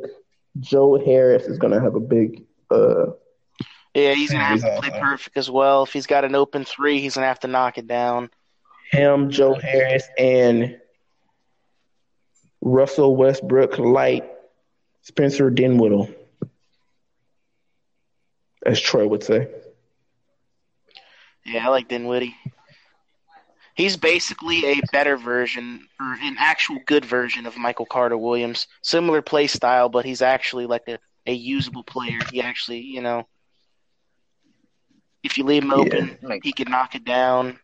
Joe 0.60 0.98
Harris 1.04 1.44
is 1.46 1.58
gonna 1.58 1.80
have 1.80 1.96
a 1.96 2.00
big. 2.00 2.44
Uh, 2.70 3.06
yeah, 3.94 4.14
he's 4.14 4.30
gonna 4.30 4.44
have 4.44 4.60
to 4.60 4.80
play 4.80 4.90
perfect 4.90 5.36
as 5.36 5.50
well. 5.50 5.82
If 5.82 5.92
he's 5.92 6.06
got 6.06 6.24
an 6.24 6.34
open 6.34 6.64
three, 6.64 7.00
he's 7.00 7.14
gonna 7.14 7.26
have 7.26 7.40
to 7.40 7.48
knock 7.48 7.78
it 7.78 7.86
down. 7.86 8.30
him, 8.90 9.30
Joe 9.30 9.54
Harris, 9.54 10.06
and 10.18 10.78
Russell 12.60 13.16
Westbrook 13.16 13.78
light 13.78 14.24
Spencer 15.02 15.50
Dinwiddie, 15.50 16.14
as 18.64 18.80
Troy 18.80 19.06
would 19.06 19.22
say. 19.24 19.48
Yeah, 21.44 21.66
I 21.66 21.70
like 21.70 21.88
Dinwiddie. 21.88 22.36
He's 23.74 23.96
basically 23.96 24.64
a 24.66 24.80
better 24.92 25.16
version, 25.16 25.88
or 25.98 26.14
an 26.20 26.36
actual 26.38 26.78
good 26.86 27.04
version 27.04 27.46
of 27.46 27.56
Michael 27.56 27.86
Carter 27.86 28.18
Williams. 28.18 28.66
Similar 28.82 29.22
play 29.22 29.46
style, 29.46 29.88
but 29.88 30.04
he's 30.04 30.22
actually 30.22 30.66
like 30.66 30.86
a, 30.88 30.98
a 31.26 31.32
usable 31.32 31.82
player. 31.82 32.18
He 32.30 32.40
actually, 32.42 32.80
you 32.80 33.00
know, 33.00 33.26
if 35.22 35.38
you 35.38 35.44
leave 35.44 35.62
him 35.62 35.72
open, 35.72 36.18
Like, 36.22 36.42
he 36.44 36.52
can 36.52 36.70
knock 36.70 36.94
it 36.94 37.04
down. 37.04 37.58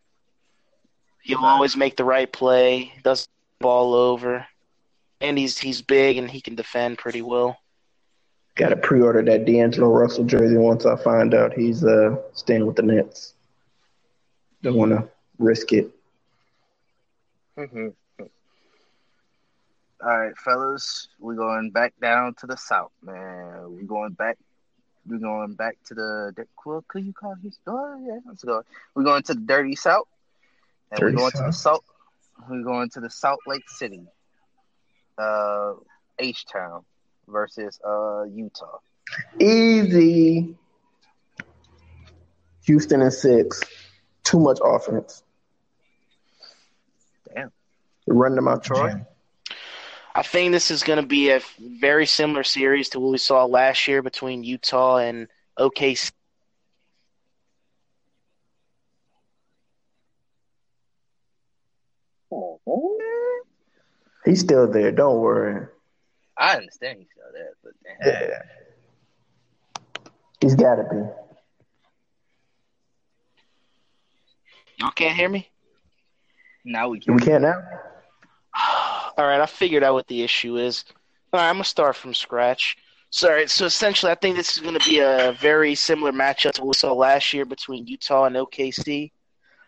He'll 1.21 1.45
always 1.45 1.75
make 1.75 1.97
the 1.97 2.03
right 2.03 2.31
play. 2.31 2.93
Does 3.03 3.25
the 3.25 3.63
ball 3.63 3.93
over, 3.93 4.45
and 5.21 5.37
he's 5.37 5.57
he's 5.59 5.81
big 5.81 6.17
and 6.17 6.29
he 6.29 6.41
can 6.41 6.55
defend 6.55 6.97
pretty 6.97 7.21
well. 7.21 7.57
Got 8.55 8.69
to 8.69 8.77
pre-order 8.77 9.21
that 9.23 9.45
D'Angelo 9.45 9.89
Russell 9.89 10.25
jersey 10.25 10.57
once 10.57 10.85
I 10.85 10.95
find 10.95 11.33
out 11.33 11.53
he's 11.53 11.83
uh, 11.83 12.17
staying 12.33 12.65
with 12.65 12.75
the 12.77 12.81
Nets. 12.83 13.33
Don't 14.61 14.75
want 14.75 14.91
to 14.91 15.07
risk 15.37 15.71
it. 15.71 15.89
Mhm. 17.57 17.93
All 20.01 20.17
right, 20.17 20.37
fellas, 20.37 21.09
we're 21.19 21.35
going 21.35 21.71
back 21.71 21.93
down 22.01 22.33
to 22.35 22.47
the 22.47 22.55
south, 22.55 22.91
man. 23.01 23.69
We're 23.69 23.83
going 23.83 24.13
back. 24.13 24.37
We're 25.09 25.17
going 25.17 25.55
back 25.55 25.77
to 25.87 25.95
the. 25.95 26.33
the 26.35 26.45
well, 26.65 26.83
could 26.87 27.03
you 27.05 27.13
call 27.13 27.35
his? 27.43 27.57
Oh, 27.65 27.99
yeah, 28.05 28.19
let's 28.27 28.43
go. 28.43 28.63
We're 28.93 29.03
going 29.03 29.23
to 29.23 29.33
the 29.33 29.41
dirty 29.41 29.75
south, 29.75 30.07
and 30.91 30.99
Dirty 30.99 31.15
we're 31.15 31.19
going 31.21 31.31
to 31.31 31.43
the 31.43 31.51
South. 31.51 31.83
south. 31.83 31.83
We're 32.49 32.63
going 32.63 32.89
to 32.91 32.99
the 32.99 33.09
Salt 33.09 33.39
Lake 33.47 33.67
City, 33.69 34.03
uh, 35.17 35.73
H 36.19 36.45
Town 36.45 36.85
versus 37.27 37.79
uh 37.85 38.23
Utah. 38.23 38.77
Easy. 39.39 40.55
Houston 42.65 43.01
and 43.01 43.13
six. 43.13 43.61
Too 44.23 44.39
much 44.39 44.59
offense. 44.63 45.23
Damn. 47.33 47.51
Run 48.07 48.35
them 48.35 48.47
out, 48.47 48.63
Troy? 48.63 48.91
Troy. 48.91 49.01
I 50.15 50.23
think 50.23 50.51
this 50.51 50.71
is 50.71 50.83
going 50.83 50.99
to 50.99 51.05
be 51.05 51.29
a 51.29 51.41
very 51.59 52.05
similar 52.05 52.43
series 52.43 52.89
to 52.89 52.99
what 52.99 53.11
we 53.11 53.17
saw 53.17 53.45
last 53.45 53.87
year 53.87 54.01
between 54.01 54.43
Utah 54.43 54.97
and 54.97 55.27
OKC. 55.57 56.11
He's 64.25 64.41
still 64.41 64.71
there. 64.71 64.91
Don't 64.91 65.19
worry. 65.19 65.67
I 66.37 66.55
understand 66.55 66.99
he's 66.99 67.07
still 67.11 67.31
there, 67.33 67.53
but 67.63 67.73
damn. 67.83 68.29
Yeah. 68.29 68.41
He's 70.41 70.55
got 70.55 70.75
to 70.75 70.83
be. 70.83 70.97
Y'all 74.77 74.91
can't 74.91 75.15
hear 75.15 75.29
me? 75.29 75.49
now 76.63 76.89
we 76.89 76.99
can. 76.99 77.15
We 77.15 77.21
can't 77.21 77.41
now. 77.41 77.61
All 79.19 79.27
right, 79.27 79.41
I 79.41 79.47
figured 79.47 79.83
out 79.83 79.95
what 79.95 80.07
the 80.07 80.23
issue 80.23 80.55
is. 80.55 80.85
All 81.33 81.41
right, 81.41 81.49
I'm 81.49 81.55
gonna 81.55 81.65
start 81.65 81.97
from 81.97 82.13
scratch. 82.13 82.77
So, 83.09 83.27
all 83.27 83.35
right, 83.35 83.49
so 83.49 83.65
essentially, 83.65 84.13
I 84.13 84.15
think 84.15 84.37
this 84.37 84.55
is 84.55 84.63
to 84.79 84.89
be 84.89 84.99
a 84.99 85.35
very 85.37 85.75
similar 85.75 86.13
matchup 86.13 86.53
to 86.53 86.61
what 86.61 86.67
we 86.67 86.73
saw 86.75 86.93
last 86.93 87.33
year 87.33 87.43
between 87.43 87.85
Utah 87.85 88.23
and 88.23 88.37
OKC. 88.37 89.11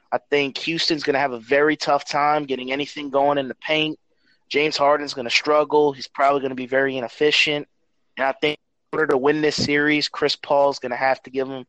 I 0.09 0.19
think 0.29 0.57
Houston's 0.59 1.03
to 1.15 1.19
have 1.19 1.33
a 1.33 1.39
very 1.39 1.75
tough 1.75 2.07
time 2.07 2.45
getting 2.45 2.71
anything 2.71 3.09
going 3.09 3.37
in 3.37 3.49
the 3.49 3.55
paint. 3.55 3.99
James 4.47 4.77
Harden's 4.77 5.13
to 5.25 5.29
struggle. 5.29 5.91
He's 5.91 6.07
probably 6.07 6.39
to 6.51 6.55
be 6.55 6.65
very 6.65 6.95
inefficient. 6.95 7.67
And 8.17 8.27
I 8.27 8.31
think 8.31 8.57
in 8.93 8.99
order 8.99 9.11
to 9.11 9.17
win 9.17 9.41
this 9.41 9.61
series, 9.61 10.07
Chris 10.07 10.37
Paul's 10.37 10.79
to 10.91 10.95
have 10.95 11.21
to 11.23 11.29
give 11.29 11.49
him 11.49 11.65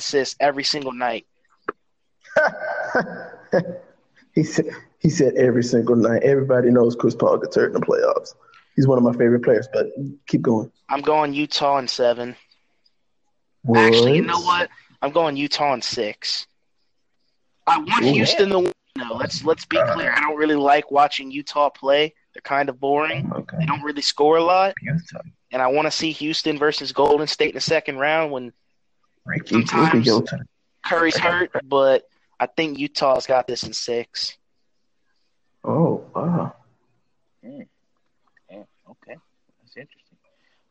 assists 0.00 0.36
every 0.38 0.64
single 0.64 0.92
night. 0.92 1.26
he 4.36 4.44
said 4.44 4.66
he 5.00 5.10
said 5.10 5.34
every 5.34 5.64
single 5.64 5.96
night. 5.96 6.22
Everybody 6.22 6.70
knows 6.70 6.94
Chris 6.94 7.16
Paul 7.16 7.38
gets 7.38 7.56
hurt 7.56 7.74
in 7.74 7.80
the 7.80 7.84
playoffs. 7.84 8.34
He's 8.76 8.86
one 8.86 8.98
of 8.98 9.02
my 9.04 9.12
favorite 9.12 9.42
players, 9.42 9.66
but 9.72 9.86
keep 10.28 10.42
going. 10.42 10.70
I'm 10.88 11.00
going 11.00 11.32
Utah 11.34 11.78
in 11.78 11.88
seven. 11.88 12.36
Actually, 13.74 14.16
you 14.16 14.22
know 14.22 14.40
what? 14.40 14.68
I'm 15.02 15.10
going 15.10 15.36
Utah 15.36 15.74
in 15.74 15.82
six. 15.82 16.46
I 17.66 17.78
want 17.78 18.04
Ooh. 18.04 18.12
Houston 18.12 18.50
to 18.50 18.58
win. 18.60 18.72
No, 18.96 19.14
let's 19.14 19.44
let's 19.44 19.66
be 19.66 19.78
clear. 19.92 20.12
I 20.12 20.20
don't 20.20 20.36
really 20.36 20.54
like 20.54 20.90
watching 20.90 21.30
Utah 21.30 21.68
play. 21.70 22.14
They're 22.32 22.42
kind 22.42 22.68
of 22.68 22.78
boring. 22.78 23.30
Okay. 23.34 23.56
They 23.58 23.66
don't 23.66 23.82
really 23.82 24.02
score 24.02 24.36
a 24.36 24.42
lot, 24.44 24.74
Utah. 24.82 25.20
and 25.50 25.60
I 25.60 25.66
want 25.68 25.86
to 25.86 25.90
see 25.90 26.12
Houston 26.12 26.58
versus 26.58 26.92
Golden 26.92 27.26
State 27.26 27.50
in 27.50 27.54
the 27.56 27.60
second 27.60 27.96
round 27.98 28.30
when 28.30 28.52
Ricky, 29.24 29.54
Sometimes- 29.54 29.94
Ricky, 29.94 30.06
your 30.06 30.22
turn. 30.22 30.46
Curry's 30.84 31.16
hurt. 31.16 31.50
But 31.64 32.04
I 32.38 32.46
think 32.46 32.78
Utah's 32.78 33.26
got 33.26 33.46
this 33.46 33.62
in 33.64 33.72
six. 33.72 34.36
Oh, 35.64 36.04
wow. 36.14 36.54
Yeah, 37.42 37.62
okay, 38.90 39.16
that's 39.60 39.76
interesting. 39.76 40.18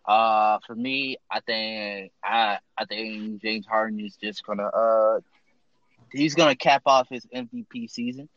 Uh, 0.06 0.60
for 0.68 0.76
me, 0.76 1.18
I 1.32 1.40
think 1.40 2.12
I 2.24 2.60
I 2.78 2.86
think 2.86 3.42
James 3.42 3.66
Harden 3.66 4.00
is 4.00 4.16
just 4.16 4.46
gonna 4.46 4.68
uh 4.68 5.20
he's 6.12 6.36
gonna 6.36 6.56
cap 6.56 6.84
off 6.86 7.08
his 7.10 7.26
MVP 7.34 7.90
season, 7.90 8.30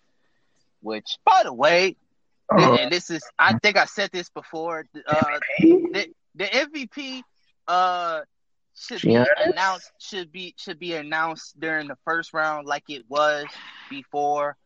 which 0.81 1.19
by 1.25 1.43
the 1.45 1.53
way, 1.53 1.97
Oh, 2.51 2.77
and 2.77 2.91
this 2.91 3.11
is 3.11 3.23
I 3.39 3.59
think 3.59 3.77
I 3.77 3.85
said 3.85 4.11
this 4.13 4.31
before. 4.31 4.87
Uh, 5.07 5.39
the 5.61 6.09
the 6.35 6.45
MVP 6.45 7.23
uh 7.67 8.21
should 8.79 9.03
be 9.03 9.15
announced 9.45 9.91
should 9.99 10.33
be 10.33 10.55
should 10.57 10.79
be 10.79 10.95
announced 10.95 11.59
during 11.59 11.89
the 11.89 11.97
first 12.05 12.33
round 12.33 12.67
like 12.67 12.85
it 12.89 13.05
was 13.09 13.47
before, 13.91 14.57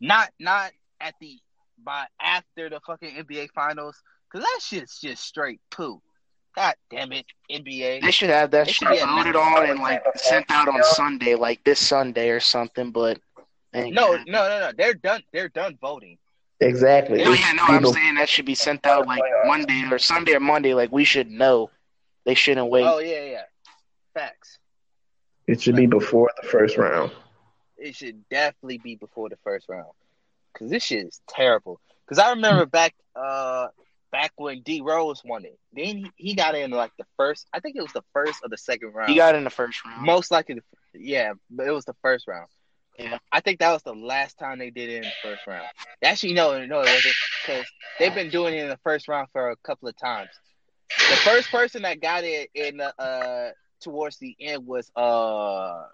not 0.00 0.30
not 0.38 0.72
at 1.00 1.14
the 1.20 1.38
by 1.82 2.06
after 2.20 2.70
the 2.70 2.80
fucking 2.86 3.14
NBA 3.16 3.50
finals 3.54 4.02
because 4.30 4.44
that 4.44 4.60
shit's 4.62 5.00
just 5.00 5.24
straight 5.24 5.60
poo. 5.70 6.00
God 6.56 6.74
damn 6.88 7.12
it, 7.12 7.26
NBA. 7.50 8.02
They 8.02 8.10
should 8.10 8.30
have 8.30 8.50
that 8.52 8.66
They 8.66 8.72
shit 8.72 8.88
should 8.88 9.06
be 9.06 9.12
voted 9.12 9.36
on 9.36 9.68
and 9.68 9.80
like 9.80 10.02
sent 10.16 10.46
out 10.50 10.68
on 10.68 10.82
Sunday, 10.84 11.34
like 11.34 11.62
this 11.64 11.80
Sunday 11.80 12.30
or 12.30 12.40
something. 12.40 12.92
But 12.92 13.18
No, 13.74 13.90
no, 13.90 14.22
no, 14.26 14.60
no. 14.60 14.70
They're 14.76 14.94
done. 14.94 15.22
They're 15.32 15.48
done 15.48 15.76
voting. 15.80 16.16
Exactly. 16.60 17.20
It's 17.20 17.40
yeah, 17.40 17.52
no, 17.52 17.64
I'm 17.64 17.84
saying 17.84 18.14
that 18.14 18.28
should 18.28 18.44
be 18.44 18.54
sent 18.54 18.86
out 18.86 19.06
like 19.06 19.22
Monday 19.44 19.84
or 19.90 19.98
Sunday 19.98 20.34
or 20.34 20.40
Monday. 20.40 20.74
Like 20.74 20.92
we 20.92 21.04
should 21.04 21.30
know. 21.30 21.70
They 22.24 22.34
shouldn't 22.34 22.68
wait. 22.70 22.84
Oh 22.84 22.98
yeah, 22.98 23.24
yeah. 23.24 23.42
Facts. 24.14 24.58
It 25.46 25.60
should 25.60 25.76
be 25.76 25.86
before 25.86 26.30
the 26.40 26.48
first 26.48 26.76
round. 26.78 27.10
It 27.76 27.94
should 27.94 28.26
definitely 28.30 28.78
be 28.78 28.96
before 28.96 29.28
the 29.28 29.36
first 29.44 29.68
round. 29.68 29.90
because 30.52 30.70
this 30.70 30.82
shit 30.84 31.06
is 31.06 31.20
terrible. 31.28 31.80
Because 32.06 32.18
I 32.18 32.30
remember 32.30 32.64
back 32.66 32.94
uh 33.16 33.68
back 34.10 34.32
when 34.36 34.62
D 34.62 34.80
Rose 34.80 35.22
won 35.24 35.44
it, 35.44 35.58
then 35.72 35.84
he, 35.84 36.10
he 36.16 36.34
got 36.34 36.54
in 36.54 36.70
like 36.70 36.92
the 36.98 37.04
first. 37.16 37.46
I 37.52 37.60
think 37.60 37.76
it 37.76 37.82
was 37.82 37.92
the 37.92 38.04
first 38.12 38.40
or 38.42 38.48
the 38.48 38.56
second 38.56 38.94
round. 38.94 39.10
He 39.10 39.16
got 39.16 39.34
in 39.34 39.44
the 39.44 39.50
first 39.50 39.84
round. 39.84 40.02
most 40.02 40.30
likely, 40.30 40.60
yeah, 40.94 41.32
but 41.50 41.66
it 41.66 41.72
was 41.72 41.84
the 41.84 41.96
first 42.00 42.26
round. 42.28 42.48
Yeah. 42.98 43.18
I 43.32 43.40
think 43.40 43.58
that 43.58 43.72
was 43.72 43.82
the 43.82 43.92
last 43.92 44.38
time 44.38 44.60
they 44.60 44.70
did 44.70 44.88
it 44.88 44.96
in 44.98 45.02
the 45.02 45.10
first 45.20 45.46
round. 45.48 45.66
Actually, 46.02 46.34
no, 46.34 46.64
no, 46.64 46.78
it 46.80 46.84
wasn't 46.84 47.14
because 47.44 47.66
they've 47.98 48.14
been 48.14 48.30
doing 48.30 48.54
it 48.54 48.62
in 48.62 48.68
the 48.68 48.78
first 48.84 49.08
round 49.08 49.26
for 49.32 49.50
a 49.50 49.56
couple 49.56 49.88
of 49.88 49.96
times. 49.98 50.30
The 50.88 51.16
first 51.16 51.50
person 51.50 51.82
that 51.82 52.00
got 52.00 52.24
it 52.24 52.50
in 52.54 52.76
the, 52.78 52.94
uh 53.00 53.50
towards 53.80 54.18
the 54.18 54.36
end 54.40 54.66
was 54.66 54.90
uh 54.96 55.84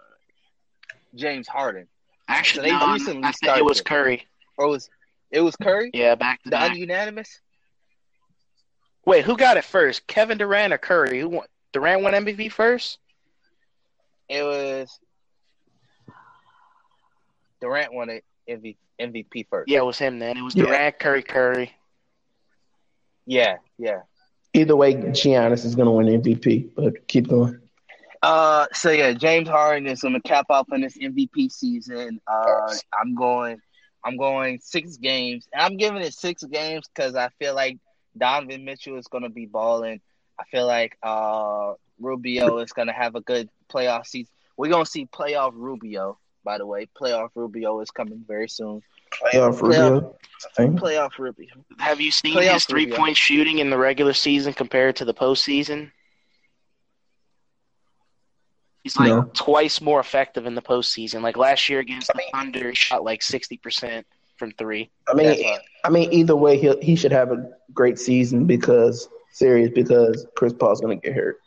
James 1.15 1.47
Harden, 1.47 1.87
Actually, 2.27 2.69
So 2.69 2.79
they 2.79 2.85
no, 2.85 2.93
recently 2.93 3.23
I 3.23 3.31
think 3.31 3.35
started 3.37 3.59
it 3.59 3.65
was. 3.65 3.81
Curry. 3.81 4.27
or 4.57 4.67
was 4.67 4.89
it 5.31 5.41
was 5.41 5.55
Curry, 5.55 5.91
Yeah, 5.93 6.15
back 6.15 6.41
to 6.43 6.49
the 6.49 6.51
back. 6.51 6.71
ununanimous? 6.75 7.39
Wait, 9.05 9.25
who 9.25 9.35
got 9.35 9.57
it 9.57 9.63
first? 9.65 10.05
Kevin 10.07 10.37
Durant 10.37 10.71
or 10.73 10.77
Curry? 10.77 11.19
Who 11.21 11.29
won? 11.29 11.47
Durant 11.73 12.03
won 12.03 12.13
MVP 12.13 12.51
first? 12.51 12.99
It 14.29 14.43
was 14.43 14.99
Durant 17.59 17.93
won 17.93 18.09
it 18.09 18.23
MV, 18.49 18.75
MVP 18.99 19.47
first. 19.49 19.69
Yeah, 19.69 19.79
it 19.79 19.85
was 19.85 19.97
him 19.97 20.19
then. 20.19 20.37
It 20.37 20.41
was 20.41 20.55
Yeah. 20.55 20.65
Durant, 20.65 20.99
Curry, 20.99 21.23
Curry. 21.23 21.73
yeah, 23.25 23.57
yeah. 23.77 24.01
Either 24.53 24.75
way, 24.75 24.95
Giannis 24.95 25.65
is 25.65 25.75
going 25.75 25.85
to 25.85 25.91
win 25.91 26.21
MVP. 26.21 26.71
But 26.75 27.07
keep 27.07 27.27
going. 27.29 27.59
Uh, 28.21 28.67
so 28.73 28.91
yeah, 28.91 29.13
James 29.13 29.47
Harden 29.47 29.87
is 29.87 30.01
going 30.01 30.13
to 30.13 30.21
cap 30.21 30.45
off 30.49 30.67
on 30.71 30.81
this 30.81 30.97
MVP 30.97 31.51
season. 31.51 32.19
Uh, 32.27 32.73
I'm 32.99 33.15
going, 33.15 33.59
I'm 34.03 34.17
going 34.17 34.59
six 34.61 34.97
games, 34.97 35.47
and 35.51 35.61
I'm 35.61 35.77
giving 35.77 36.01
it 36.01 36.13
six 36.13 36.43
games 36.43 36.87
because 36.93 37.15
I 37.15 37.29
feel 37.39 37.55
like 37.55 37.77
Donovan 38.17 38.65
Mitchell 38.65 38.97
is 38.97 39.07
going 39.07 39.23
to 39.23 39.29
be 39.29 39.45
balling. 39.45 40.01
I 40.39 40.43
feel 40.45 40.65
like 40.65 40.97
uh 41.03 41.73
Rubio 41.99 42.57
is 42.59 42.73
going 42.73 42.87
to 42.87 42.93
have 42.93 43.15
a 43.15 43.21
good 43.21 43.49
playoff 43.71 44.07
season. 44.07 44.31
We're 44.57 44.69
going 44.69 44.85
to 44.85 44.89
see 44.89 45.05
playoff 45.05 45.53
Rubio. 45.55 46.17
By 46.43 46.57
the 46.57 46.65
way, 46.65 46.87
playoff 46.99 47.29
Rubio 47.35 47.79
is 47.81 47.91
coming 47.91 48.23
very 48.27 48.49
soon. 48.49 48.81
Playoff 49.11 49.61
Rubio. 49.61 50.15
Thing. 50.55 50.75
Playoff 50.75 51.19
Rubio. 51.19 51.49
Have 51.77 52.01
you 52.01 52.11
seen 52.11 52.35
Playoff 52.35 52.53
his 52.53 52.65
three 52.65 52.91
point 52.91 53.15
shooting 53.15 53.59
in 53.59 53.69
the 53.69 53.77
regular 53.77 54.13
season 54.13 54.53
compared 54.53 54.95
to 54.97 55.05
the 55.05 55.13
postseason? 55.13 55.91
He's 58.83 58.97
like 58.97 59.09
No. 59.09 59.29
twice 59.33 59.79
more 59.79 59.99
effective 59.99 60.47
in 60.47 60.55
the 60.55 60.61
postseason. 60.61 61.21
Like 61.21 61.37
last 61.37 61.69
year 61.69 61.79
against 61.79 62.07
the 62.07 62.23
Thunder, 62.33 62.69
he 62.69 62.75
shot 62.75 63.03
like 63.03 63.21
sixty 63.21 63.57
percent 63.57 64.07
from 64.37 64.51
three. 64.53 64.89
I 65.07 65.13
mean, 65.13 65.27
That's. 65.27 65.59
I 65.83 65.89
mean, 65.89 66.11
either 66.11 66.35
way, 66.35 66.57
he 66.57 66.73
he 66.81 66.95
should 66.95 67.11
have 67.11 67.31
a 67.31 67.51
great 67.73 67.99
season 67.99 68.45
because 68.45 69.07
serious 69.31 69.69
because 69.73 70.25
Chris 70.35 70.53
Paul's 70.53 70.81
going 70.81 70.99
to 70.99 71.07
get 71.07 71.15
hurt. 71.15 71.37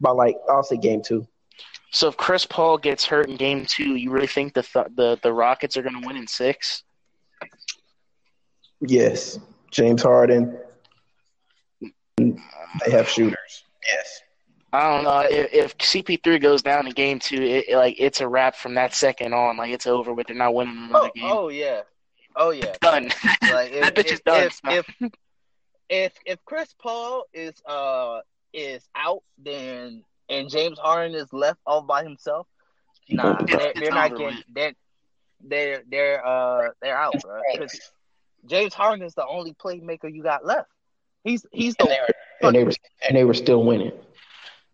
By 0.00 0.10
like, 0.10 0.36
I'll 0.48 0.62
say 0.62 0.76
game 0.76 1.02
two. 1.02 1.26
So 1.90 2.06
if 2.06 2.16
Chris 2.16 2.46
Paul 2.46 2.78
gets 2.78 3.04
hurt 3.04 3.28
in 3.28 3.36
game 3.36 3.66
two, 3.66 3.96
you 3.96 4.12
really 4.12 4.28
think 4.28 4.54
the 4.54 4.62
th- 4.62 4.86
the 4.94 5.18
the 5.22 5.32
Rockets 5.32 5.76
are 5.76 5.82
going 5.82 6.00
to 6.00 6.06
win 6.06 6.16
in 6.16 6.28
six? 6.28 6.84
Yes, 8.80 9.38
James 9.70 10.02
Harden. 10.02 10.58
They 12.16 12.90
have 12.90 13.08
shooters. 13.08 13.64
Yes. 13.86 14.20
I 14.72 14.82
don't 14.94 15.04
know 15.04 15.20
if, 15.20 15.52
if 15.52 15.78
CP3 15.78 16.40
goes 16.42 16.62
down 16.62 16.86
in 16.86 16.92
game 16.92 17.18
two, 17.18 17.40
it, 17.42 17.68
it, 17.68 17.76
like 17.76 17.96
it's 17.98 18.20
a 18.20 18.28
wrap 18.28 18.54
from 18.54 18.74
that 18.74 18.94
second 18.94 19.32
on. 19.32 19.56
Like 19.56 19.70
it's 19.72 19.86
over 19.86 20.12
with. 20.12 20.26
They're 20.26 20.36
not 20.36 20.54
winning 20.54 20.76
another 20.90 21.08
Oh, 21.08 21.10
game. 21.14 21.24
oh 21.24 21.48
yeah, 21.48 21.80
oh 22.36 22.50
yeah. 22.50 22.74
Done. 22.82 23.04
Like 23.50 23.70
if, 23.72 23.80
that 23.82 23.94
bitch 23.94 24.12
is 24.12 24.20
done. 24.20 24.42
If, 24.44 24.60
if 25.00 25.12
if 25.88 26.12
if 26.26 26.44
Chris 26.44 26.74
Paul 26.80 27.24
is 27.32 27.54
uh 27.66 28.20
is 28.52 28.86
out, 28.94 29.22
then 29.38 30.04
and 30.28 30.50
James 30.50 30.78
Harden 30.78 31.14
is 31.14 31.32
left 31.32 31.60
all 31.66 31.80
by 31.82 32.02
himself, 32.02 32.46
nah, 33.08 33.38
It's- 33.42 33.46
they're, 33.58 33.70
it's 33.70 33.80
they're 33.80 33.90
not 33.90 34.10
getting 34.10 34.26
with. 34.26 34.44
they're 34.52 34.72
they're 35.40 35.82
they're 35.88 36.26
uh 36.26 36.68
they're 36.82 36.96
out, 36.98 37.14
bro. 37.22 37.40
'Cause 37.56 37.80
James 38.46 38.74
Harden 38.74 39.04
is 39.04 39.14
the 39.14 39.26
only 39.26 39.54
playmaker 39.54 40.12
you 40.12 40.22
got 40.22 40.44
left. 40.44 40.68
He's 41.24 41.44
he's 41.52 41.74
And 41.78 41.88
the 41.88 41.92
they 41.92 42.00
were 42.00 42.48
and 42.48 42.54
they 42.54 42.64
were 42.64 42.72
and 43.08 43.16
they 43.16 43.24
were 43.24 43.34
still 43.34 43.64
winning. 43.64 43.92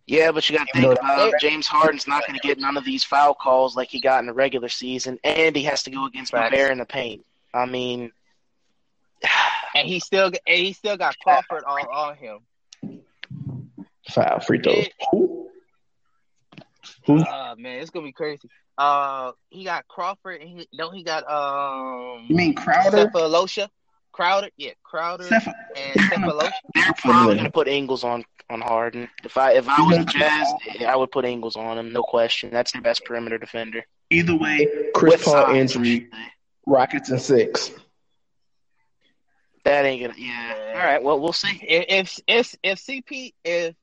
Yeah, 0.07 0.33
but 0.33 0.49
you 0.49 0.59
got 0.59 0.69
to 0.69 0.79
Even 0.79 0.91
think 0.91 1.01
about 1.01 1.29
it. 1.29 1.41
James 1.41 1.67
Harden's 1.67 2.07
not 2.07 2.27
going 2.27 2.39
to 2.39 2.47
get 2.47 2.59
none 2.59 2.77
of 2.77 2.85
these 2.85 3.05
foul 3.05 3.33
calls 3.35 3.75
like 3.75 3.89
he 3.89 4.01
got 4.01 4.21
in 4.21 4.27
the 4.27 4.35
regular 4.35 4.69
season, 4.69 5.19
and 5.25 5.57
he 5.57 5.63
has 5.65 5.83
to 5.85 5.91
go 5.91 6.05
against 6.05 6.33
Facts. 6.33 6.55
Bear 6.55 6.71
in 6.71 6.79
the 6.79 6.85
paint. 6.85 7.25
I 7.55 7.65
mean, 7.65 8.13
and 9.75 9.89
he 9.89 10.01
still 10.01 10.27
and 10.27 10.37
he 10.47 10.75
still 10.75 10.97
got 10.97 11.19
Crawford 11.21 11.65
all 11.65 11.89
on 11.91 12.17
him. 12.17 12.41
Foul 14.11 14.41
free 14.41 14.61
throws. 14.61 14.89
Who? 15.11 15.44
Who? 17.07 17.19
Uh 17.21 17.55
man, 17.59 17.81
it's 17.81 17.91
gonna 17.91 18.07
be 18.07 18.13
crazy. 18.13 18.49
Uh, 18.77 19.33
he 19.51 19.65
got 19.65 19.87
Crawford, 19.87 20.41
and 20.41 20.51
he 20.51 20.69
don't 20.77 20.95
he 20.95 21.05
got 21.05 21.31
um. 21.31 22.27
You 22.29 22.37
mean 22.37 22.55
Crowder? 22.55 23.07
Sefolosha? 23.07 23.69
Crowder, 24.13 24.49
yeah, 24.57 24.73
Crowder 24.85 25.25
Ceph- 25.25 25.53
and 25.77 26.01
Sefolosha. 26.01 26.53
they're 26.75 26.93
probably 26.99 27.35
going 27.35 27.47
to 27.47 27.51
put 27.53 27.69
Ingles 27.69 28.05
on 28.05 28.25
on 28.51 28.61
Harden. 28.61 29.09
If 29.25 29.37
I 29.37 29.53
if 29.53 29.69
I 29.69 29.83
was 29.83 29.99
the 29.99 30.05
Jazz, 30.05 30.53
I 30.87 30.95
would 30.97 31.11
put 31.11 31.25
Ingles 31.25 31.57
on 31.57 31.79
him, 31.79 31.93
no 31.93 32.03
question. 32.03 32.51
That's 32.53 32.73
their 32.73 32.83
best 32.83 33.05
perimeter 33.05 33.39
defender. 33.39 33.85
Either 34.11 34.37
way, 34.37 34.69
Chris 34.95 35.15
With 35.15 35.25
Paul 35.25 35.47
size, 35.47 35.57
injury. 35.57 36.09
Rockets 36.67 37.11
and 37.11 37.21
six. 37.21 37.71
That 39.65 39.85
ain't 39.85 40.03
gonna. 40.03 40.15
Yeah. 40.17 40.73
All 40.75 40.87
right. 40.87 41.03
Well, 41.03 41.21
we'll 41.21 41.33
see. 41.33 41.59
If 41.63 42.21
if 42.27 42.55
if 42.63 42.79
CP 42.79 43.33
if 43.45 43.75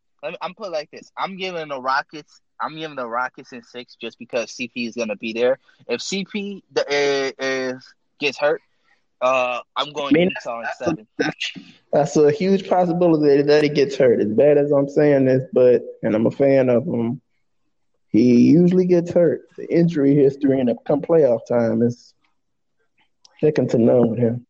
I'm 0.41 0.53
put 0.53 0.71
like 0.71 0.89
this, 0.91 1.11
I'm 1.17 1.37
giving 1.37 1.69
the 1.69 1.81
Rockets. 1.81 2.41
I'm 2.61 2.75
giving 2.77 2.95
the 2.95 3.07
Rockets 3.07 3.53
in 3.53 3.63
six 3.63 3.95
just 3.95 4.19
because 4.19 4.51
CP 4.51 4.87
is 4.87 4.95
gonna 4.95 5.15
be 5.15 5.33
there. 5.33 5.57
If 5.87 6.01
CP 6.01 6.61
the, 6.71 6.81
uh, 6.87 7.43
is 7.43 7.93
gets 8.19 8.37
hurt, 8.37 8.61
uh, 9.21 9.59
I'm 9.75 9.91
going 9.93 10.13
Man, 10.13 10.29
Utah 10.29 10.59
in 10.59 10.63
That's 10.63 10.81
a, 10.81 10.83
seven. 10.85 11.07
that's, 11.17 11.51
that's 11.91 12.17
a 12.17 12.31
huge 12.31 12.67
possibility 12.67 13.41
that 13.43 13.63
he 13.63 13.69
gets 13.69 13.95
hurt. 13.95 14.19
As 14.19 14.31
bad 14.31 14.57
as 14.57 14.71
I'm 14.71 14.89
saying 14.89 15.25
this, 15.25 15.43
but 15.53 15.83
and 16.03 16.15
I'm 16.15 16.25
a 16.27 16.31
fan 16.31 16.69
of 16.69 16.85
him, 16.85 17.21
he 18.09 18.49
usually 18.51 18.85
gets 18.85 19.11
hurt. 19.11 19.41
The 19.57 19.71
injury 19.73 20.15
history 20.15 20.59
and 20.59 20.71
come 20.85 21.01
playoff 21.01 21.45
time 21.47 21.81
is 21.81 22.13
second 23.39 23.69
to 23.71 23.77
none 23.77 24.09
with 24.09 24.19
him. 24.19 24.45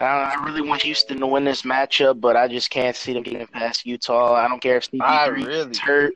I, 0.00 0.04
I 0.36 0.44
really 0.44 0.62
want 0.62 0.82
Houston 0.82 1.18
to 1.20 1.26
win 1.26 1.44
this 1.44 1.62
matchup, 1.62 2.20
but 2.20 2.36
I 2.36 2.46
just 2.46 2.70
can't 2.70 2.94
see 2.94 3.12
them 3.14 3.22
getting 3.24 3.46
past 3.48 3.84
Utah. 3.84 4.34
I 4.34 4.46
don't 4.48 4.60
care 4.60 4.76
if 4.76 4.84
Stevie 4.84 5.04
really- 5.30 5.66
gets 5.66 5.78
hurt. 5.78 6.14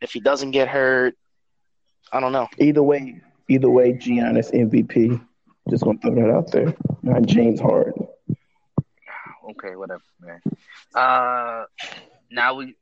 If 0.00 0.12
he 0.12 0.20
doesn't 0.20 0.52
get 0.52 0.68
hurt, 0.68 1.16
I 2.12 2.20
don't 2.20 2.32
know. 2.32 2.48
Either 2.58 2.82
way, 2.82 3.20
either 3.48 3.70
way, 3.70 3.92
Giannis 3.92 4.52
MVP. 4.52 5.20
Just 5.68 5.84
gonna 5.84 5.98
throw 5.98 6.14
that 6.14 6.30
out 6.30 6.50
there. 6.50 6.74
Not 7.02 7.22
James 7.22 7.60
Harden. 7.60 8.08
Okay, 9.50 9.76
whatever, 9.76 10.02
man. 10.20 10.40
Uh, 10.94 11.64
now 12.30 12.54
we 12.54 12.74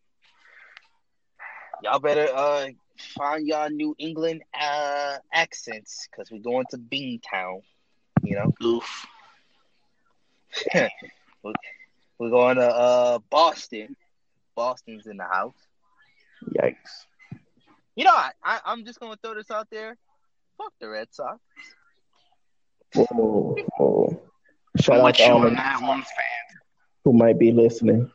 y'all 1.83 1.99
better 1.99 2.29
uh 2.35 2.66
find 3.16 3.47
y'all 3.47 3.71
New 3.71 3.95
England 3.99 4.43
uh 4.59 5.16
accents 5.33 6.09
because 6.11 6.31
we're 6.31 6.39
going 6.39 6.66
to 6.71 6.79
Beantown. 6.79 7.62
You 8.23 8.37
know, 8.37 8.53
Oof. 8.64 9.07
we're, 10.75 11.53
we're 12.19 12.31
going 12.31 12.57
to 12.57 12.66
uh 12.66 13.19
Boston. 13.31 13.97
Boston's 14.55 15.07
in 15.07 15.16
the 15.16 15.25
house. 15.25 15.55
Yikes. 16.59 17.07
You 17.99 18.05
know, 18.05 18.12
I, 18.14 18.30
I 18.44 18.61
I'm 18.64 18.84
just 18.84 19.01
gonna 19.01 19.16
throw 19.20 19.34
this 19.34 19.51
out 19.51 19.66
there. 19.72 19.96
Fuck 20.57 20.72
the 20.80 20.88
Red 20.88 21.09
Sox. 21.11 21.40
Whoa, 22.94 23.57
whoa. 23.76 24.22
Shout 24.80 24.94
I'm 24.94 25.01
out 25.01 25.05
with 25.07 25.16
to 25.16 25.22
all 25.32 25.40
the 25.42 25.51
that 25.51 26.05
who 27.05 27.12
might 27.12 27.40
be 27.40 27.51
listening, 27.51 28.09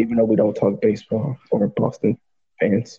even 0.00 0.16
though 0.16 0.24
we 0.24 0.34
don't 0.34 0.54
talk 0.54 0.80
baseball 0.82 1.36
or 1.52 1.68
Boston 1.76 2.18
fans. 2.58 2.98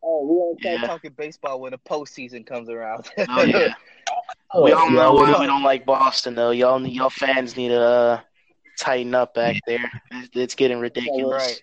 Oh, 0.00 0.22
we 0.22 0.36
won't 0.36 0.60
start 0.60 0.80
Yeah. 0.80 0.86
talking 0.86 1.12
baseball 1.18 1.60
when 1.60 1.72
the 1.72 1.78
postseason 1.78 2.46
comes 2.46 2.68
around. 2.68 3.08
Oh 3.28 3.42
yeah. 3.42 3.74
We 4.62 4.70
all 4.70 4.88
know 4.90 5.08
already- 5.08 5.32
why 5.32 5.40
we 5.40 5.46
don't 5.46 5.64
like 5.64 5.84
Boston, 5.84 6.36
though. 6.36 6.52
Y'all, 6.52 6.80
y'all 6.86 7.10
fans 7.10 7.56
need 7.56 7.70
to 7.70 7.80
uh, 7.80 8.20
tighten 8.78 9.12
up 9.12 9.34
back 9.34 9.56
there. 9.66 9.90
It's, 10.12 10.28
it's 10.34 10.54
getting 10.54 10.78
ridiculous. 10.78 11.42
right. 11.42 11.60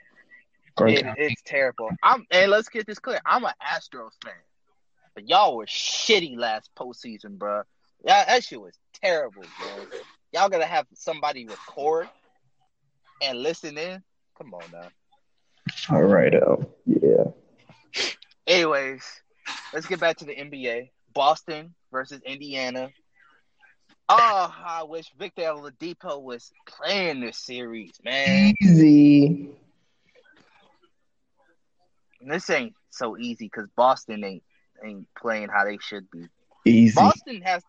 It, 0.82 1.06
it's 1.18 1.42
terrible. 1.46 1.90
I'm 2.02 2.26
and 2.32 2.50
let's 2.52 2.70
get 2.70 2.88
this 2.88 3.00
clear. 3.00 3.20
I'm 3.26 3.44
an 3.46 3.52
Astros 3.62 4.12
fan, 4.24 4.34
but 5.14 5.28
y'all 5.30 5.56
were 5.56 5.66
shitty 5.66 6.38
last 6.38 6.70
postseason, 6.76 7.38
bro. 7.38 7.64
Yeah, 8.06 8.26
that 8.26 8.44
shit 8.44 8.60
was 8.60 8.74
terrible, 9.02 9.44
bro. 9.60 9.86
Y'all 10.34 10.50
gotta 10.50 10.66
have 10.66 10.88
somebody 10.94 11.46
record 11.46 12.10
and 13.22 13.40
listen 13.40 13.78
in. 13.78 14.02
Come 14.38 14.54
on 14.54 14.64
now. 14.72 14.88
All 15.90 16.04
right, 16.04 16.34
um, 16.36 16.68
yeah. 16.86 17.26
Anyways, 18.48 19.04
let's 19.74 19.86
get 19.86 20.00
back 20.00 20.18
to 20.18 20.26
the 20.26 20.36
NBA. 20.36 20.90
Boston 21.14 21.76
versus 21.92 22.20
Indiana. 22.26 22.90
Oh, 24.10 24.54
I 24.66 24.84
wish 24.84 25.12
Victor 25.18 25.44
Oladipo 25.44 26.22
was 26.22 26.52
playing 26.68 27.22
this 27.22 27.38
series, 27.38 27.94
man. 28.04 28.54
Easy. 28.62 29.50
This 32.28 32.50
ain't 32.50 32.74
so 32.90 33.18
easy 33.18 33.46
because 33.46 33.68
Boston 33.76 34.24
ain't 34.24 34.44
ain't 34.84 35.08
playing 35.18 35.50
how 35.50 35.66
they 35.66 35.78
should 35.80 36.10
be. 36.12 36.26
Easy. 36.66 36.96
Boston 36.96 37.42
has 37.42 37.64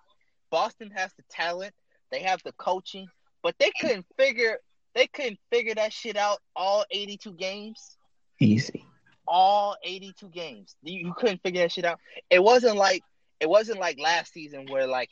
Boston 0.50 0.90
has 0.94 1.12
the 1.16 1.24
talent, 1.30 1.74
they 2.11 2.20
have 2.20 2.40
the 2.44 2.52
coaching, 2.52 3.07
but 3.42 3.55
they 3.59 3.70
couldn't 3.80 4.07
figure 4.16 4.59
they 4.94 5.07
couldn't 5.09 5.38
figure 5.50 5.74
that 5.74 5.92
shit 5.92 6.16
out 6.16 6.38
all 6.55 6.84
82 6.90 7.32
games. 7.32 7.96
Easy. 8.40 8.84
All 9.26 9.76
82 9.82 10.28
games. 10.28 10.76
You, 10.82 11.09
you 11.09 11.14
couldn't 11.14 11.42
figure 11.42 11.62
that 11.62 11.72
shit 11.72 11.84
out. 11.84 11.98
It 12.30 12.42
wasn't 12.42 12.76
like 12.76 13.02
it 13.40 13.48
wasn't 13.48 13.80
like 13.80 13.98
last 13.98 14.32
season 14.32 14.66
where 14.68 14.86
like 14.86 15.11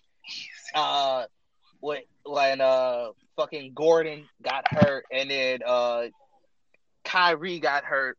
uh 0.74 1.24
when 1.80 2.02
when 2.24 2.60
uh 2.60 3.08
fucking 3.36 3.72
Gordon 3.74 4.28
got 4.42 4.64
hurt 4.70 5.04
and 5.10 5.30
then 5.30 5.60
uh 5.66 6.04
Kyrie 7.04 7.58
got 7.58 7.84
hurt 7.84 8.16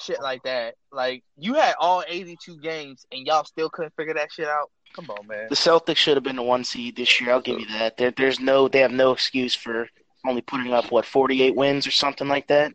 shit 0.00 0.20
like 0.22 0.42
that. 0.44 0.74
Like 0.92 1.22
you 1.36 1.54
had 1.54 1.74
all 1.78 2.04
82 2.06 2.58
games 2.58 3.06
and 3.12 3.26
y'all 3.26 3.44
still 3.44 3.70
couldn't 3.70 3.94
figure 3.96 4.14
that 4.14 4.32
shit 4.32 4.48
out. 4.48 4.70
Come 4.94 5.10
on, 5.10 5.26
man. 5.26 5.46
The 5.48 5.54
Celtics 5.54 5.96
should 5.96 6.16
have 6.16 6.24
been 6.24 6.36
the 6.36 6.42
one 6.42 6.64
seed 6.64 6.96
this 6.96 7.20
year. 7.20 7.32
I'll 7.32 7.40
give 7.40 7.60
you 7.60 7.66
that. 7.68 7.96
There, 7.96 8.10
there's 8.10 8.40
no, 8.40 8.68
they 8.68 8.80
have 8.80 8.90
no 8.90 9.12
excuse 9.12 9.54
for 9.54 9.88
only 10.26 10.40
putting 10.40 10.72
up 10.72 10.90
what 10.90 11.04
48 11.04 11.54
wins 11.54 11.86
or 11.86 11.90
something 11.90 12.28
like 12.28 12.48
that. 12.48 12.72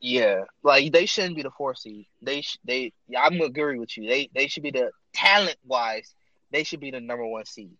Yeah, 0.00 0.44
like 0.62 0.92
they 0.92 1.06
shouldn't 1.06 1.34
be 1.34 1.42
the 1.42 1.50
four 1.50 1.74
seed. 1.74 2.06
They 2.22 2.42
sh- 2.42 2.58
they 2.64 2.92
yeah, 3.08 3.22
I'm 3.22 3.40
agree 3.40 3.80
with 3.80 3.96
you. 3.96 4.08
They 4.08 4.30
they 4.32 4.46
should 4.46 4.62
be 4.62 4.70
the 4.70 4.90
talent 5.12 5.56
wise. 5.64 6.14
They 6.52 6.62
should 6.62 6.78
be 6.78 6.92
the 6.92 7.00
number 7.00 7.26
one 7.26 7.44
seed. 7.46 7.72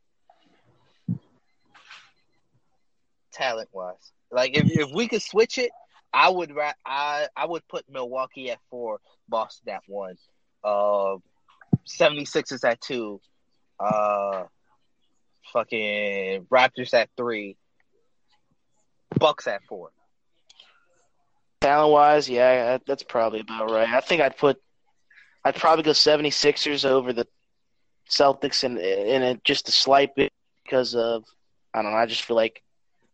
Talent 3.33 3.69
wise, 3.73 4.13
like 4.33 4.57
if 4.57 4.67
if 4.69 4.91
we 4.93 5.07
could 5.07 5.23
switch 5.23 5.59
it, 5.59 5.71
I 6.13 6.29
would 6.29 6.53
I 6.87 7.29
I 7.37 7.47
would 7.47 7.67
put 7.69 7.85
Milwaukee 7.89 8.51
at 8.51 8.59
four, 8.71 9.01
Boston 9.29 9.71
at 9.75 9.83
one, 9.87 10.17
uh, 10.65 11.17
76ers 11.87 12.65
at 12.65 12.81
two, 12.81 13.21
uh, 13.79 14.45
fucking 15.53 16.47
Raptors 16.51 16.95
at 16.95 17.11
three, 17.17 17.57
Bucks 19.19 19.47
at 19.47 19.63
four. 19.69 19.91
Talent 21.61 21.93
wise, 21.93 22.29
yeah, 22.29 22.79
that's 22.87 23.03
probably 23.03 23.41
about 23.41 23.71
right. 23.71 23.89
I 23.89 24.01
think 24.01 24.23
I'd 24.23 24.37
put, 24.37 24.63
I'd 25.45 25.57
probably 25.57 25.83
go 25.83 25.91
76ers 25.91 26.85
over 26.85 27.13
the 27.13 27.27
Celtics 28.09 28.65
in 28.65 28.79
in 28.79 29.23
a, 29.23 29.35
just 29.45 29.69
a 29.69 29.73
slight 29.73 30.15
bit 30.15 30.33
because 30.65 30.95
of 30.95 31.25
I 31.75 31.83
don't 31.83 31.93
know. 31.93 31.99
I 31.99 32.07
just 32.07 32.23
feel 32.23 32.37
like 32.37 32.63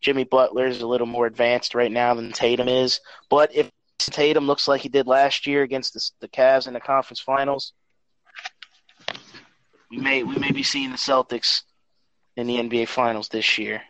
Jimmy 0.04 0.24
Butler 0.24 0.66
is 0.66 0.82
a 0.82 0.86
little 0.86 1.06
more 1.06 1.24
advanced 1.24 1.74
right 1.74 1.90
now 1.90 2.12
than 2.12 2.30
Tatum 2.30 2.68
is. 2.68 3.00
But 3.30 3.54
if 3.54 3.70
Tatum 3.98 4.46
looks 4.46 4.68
like 4.68 4.82
he 4.82 4.90
did 4.90 5.06
last 5.06 5.46
year 5.46 5.62
against 5.62 5.94
the, 5.94 6.10
the 6.20 6.28
Cavs 6.28 6.68
in 6.68 6.74
the 6.74 6.80
conference 6.80 7.20
finals, 7.20 7.72
we 9.90 9.96
may 9.96 10.22
we 10.22 10.36
may 10.36 10.52
be 10.52 10.62
seeing 10.62 10.90
the 10.90 10.98
Celtics 10.98 11.62
in 12.36 12.46
the 12.46 12.56
NBA 12.56 12.88
finals 12.88 13.28
this 13.28 13.56
year 13.56 13.80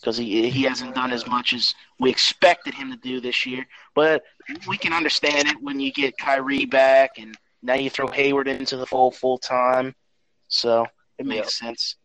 because 0.00 0.16
he 0.16 0.48
he 0.48 0.62
hasn't 0.62 0.94
done 0.94 1.12
as 1.12 1.26
much 1.26 1.52
as 1.52 1.74
we 2.00 2.08
expected 2.08 2.72
him 2.72 2.90
to 2.90 2.96
do 2.96 3.20
this 3.20 3.44
year. 3.44 3.66
But 3.94 4.22
we 4.66 4.78
can 4.78 4.94
understand 4.94 5.48
it 5.48 5.56
when 5.60 5.78
you 5.80 5.92
get 5.92 6.16
Kyrie 6.16 6.64
back 6.64 7.18
and 7.18 7.36
now 7.62 7.74
you 7.74 7.90
throw 7.90 8.06
Hayward 8.06 8.48
into 8.48 8.78
the 8.78 8.86
fold 8.86 9.16
full 9.16 9.36
time. 9.36 9.94
So 10.48 10.86
it 11.18 11.26
makes 11.26 11.58
sense. 11.58 11.96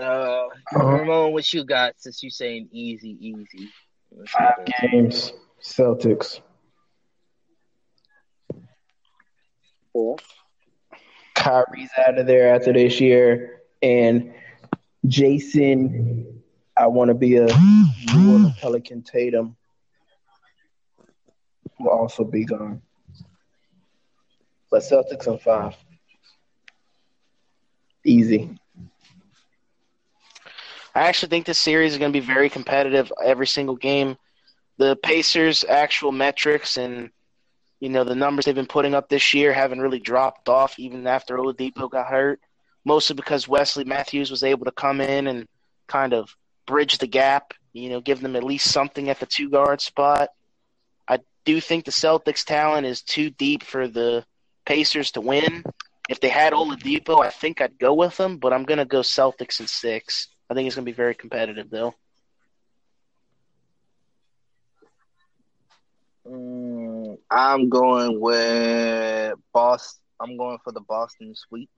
Uh, 0.00 0.48
Ramon, 0.72 1.32
what 1.32 1.52
you 1.52 1.64
got 1.64 1.94
since 1.98 2.22
you 2.22 2.30
saying 2.30 2.68
easy, 2.72 3.16
easy? 3.20 3.68
Five 4.26 4.66
games. 4.80 5.32
Celtics. 5.60 6.40
Four. 9.92 10.16
Kyrie's 11.34 11.90
out 12.06 12.18
of 12.18 12.26
there 12.26 12.54
after 12.54 12.72
this 12.72 13.00
year, 13.00 13.62
and 13.82 14.32
Jayson, 15.06 16.40
I 16.76 16.86
want 16.86 17.08
to 17.08 17.14
be 17.14 17.36
a 17.36 17.48
Pelican 18.60 19.02
Tatum 19.02 19.56
will 21.82 21.90
also 21.90 22.24
be 22.24 22.44
gone. 22.44 22.80
But 24.70 24.82
Celtics 24.82 25.28
on 25.28 25.38
five. 25.38 25.74
Easy. 28.04 28.58
I 30.94 31.08
actually 31.08 31.30
think 31.30 31.46
this 31.46 31.58
series 31.58 31.92
is 31.92 31.98
going 31.98 32.12
to 32.12 32.20
be 32.20 32.24
very 32.24 32.50
competitive 32.50 33.12
every 33.24 33.46
single 33.46 33.76
game. 33.76 34.16
The 34.78 34.96
Pacers' 34.96 35.64
actual 35.64 36.12
metrics 36.12 36.76
and 36.76 37.10
you 37.80 37.88
know 37.88 38.04
the 38.04 38.14
numbers 38.14 38.44
they've 38.44 38.54
been 38.54 38.66
putting 38.66 38.94
up 38.94 39.08
this 39.08 39.34
year 39.34 39.52
haven't 39.52 39.80
really 39.80 39.98
dropped 39.98 40.48
off 40.48 40.78
even 40.78 41.06
after 41.06 41.36
Oladipo 41.36 41.90
got 41.90 42.06
hurt. 42.06 42.40
Mostly 42.84 43.14
because 43.14 43.48
Wesley 43.48 43.84
Matthews 43.84 44.30
was 44.30 44.42
able 44.42 44.64
to 44.64 44.72
come 44.72 45.00
in 45.00 45.26
and 45.28 45.46
kind 45.86 46.12
of 46.12 46.34
bridge 46.66 46.98
the 46.98 47.06
gap. 47.06 47.54
You 47.72 47.88
know, 47.88 48.00
give 48.00 48.20
them 48.20 48.36
at 48.36 48.44
least 48.44 48.70
something 48.70 49.08
at 49.08 49.18
the 49.18 49.26
two 49.26 49.48
guard 49.48 49.80
spot. 49.80 50.28
I 51.08 51.20
do 51.44 51.60
think 51.60 51.84
the 51.84 51.90
Celtics' 51.90 52.44
talent 52.44 52.86
is 52.86 53.02
too 53.02 53.30
deep 53.30 53.62
for 53.62 53.88
the 53.88 54.24
Pacers 54.66 55.12
to 55.12 55.20
win. 55.20 55.64
If 56.08 56.20
they 56.20 56.28
had 56.28 56.52
Oladipo, 56.52 57.24
I 57.24 57.30
think 57.30 57.60
I'd 57.60 57.78
go 57.78 57.94
with 57.94 58.16
them, 58.16 58.38
but 58.38 58.52
I'm 58.52 58.64
going 58.64 58.78
to 58.78 58.84
go 58.84 59.00
Celtics 59.00 59.60
in 59.60 59.66
six. 59.66 60.28
I 60.52 60.54
think 60.54 60.66
it's 60.66 60.76
going 60.76 60.84
to 60.84 60.92
be 60.92 60.94
very 60.94 61.14
competitive, 61.14 61.70
though. 61.70 61.94
Mm, 66.28 67.16
I'm 67.30 67.70
going 67.70 68.20
with 68.20 69.34
Boston. 69.54 70.02
I'm 70.20 70.36
going 70.36 70.58
for 70.62 70.72
the 70.72 70.82
Boston 70.82 71.34
sweep. 71.34 71.70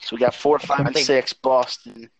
So 0.00 0.14
we 0.14 0.20
got 0.20 0.34
four, 0.34 0.58
five, 0.58 0.86
and 0.86 0.96
six. 0.96 1.32
Boston. 1.32 2.10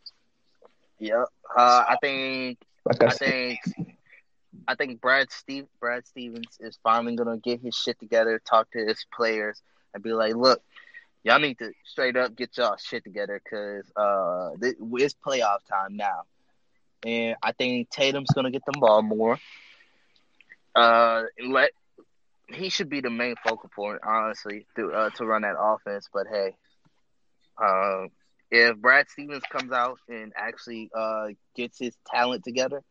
Yep. 0.99 1.27
Uh, 1.55 1.85
I 1.87 1.97
think 2.01 2.59
Like 2.87 3.03
I, 3.03 3.07
I 3.07 3.11
said, 3.11 3.29
think 3.29 3.59
I 4.67 4.75
think 4.77 5.03
Brad 5.03 5.31
Steve 5.31 5.67
Brad 5.79 6.07
Stevens 6.07 6.57
is 6.59 6.79
finally 6.83 7.17
gonna 7.17 7.37
get 7.37 7.61
his 7.61 7.75
shit 7.77 7.99
together, 8.01 8.41
talk 8.43 8.71
to 8.71 8.79
his 8.79 9.05
players, 9.15 9.61
and 9.93 10.03
be 10.03 10.15
like, 10.15 10.35
"Look, 10.35 10.63
y'all 11.23 11.39
need 11.39 11.59
to 11.59 11.73
straight 11.85 12.17
up 12.17 12.37
get 12.37 12.57
y'all 12.57 12.77
shit 12.77 13.05
together 13.05 13.41
because 13.43 13.91
uh, 13.97 14.51
it's 14.61 15.15
playoff 15.27 15.59
time 15.69 15.97
now." 15.97 16.23
And 17.05 17.37
I 17.43 17.53
think 17.53 17.91
Tatum's 17.91 18.31
gonna 18.35 18.51
get 18.51 18.63
the 18.67 18.79
ball 18.79 19.03
more. 19.03 19.39
Uh, 20.75 21.25
let 21.47 21.71
he 22.53 22.69
should 22.69 22.89
be 22.89 23.01
the 23.01 23.11
main 23.11 23.35
focal 23.45 23.71
point, 23.75 24.01
honestly, 24.07 24.67
to 24.77 24.93
uh, 24.93 25.11
to 25.11 25.25
run 25.25 25.43
that 25.43 25.57
offense. 25.59 26.09
But 26.13 26.27
hey, 26.31 26.57
uh, 27.59 28.07
if 28.51 28.77
Brad 28.77 29.09
Stevens 29.09 29.43
comes 29.51 29.73
out 29.73 29.99
and 30.09 30.33
actually 30.37 30.91
uh, 30.95 31.29
gets 31.55 31.79
his 31.79 31.97
talent 32.07 32.45
together 32.45 32.83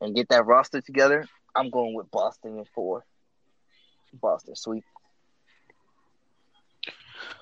and 0.00 0.14
get 0.14 0.28
that 0.28 0.46
roster 0.46 0.80
together, 0.80 1.26
I'm 1.54 1.70
going 1.70 1.94
with 1.94 2.10
Boston 2.10 2.58
in 2.58 2.64
four. 2.74 3.04
Boston 4.12 4.56
sweep. 4.56 4.84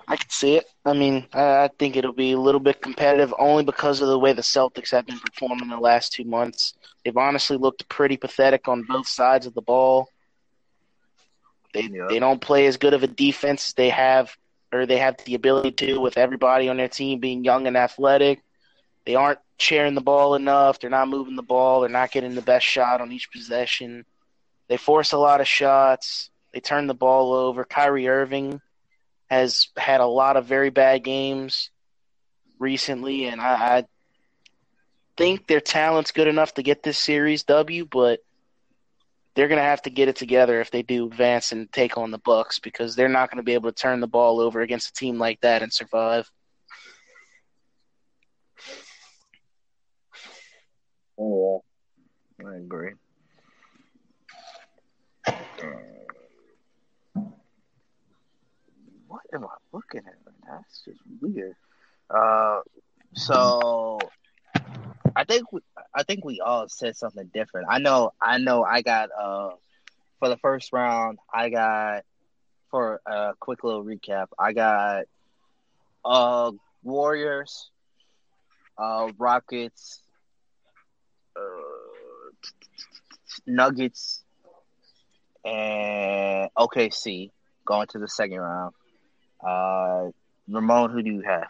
I 0.09 0.17
can 0.17 0.31
see 0.31 0.57
it. 0.57 0.65
I 0.87 0.95
mean, 0.95 1.27
I, 1.35 1.69
think 1.79 1.95
it'll 1.95 2.15
be 2.15 2.33
a 2.33 2.39
little 2.39 2.61
bit 2.61 2.81
competitive 2.81 3.35
only 3.39 3.63
because 3.63 4.01
of 4.01 4.09
the 4.09 4.19
way 4.19 4.33
the 4.33 4.41
Celtics 4.41 4.91
have 4.91 5.07
been 5.07 5.19
performing 5.19 5.69
the 5.69 5.77
last 5.77 6.15
two 6.15 6.25
months. 6.25 6.73
They've 7.05 7.17
honestly 7.17 7.59
looked 7.59 7.87
pretty 7.91 8.17
pathetic 8.17 8.69
on 8.69 8.85
both 8.85 9.07
sides 9.07 9.45
of 9.45 9.53
the 9.53 9.61
ball. 9.61 10.09
They 11.75 11.83
Yeah. 11.83 12.07
they 12.09 12.19
don't 12.19 12.41
play 12.41 12.67
as 12.67 12.79
good 12.79 12.95
of 12.95 13.03
a 13.03 13.07
defense 13.07 13.69
as 13.69 13.75
they 13.75 13.91
have 13.91 14.35
or 14.73 14.87
they 14.87 14.97
have 14.97 15.17
the 15.25 15.35
ability 15.35 15.73
to 15.73 15.99
with 15.99 16.17
everybody 16.17 16.71
on 16.71 16.79
their 16.79 16.89
team 16.89 17.21
being 17.21 17.45
young 17.45 17.67
and 17.67 17.77
athletic. 17.77 18.41
They 19.05 19.15
aren't 19.15 19.41
sharing 19.59 19.95
the 19.95 20.01
ball 20.01 20.35
enough. 20.35 20.81
They're 20.81 20.91
not 20.91 21.09
moving 21.09 21.37
the 21.37 21.43
ball. 21.43 21.81
They're 21.81 21.91
not 21.91 22.13
getting 22.13 22.35
the 22.35 22.43
best 22.43 22.65
shot 22.65 23.03
on 23.03 23.13
each 23.13 23.31
possession. 23.31 24.07
They 24.69 24.79
force 24.79 25.13
a 25.13 25.19
lot 25.19 25.43
of 25.43 25.49
shots. 25.49 26.31
They 26.53 26.61
turn 26.61 26.87
the 26.87 26.95
ball 26.95 27.35
over. 27.35 27.65
Kyrie 27.65 28.09
Irving 28.09 28.61
has 29.29 29.69
had 29.77 30.01
a 30.01 30.07
lot 30.07 30.37
of 30.37 30.47
very 30.47 30.71
bad 30.71 31.05
games 31.05 31.71
recently, 32.59 33.27
and 33.27 33.41
I, 33.41 33.79
I 33.79 33.85
think 35.17 35.47
their 35.47 35.61
talent's 35.61 36.13
good 36.13 36.29
enough 36.29 36.55
to 36.55 36.63
get 36.63 36.83
this 36.83 36.99
series 36.99 37.45
W, 37.45 37.87
but 37.91 38.21
they're 39.35 39.49
going 39.49 39.59
to 39.59 39.63
have 39.63 39.83
to 39.83 39.91
get 39.91 40.09
it 40.09 40.17
together 40.17 40.61
if 40.61 40.71
they 40.71 40.83
do 40.83 41.07
advance 41.07 41.53
and 41.53 41.71
take 41.73 41.97
on 41.97 42.11
the 42.11 42.19
Bucks 42.19 42.59
because 42.59 42.97
they're 42.97 43.09
not 43.09 43.31
going 43.31 43.37
to 43.37 43.45
be 43.45 43.55
able 43.55 43.71
to 43.71 43.75
turn 43.75 44.01
the 44.01 44.09
ball 44.09 44.41
over 44.41 44.63
against 44.63 44.89
a 44.89 44.93
team 44.95 45.19
like 45.19 45.41
that 45.43 45.63
and 45.63 45.73
survive. 45.73 46.29
Oh, 51.21 51.63
I 52.45 52.57
agree. 52.57 52.93
Uh, 55.27 55.98
What 59.09 59.23
am 59.33 59.45
I 59.45 59.57
looking 59.73 60.03
at 60.07 60.15
That's 60.47 60.83
just 60.85 61.01
weird. 61.21 61.57
Uh, 62.11 62.61
so 63.15 63.99
I 65.17 65.25
think 65.25 65.51
we, 65.51 65.61
I 65.95 66.03
think 66.03 66.25
we 66.25 66.41
all 66.41 66.69
said 66.69 66.97
something 66.97 67.31
different. 67.33 67.69
I 67.71 67.79
know 67.79 68.13
I 68.21 68.39
know 68.39 68.63
I 68.63 68.83
got 68.83 69.09
uh 69.19 69.51
for 70.19 70.29
the 70.29 70.37
first 70.37 70.73
round 70.73 71.19
I 71.33 71.49
got 71.49 72.05
for 72.71 73.01
a 73.07 73.33
quick 73.41 73.65
little 73.65 73.83
recap 73.83 74.27
I 74.39 74.53
got 74.53 75.07
uh 76.05 76.53
Warriors, 76.83 77.71
uh 78.77 79.11
Rockets, 79.19 80.03
uh, 81.35 82.31
Nuggets, 83.47 84.23
and 85.45 86.51
OKC 86.59 87.31
going 87.65 87.87
to 87.89 87.99
the 87.99 88.09
second 88.09 88.41
round. 88.41 88.75
Uh, 89.45 90.11
Ramon, 90.49 90.91
who 90.91 91.03
do 91.03 91.11
you 91.11 91.21
have? 91.23 91.49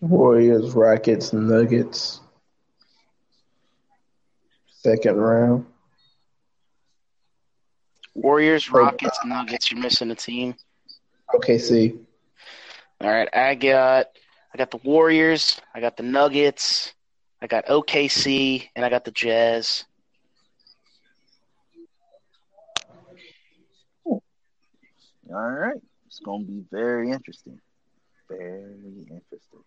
Warriors, 0.00 0.72
Rockets, 0.72 1.32
Nuggets. 1.32 2.20
Second 4.68 5.16
round. 5.16 5.66
Warriors, 8.14 8.70
Rockets, 8.70 9.18
Nuggets. 9.24 9.70
You're 9.70 9.80
missing 9.80 10.10
a 10.10 10.14
team. 10.14 10.54
Okay, 11.34 11.56
OKC. 11.56 11.98
All 13.00 13.10
right, 13.10 13.28
I 13.32 13.54
got 13.54 14.06
I 14.52 14.58
got 14.58 14.70
the 14.70 14.78
Warriors, 14.78 15.60
I 15.74 15.80
got 15.80 15.96
the 15.96 16.02
Nuggets, 16.02 16.92
I 17.40 17.46
got 17.46 17.66
OKC, 17.66 18.68
and 18.74 18.84
I 18.84 18.90
got 18.90 19.04
the 19.04 19.10
Jazz. 19.10 19.84
All 24.04 24.20
right, 25.30 25.80
it's 26.20 26.26
gonna 26.26 26.44
be 26.44 26.64
very 26.70 27.10
interesting. 27.10 27.58
Very 28.28 29.06
interesting. 29.10 29.64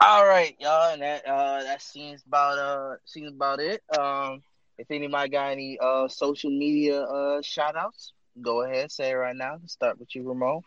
All 0.00 0.26
right, 0.26 0.56
y'all, 0.58 0.92
and 0.92 1.02
that 1.02 1.24
uh 1.26 1.62
that 1.62 1.80
seems 1.80 2.22
about 2.26 2.58
uh 2.58 2.96
seems 3.04 3.32
about 3.32 3.60
it. 3.60 3.82
Um, 3.96 4.42
if 4.76 4.90
anybody 4.90 5.30
got 5.30 5.52
any 5.52 5.78
uh 5.80 6.08
social 6.08 6.50
media 6.50 7.02
uh 7.02 7.42
shout 7.42 7.76
outs, 7.76 8.12
go 8.42 8.62
ahead, 8.62 8.90
say 8.90 9.10
it 9.10 9.14
right 9.14 9.36
now. 9.36 9.58
Start 9.66 10.00
with 10.00 10.14
you, 10.16 10.28
Ramon. 10.28 10.62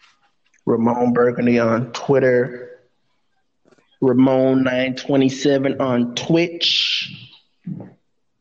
Ramon 0.65 1.11
Burgundy 1.11 1.59
on 1.59 1.91
Twitter. 1.91 2.79
Ramon927 4.01 5.81
on 5.81 6.15
Twitch. 6.15 7.33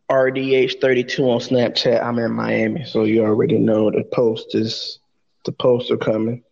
RDH32 0.09 1.19
on 1.19 1.41
Snapchat. 1.41 2.01
I'm 2.01 2.21
in 2.21 2.31
Miami, 2.31 2.85
so 2.85 3.03
you 3.03 3.25
already 3.25 3.59
know 3.59 3.91
the 3.91 4.05
post 4.05 4.55
is 4.55 5.01
the 5.47 5.53
posts 5.53 5.91
are 5.91 5.97
coming. 5.97 6.45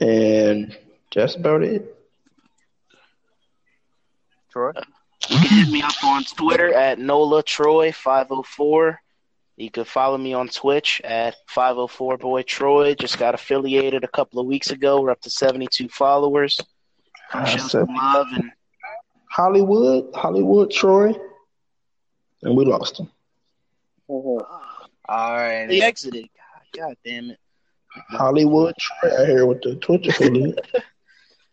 And 0.00 0.76
that's 1.14 1.36
about 1.36 1.62
it. 1.62 1.96
Troy. 4.50 4.72
You 5.28 5.38
can 5.38 5.64
hit 5.64 5.68
me 5.70 5.82
up 5.82 6.02
on 6.02 6.24
Twitter 6.24 6.74
at 6.74 6.98
Nola 6.98 7.42
Troy 7.42 7.92
504. 7.92 9.00
You 9.56 9.70
can 9.70 9.84
follow 9.84 10.16
me 10.16 10.32
on 10.32 10.48
Twitch 10.48 11.00
at 11.04 11.36
504 11.48 12.16
Boy 12.16 12.42
Troy. 12.42 12.94
Just 12.94 13.18
got 13.18 13.34
affiliated 13.34 14.02
a 14.02 14.08
couple 14.08 14.40
of 14.40 14.46
weeks 14.46 14.70
ago. 14.70 15.00
We're 15.02 15.10
up 15.10 15.20
to 15.20 15.30
72 15.30 15.88
followers. 15.88 16.58
Come 17.30 17.46
show 17.46 17.58
some 17.58 17.94
love 17.94 18.26
and 18.32 18.50
Hollywood, 19.30 20.12
Hollywood, 20.14 20.70
Troy, 20.70 21.14
and 22.42 22.56
we 22.56 22.64
lost 22.64 22.98
him. 22.98 23.10
Uh-huh. 24.08 24.44
All 25.08 25.36
right. 25.36 25.70
he 25.70 25.82
exited. 25.82 26.28
God, 26.74 26.80
God 26.88 26.96
damn 27.04 27.30
it. 27.30 27.38
Hollywood, 28.10 28.74
Troy, 28.78 29.20
out 29.20 29.26
here 29.26 29.46
with 29.46 29.62
the 29.62 29.76
Twitch 29.76 30.06
affiliate. 30.06 30.58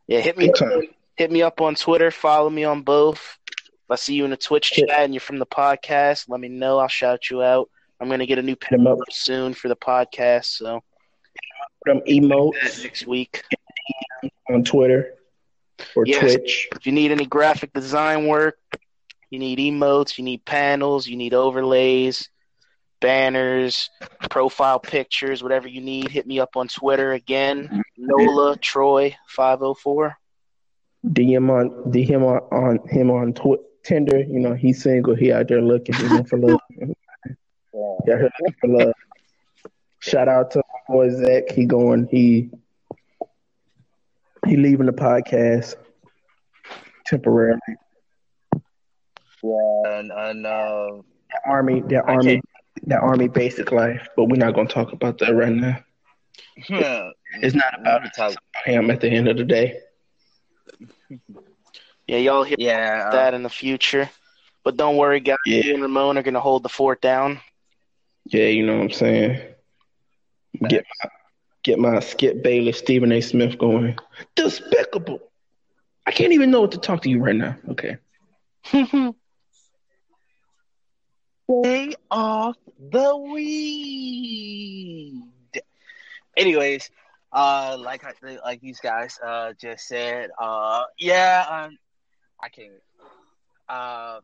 Yeah, 0.09 0.21
hit 0.21 0.37
me 0.37 0.49
time. 0.53 0.83
hit 1.17 1.29
me 1.33 1.41
up 1.41 1.59
on 1.59 1.75
Twitter. 1.75 2.11
Follow 2.11 2.49
me 2.49 2.63
on 2.63 2.81
both. 2.83 3.37
If 3.59 3.91
I 3.91 3.95
see 3.95 4.13
you 4.13 4.23
in 4.23 4.31
the 4.31 4.37
Twitch 4.37 4.71
chat 4.71 4.89
and 4.89 5.13
you're 5.13 5.19
from 5.19 5.37
the 5.37 5.45
podcast, 5.45 6.29
let 6.29 6.39
me 6.39 6.47
know. 6.47 6.77
I'll 6.79 6.87
shout 6.87 7.29
you 7.29 7.41
out. 7.43 7.69
I'm 7.99 8.07
gonna 8.07 8.25
get 8.25 8.37
a 8.37 8.41
new 8.41 8.55
pin 8.55 8.87
up. 8.87 8.99
soon 9.11 9.53
for 9.53 9.67
the 9.67 9.75
podcast, 9.75 10.45
so 10.45 10.81
Them 11.85 11.97
that 11.97 12.05
emotes 12.07 12.83
next 12.83 13.05
week. 13.05 13.43
on 14.49 14.63
Twitter 14.63 15.13
or 15.93 16.05
Yes. 16.05 16.35
Twitch. 16.35 16.69
If 16.77 16.85
you 16.85 16.93
need 16.93 17.11
any 17.11 17.25
graphic 17.25 17.73
design 17.73 18.27
work, 18.27 18.57
you 19.29 19.39
need 19.39 19.59
emotes, 19.59 20.17
you 20.17 20.23
need 20.23 20.45
panels, 20.45 21.05
you 21.05 21.17
need 21.17 21.33
overlays, 21.33 22.29
banners, 22.99 23.89
profile 24.29 24.79
pictures, 24.79 25.43
whatever 25.43 25.67
you 25.67 25.81
need, 25.81 26.09
hit 26.09 26.27
me 26.27 26.39
up 26.39 26.55
on 26.55 26.67
Twitter 26.67 27.13
again. 27.13 27.83
Nola 27.97 28.57
Troy 28.57 29.15
five 29.27 29.61
oh 29.61 29.73
four. 29.73 30.17
DM 31.05 31.49
on 31.49 31.91
DM 31.91 32.23
on, 32.23 32.39
on 32.51 32.87
him 32.89 33.11
on 33.11 33.33
tw- 33.33 33.61
Tinder. 33.83 34.19
You 34.19 34.39
know 34.39 34.53
he's 34.53 34.81
single. 34.83 35.15
He 35.15 35.31
out 35.31 35.47
there 35.47 35.61
looking 35.61 35.95
you 35.95 36.09
know, 36.09 36.23
for 36.23 36.37
love. 36.37 36.59
Yeah, 38.07 38.15
looking 38.15 38.55
for 38.61 38.67
love. 38.69 38.93
Shout 39.99 40.27
out 40.27 40.49
to 40.51 40.59
my 40.87 40.93
boy 40.93 41.09
Zach. 41.11 41.51
He 41.51 41.65
going. 41.65 42.07
He 42.09 42.49
he 44.47 44.55
leaving 44.57 44.85
the 44.87 44.93
podcast 44.93 45.75
temporarily. 47.05 47.59
Yeah, 49.43 49.99
And 49.99 50.11
and 50.11 50.45
uh, 50.45 50.87
That 51.31 51.41
army, 51.45 51.81
that 51.89 52.03
I 52.07 52.13
army, 52.13 52.33
can't- 52.35 52.45
that 52.83 53.01
army 53.01 53.27
basic 53.27 53.71
life. 53.71 54.07
But 54.15 54.25
we're 54.25 54.37
not 54.37 54.53
gonna 54.55 54.67
talk 54.69 54.93
about 54.93 55.17
that 55.19 55.33
right 55.33 55.51
now. 55.53 55.79
Yeah. 56.69 57.09
It's 57.41 57.53
not 57.53 57.79
about 57.79 58.03
we 58.03 58.09
talk- 58.15 58.41
him 58.65 58.89
at 58.89 59.01
the 59.01 59.09
end 59.09 59.27
of 59.27 59.37
the 59.37 59.43
day. 59.43 59.79
Yeah, 62.07 62.19
y'all 62.19 62.43
hear 62.43 62.55
yeah. 62.57 63.07
uh, 63.07 63.11
that 63.11 63.33
in 63.33 63.43
the 63.43 63.49
future. 63.49 64.09
But 64.63 64.77
don't 64.77 64.95
worry, 64.95 65.19
guys. 65.19 65.35
Yeah. 65.45 65.61
Me 65.61 65.73
and 65.73 65.81
Ramon 65.83 66.17
are 66.17 66.23
gonna 66.23 66.39
hold 66.39 66.63
the 66.63 66.69
fort 66.69 67.01
down. 67.01 67.41
Yeah, 68.25 68.45
you 68.45 68.65
know 68.65 68.77
what 68.77 68.83
I'm 68.83 68.91
saying. 68.91 69.41
Get 70.69 70.85
my, 71.03 71.09
get 71.63 71.79
my 71.79 71.99
Skip 71.99 72.43
Bayless, 72.43 72.77
Stephen 72.77 73.11
A. 73.11 73.19
Smith 73.19 73.57
going. 73.57 73.97
Despicable. 74.35 75.19
I 76.05 76.11
can't 76.11 76.31
even 76.31 76.49
know 76.49 76.61
what 76.61 76.71
to 76.71 76.77
talk 76.77 77.01
to 77.01 77.09
you 77.09 77.19
right 77.19 77.35
now. 77.35 77.57
Okay. 77.71 77.97
Stay 81.49 81.93
off 82.11 82.57
the 82.79 83.17
weed. 83.17 85.23
Anyways, 86.37 86.89
uh, 87.31 87.77
like 87.79 88.03
I 88.03 88.13
like 88.43 88.61
these 88.61 88.79
guys 88.79 89.17
uh 89.23 89.53
just 89.59 89.87
said, 89.87 90.29
uh, 90.39 90.83
yeah, 90.99 91.45
um, 91.49 91.77
I 92.41 92.49
can't, 92.49 92.73
uh, 93.69 94.19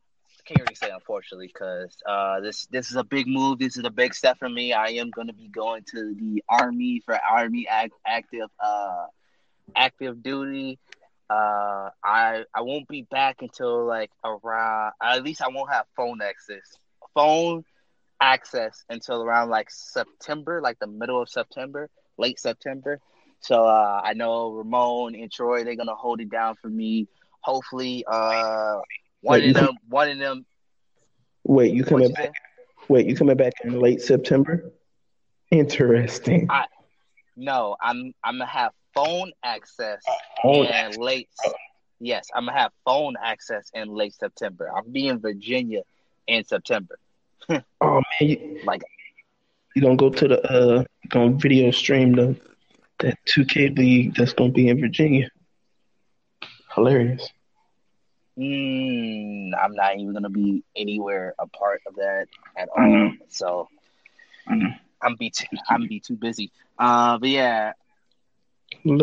can't 0.45 0.61
really 0.61 0.75
say 0.75 0.89
unfortunately 0.91 1.49
because 1.53 1.97
uh 2.07 2.41
this 2.41 2.67
this 2.67 2.91
is 2.91 2.97
a 2.97 3.03
big 3.03 3.27
move. 3.27 3.59
This 3.59 3.77
is 3.77 3.85
a 3.85 3.91
big 3.91 4.13
step 4.13 4.37
for 4.39 4.49
me. 4.49 4.73
I 4.73 4.89
am 5.01 5.11
gonna 5.11 5.33
be 5.33 5.49
going 5.49 5.83
to 5.91 6.15
the 6.15 6.43
army 6.49 7.01
for 7.05 7.15
army 7.17 7.67
act, 7.69 7.93
active 8.05 8.49
uh 8.59 9.07
active 9.75 10.23
duty. 10.23 10.79
Uh, 11.29 11.89
I 12.03 12.43
I 12.53 12.61
won't 12.61 12.87
be 12.87 13.03
back 13.09 13.37
until 13.41 13.85
like 13.85 14.11
around. 14.23 14.93
At 15.01 15.23
least 15.23 15.41
I 15.41 15.47
won't 15.49 15.71
have 15.71 15.85
phone 15.95 16.21
access. 16.21 16.77
Phone 17.13 17.63
access 18.19 18.83
until 18.89 19.21
around 19.21 19.49
like 19.49 19.69
September, 19.69 20.61
like 20.61 20.79
the 20.79 20.87
middle 20.87 21.21
of 21.21 21.29
September, 21.29 21.89
late 22.17 22.39
September. 22.39 22.99
So 23.41 23.65
uh, 23.65 24.01
I 24.03 24.13
know 24.13 24.51
Ramon 24.53 25.15
and 25.15 25.31
Troy 25.31 25.63
they're 25.63 25.75
gonna 25.75 25.95
hold 25.95 26.21
it 26.21 26.29
down 26.29 26.55
for 26.61 26.69
me. 26.69 27.07
Hopefully, 27.41 28.05
uh, 28.07 28.79
one 29.21 29.41
Wait, 29.41 29.49
of 29.49 29.53
them, 29.55 29.75
one 29.89 30.09
of 30.09 30.17
them. 30.17 30.45
Wait, 31.43 31.73
you 31.73 31.83
coming 31.83 32.09
you 32.09 32.13
back? 32.15 32.31
Wait, 32.87 33.05
you 33.05 33.15
coming 33.15 33.35
back 33.35 33.53
in 33.63 33.79
late 33.79 34.01
September? 34.01 34.71
Interesting. 35.51 36.47
I- 36.49 36.67
No, 37.35 37.75
I'm 37.81 38.13
I'm 38.23 38.35
gonna 38.35 38.45
have 38.45 38.71
phone 38.93 39.31
access 39.43 40.01
Phone 40.41 40.65
in 40.67 40.91
late. 40.91 41.29
Yes, 41.99 42.27
I'm 42.33 42.45
gonna 42.45 42.57
have 42.57 42.71
phone 42.85 43.15
access 43.21 43.69
in 43.73 43.89
late 43.89 44.13
September. 44.13 44.71
I'll 44.73 44.83
be 44.83 45.07
in 45.07 45.19
Virginia 45.19 45.81
in 46.27 46.45
September. 46.45 46.97
Oh 47.81 48.01
man, 48.21 48.29
you, 48.29 48.59
Like 48.63 48.83
you 49.75 49.81
gonna 49.81 49.95
go 49.95 50.09
to 50.09 50.27
the 50.27 50.39
uh, 50.51 50.83
gonna 51.09 51.31
video 51.35 51.71
stream 51.71 52.13
the 52.13 52.35
that 52.99 53.17
2K 53.25 53.69
league 53.69 54.15
that's 54.15 54.33
gonna 54.33 54.51
be 54.51 54.67
in 54.67 54.79
Virginia. 54.79 55.29
Hilarious. 56.75 57.31
Mm, 58.37 59.51
I'm 59.61 59.73
not 59.75 59.97
even 59.97 60.13
gonna 60.13 60.29
be 60.29 60.63
anywhere 60.75 61.33
a 61.39 61.47
part 61.47 61.81
of 61.87 61.95
that 61.95 62.27
at 62.55 62.69
all. 62.69 62.99
So 63.27 63.67
I 64.47 64.55
know. 64.55 64.71
I'm 65.01 65.15
be 65.15 65.29
too, 65.29 65.45
I'm 65.69 65.87
be 65.87 65.99
too 65.99 66.15
busy. 66.15 66.51
Uh, 66.77 67.17
but 67.17 67.29
yeah. 67.29 67.73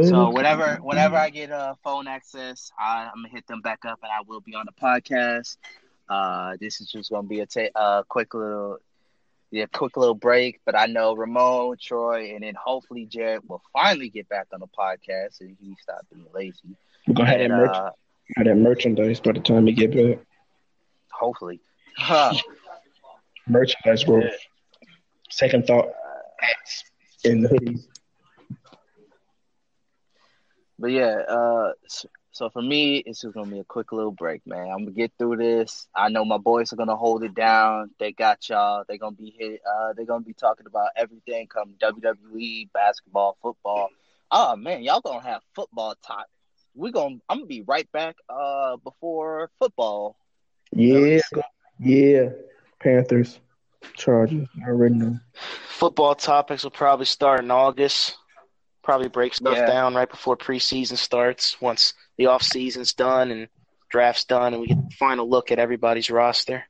So 0.03 0.31
whenever 0.31 0.77
whenever 0.83 1.17
I 1.17 1.31
get 1.31 1.51
uh, 1.51 1.75
phone 1.83 2.07
access, 2.07 2.71
I, 2.79 3.09
I'm 3.13 3.23
gonna 3.23 3.29
hit 3.29 3.47
them 3.47 3.61
back 3.61 3.85
up, 3.85 4.01
and 4.03 4.11
I 4.11 4.23
will 4.27 4.41
be 4.41 4.55
on 4.55 4.67
the 4.67 4.73
podcast. 4.73 5.57
Uh, 6.11 6.57
this 6.61 6.81
is 6.81 6.91
just 6.91 7.11
gonna 7.11 7.29
be 7.29 7.41
a 7.41 7.47
ta- 7.47 7.71
uh, 7.77 8.03
quick 8.09 8.35
little 8.35 8.79
yeah, 9.53 9.67
quick 9.73 9.97
little 9.97 10.15
break. 10.15 10.61
But 10.67 10.77
I 10.79 10.87
know 10.87 11.15
Ramon, 11.15 11.77
Troy, 11.81 12.33
and 12.35 12.43
then 12.43 12.55
hopefully 12.55 13.07
Jared 13.07 13.49
will 13.49 13.63
finally 13.73 14.11
get 14.11 14.29
back 14.29 14.49
on 14.53 14.61
the 14.61 14.67
podcast 14.69 15.39
so 15.39 15.45
he 15.47 15.77
stop 15.81 16.07
being 16.13 16.27
lazy. 16.35 16.77
We're 17.07 17.15
gonna 17.15 17.31
have 17.31 17.41
And, 17.41 17.53
merch- 17.55 17.77
uh, 17.77 17.91
have 18.37 18.47
that 18.47 18.57
merchandise 18.57 19.21
by 19.21 19.33
the 19.33 19.41
time 19.41 19.65
we 19.65 19.73
get 19.73 19.93
back. 19.95 20.19
hopefully. 21.13 21.61
Huh. 21.97 22.35
Merchandise 23.49 24.05
growth. 24.05 24.33
Second 25.31 25.67
thought 25.67 25.89
hats 26.41 26.85
and 27.25 27.45
hoodies. 27.49 27.87
But 30.79 30.93
yeah, 30.93 31.17
uh, 31.29 31.73
so, 32.33 32.47
so 32.47 32.51
for 32.51 32.63
me, 32.63 32.99
it's 32.99 33.21
just 33.23 33.35
gonna 33.35 33.51
be 33.51 33.59
a 33.61 33.65
quick 33.65 33.93
little 33.93 34.13
break, 34.13 34.47
man. 34.47 34.69
I'm 34.71 34.81
gonna 34.85 34.91
get 34.93 35.13
through 35.19 35.37
this. 35.37 35.89
I 35.95 36.09
know 36.09 36.25
my 36.25 36.39
boys 36.39 36.73
are 36.73 36.77
gonna 36.77 36.97
hold 36.97 37.23
it 37.25 37.35
down. 37.35 37.91
They 37.99 38.13
got 38.13 38.49
y'all. 38.49 38.85
They're 38.89 38.99
gonna 38.99 39.17
be 39.17 39.35
hit. 39.37 39.61
Uh, 39.67 39.93
they're 39.95 40.07
gonna 40.07 40.25
be 40.25 40.35
talking 40.35 40.67
about 40.67 40.91
everything 40.97 41.47
come 41.49 41.75
WWE, 41.83 42.71
basketball, 42.73 43.37
football. 43.43 43.89
Oh 44.31 44.57
man, 44.57 44.83
y'all 44.83 45.01
gonna 45.01 45.23
have 45.23 45.43
football 45.55 45.95
talk. 46.07 46.27
We 46.75 46.93
gonna. 46.93 47.17
I'm 47.29 47.39
gonna 47.39 47.47
be 47.47 47.63
right 47.63 47.91
back. 47.93 48.17
Uh, 48.29 48.77
before 48.77 49.51
football. 49.59 50.17
Yeah, 50.73 51.19
yeah. 51.79 52.29
Panthers, 52.79 53.41
Chargers. 53.95 54.49
I 54.65 54.69
already 54.69 54.95
know. 54.95 55.19
Football 55.69 56.15
topics 56.15 56.63
will 56.65 56.71
probably 56.71 57.07
start 57.07 57.41
in 57.41 57.51
August. 57.51 58.17
Probably 58.83 59.09
break 59.09 59.35
stuff 59.35 59.57
Yeah. 59.57 59.67
down 59.67 59.95
right 59.95 60.09
before 60.09 60.37
preseason 60.37 60.97
starts. 60.97 61.61
Once 61.61 61.93
the 62.21 62.27
off 62.27 62.43
season's 62.43 62.93
done 62.93 63.31
and 63.31 63.49
draft's 63.89 64.25
done, 64.25 64.53
and 64.53 64.61
we 64.61 64.67
get 64.67 64.77
the 64.77 64.95
final 64.97 65.27
look 65.27 65.51
at 65.51 65.59
everybody's 65.59 66.11
roster. 66.11 66.65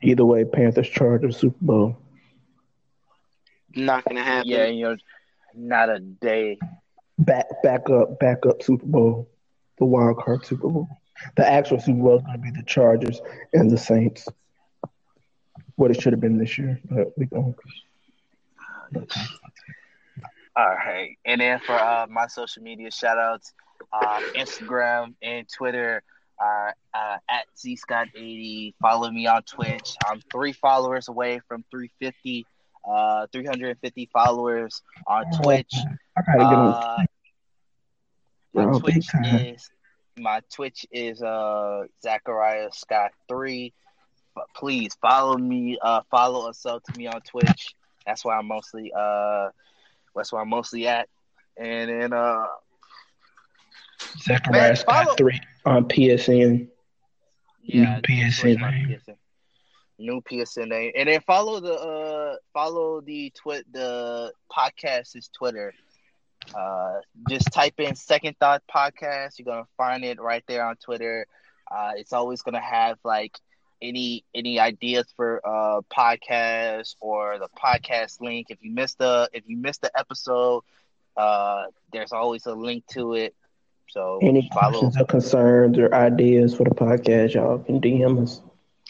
Either 0.00 0.24
way, 0.24 0.44
Panthers, 0.44 0.88
Chargers, 0.88 1.36
Super 1.36 1.58
Bowl. 1.60 1.98
Not 3.74 4.04
gonna 4.04 4.22
happen. 4.22 4.48
Yeah, 4.48 4.66
you 4.66 4.84
know, 4.84 4.96
not 5.52 5.88
a 5.88 5.98
day. 5.98 6.60
Back, 7.18 7.46
back 7.64 7.90
up, 7.90 8.20
back 8.20 8.46
up. 8.46 8.62
Super 8.62 8.86
Bowl, 8.86 9.28
the 9.80 9.84
wild 9.84 10.18
card 10.18 10.46
Super 10.46 10.68
Bowl. 10.68 10.88
The 11.36 11.44
actual 11.44 11.80
Super 11.80 12.00
Bowl 12.00 12.18
is 12.18 12.22
going 12.22 12.36
to 12.36 12.38
be 12.38 12.52
the 12.52 12.62
Chargers 12.62 13.20
and 13.52 13.68
the 13.68 13.76
Saints. 13.76 14.28
What 15.74 15.90
it 15.90 16.00
should 16.00 16.12
have 16.12 16.20
been 16.20 16.38
this 16.38 16.56
year, 16.56 16.80
but 16.88 17.18
we 17.18 17.26
going. 17.26 17.56
All 20.54 20.64
right. 20.64 21.18
And 21.24 21.40
then 21.40 21.58
for 21.58 21.72
uh, 21.72 22.06
my 22.08 22.28
social 22.28 22.62
media 22.62 22.92
shout 22.92 23.18
outs, 23.18 23.52
um, 23.92 24.22
Instagram 24.34 25.14
and 25.22 25.46
Twitter 25.48 26.02
are 26.40 26.74
uh, 26.94 27.16
at 27.28 27.46
ZScott80. 27.56 28.74
Follow 28.80 29.10
me 29.10 29.26
on 29.26 29.42
Twitch. 29.42 29.96
I'm 30.06 30.20
three 30.30 30.52
followers 30.52 31.08
away 31.08 31.40
from 31.48 31.64
350, 31.70 32.46
uh, 32.88 33.26
350 33.32 34.08
followers 34.12 34.82
on 35.06 35.24
Twitch. 35.42 35.72
I 36.16 36.22
gotta 36.26 36.38
get 36.38 36.52
on. 36.52 36.68
Uh, 36.74 37.04
my 38.54 38.64
Oh, 38.64 38.78
Twitch 38.78 39.06
is 39.24 39.70
my 40.18 40.40
Twitch 40.52 40.84
is 40.90 41.22
uh 41.22 41.84
Zachariah 42.02 42.70
Scott 42.72 43.12
three. 43.28 43.72
Please 44.54 44.96
follow 45.00 45.36
me. 45.36 45.78
Uh, 45.82 46.00
follow 46.10 46.48
us 46.48 46.64
up 46.66 46.82
to 46.84 46.98
me 46.98 47.06
on 47.06 47.20
Twitch. 47.22 47.74
That's 48.06 48.24
why 48.24 48.36
I'm 48.36 48.46
mostly 48.46 48.92
uh, 48.96 49.50
that's 50.14 50.32
where 50.32 50.42
I'm 50.42 50.48
mostly 50.48 50.86
at. 50.88 51.08
And 51.56 51.90
then 51.90 52.12
uh, 52.12 52.46
Zachariah 54.20 54.68
Man, 54.68 54.76
Scott 54.76 55.16
three 55.16 55.40
on 55.64 55.84
PSN. 55.84 56.68
yeah, 57.62 57.96
New 57.96 58.02
PSN 58.02 58.60
name. 58.60 58.88
PSN. 58.88 59.16
New 60.00 60.20
PSN 60.22 60.68
name, 60.68 60.92
and 60.96 61.08
then 61.08 61.20
follow 61.22 61.60
the 61.60 61.74
uh 61.74 62.36
follow 62.52 63.00
the 63.00 63.30
twit 63.34 63.66
the 63.72 64.32
podcast's 64.50 65.28
Twitter. 65.36 65.74
Uh, 66.54 67.00
just 67.28 67.52
type 67.52 67.74
in 67.78 67.94
Second 67.96 68.36
Thought 68.38 68.62
Podcast. 68.72 69.38
You're 69.38 69.46
gonna 69.46 69.66
find 69.76 70.04
it 70.04 70.20
right 70.20 70.44
there 70.46 70.64
on 70.64 70.76
Twitter. 70.76 71.26
Uh, 71.70 71.92
it's 71.96 72.12
always 72.12 72.42
gonna 72.42 72.60
have 72.60 72.98
like 73.04 73.36
any 73.82 74.24
any 74.34 74.58
ideas 74.58 75.06
for 75.16 75.40
uh 75.44 75.80
podcasts 75.92 76.94
or 77.00 77.38
the 77.38 77.48
podcast 77.48 78.20
link. 78.20 78.46
If 78.50 78.58
you 78.62 78.70
missed 78.70 78.98
the 78.98 79.28
if 79.32 79.44
you 79.48 79.56
missed 79.56 79.82
the 79.82 79.90
episode, 79.98 80.62
uh, 81.16 81.64
there's 81.92 82.12
always 82.12 82.46
a 82.46 82.54
link 82.54 82.86
to 82.92 83.14
it. 83.14 83.34
So 83.88 84.18
Any 84.22 84.48
follow. 84.52 84.70
questions 84.80 85.00
or 85.00 85.04
concerns 85.06 85.78
or 85.78 85.94
ideas 85.94 86.54
for 86.54 86.64
the 86.64 86.70
podcast, 86.70 87.34
y'all 87.34 87.58
can 87.58 87.80
DM 87.80 88.22
us. 88.22 88.40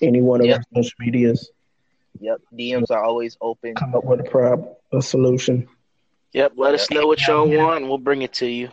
Any 0.03 0.20
one 0.20 0.40
of 0.40 0.46
Yep. 0.46 0.57
our 0.74 0.82
social 0.82 0.96
medias. 1.01 1.51
Yep, 2.20 2.40
DMs 2.57 2.90
are 2.90 3.03
always 3.05 3.36
open. 3.40 3.74
Come 3.74 3.94
up 3.94 4.05
with 4.05 4.20
a 4.20 4.24
prob 4.24 4.68
a 4.92 5.01
solution. 5.01 5.68
Yep. 6.32 6.53
Let 6.57 6.74
us 6.74 6.90
know 6.90 7.07
what 7.07 7.24
y'all 7.26 7.49
want, 7.49 7.78
and 7.80 7.88
we'll 7.88 7.99
bring 7.99 8.22
it 8.22 8.32
to 8.34 8.46
you. 8.46 8.70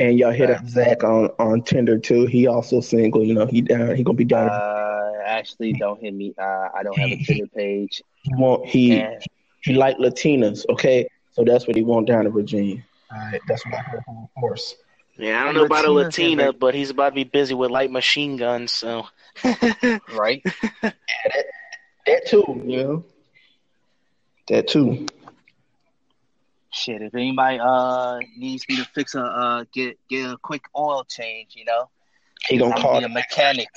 And 0.00 0.18
y'all 0.18 0.32
hit 0.32 0.50
up 0.50 0.66
Zach 0.68 1.02
on, 1.04 1.26
on 1.38 1.62
Tinder 1.62 1.98
too. 1.98 2.26
He 2.26 2.46
also 2.46 2.80
single. 2.80 3.24
You 3.24 3.34
know, 3.34 3.46
he 3.46 3.60
down. 3.62 3.94
He 3.96 4.02
gonna 4.02 4.16
be 4.16 4.24
down. 4.24 4.48
Uh, 4.48 5.12
actually, 5.24 5.72
don't 5.74 6.00
hit 6.00 6.14
me. 6.14 6.34
Uh, 6.38 6.68
I 6.74 6.82
don't 6.82 6.96
have 6.98 7.10
a 7.10 7.16
Tinder 7.24 7.46
page. 7.48 8.02
he 8.22 8.34
want 8.34 8.66
he 8.66 8.98
And 9.00 9.22
he 9.62 9.74
like 9.74 9.98
Latinas. 9.98 10.64
Okay, 10.70 11.08
so 11.32 11.44
that's 11.44 11.66
what 11.66 11.76
he 11.76 11.82
want 11.82 12.06
down 12.08 12.26
in 12.26 12.32
Virginia. 12.32 12.82
All 13.12 13.18
right, 13.18 13.40
that's 13.48 13.64
what 13.64 13.74
I 13.74 13.78
heard 13.78 14.02
from 14.04 14.16
the 14.34 14.40
force. 14.40 14.74
Yeah, 15.18 15.40
I 15.40 15.44
don't 15.44 15.54
know 15.54 15.64
about 15.64 15.84
a 15.84 15.90
Latina's 15.90 16.16
Latina, 16.18 16.52
but 16.52 16.74
he's 16.74 16.90
about 16.90 17.08
to 17.10 17.14
be 17.16 17.24
busy 17.24 17.54
with 17.54 17.70
light 17.70 17.90
machine 17.90 18.36
guns. 18.36 18.72
So 18.72 19.06
right, 20.14 20.42
That 22.06 22.26
too, 22.26 22.62
you 22.64 22.82
know. 22.84 23.04
That 24.48 24.68
too. 24.68 25.06
shit. 26.72 27.02
If 27.02 27.14
anybody 27.14 27.58
uh 27.60 28.18
needs 28.36 28.64
me 28.68 28.76
to 28.76 28.84
fix 28.94 29.14
a 29.14 29.20
uh 29.22 29.64
get 29.72 29.98
get 30.08 30.30
a 30.30 30.36
quick 30.38 30.62
oil 30.76 31.04
change, 31.04 31.54
you 31.54 31.64
know, 31.64 31.90
He 32.46 32.56
gonna 32.56 32.74
I'm 32.74 32.80
call 32.80 32.94
gonna 32.94 33.08
be 33.08 33.12
a 33.12 33.14
mechanic. 33.14 33.68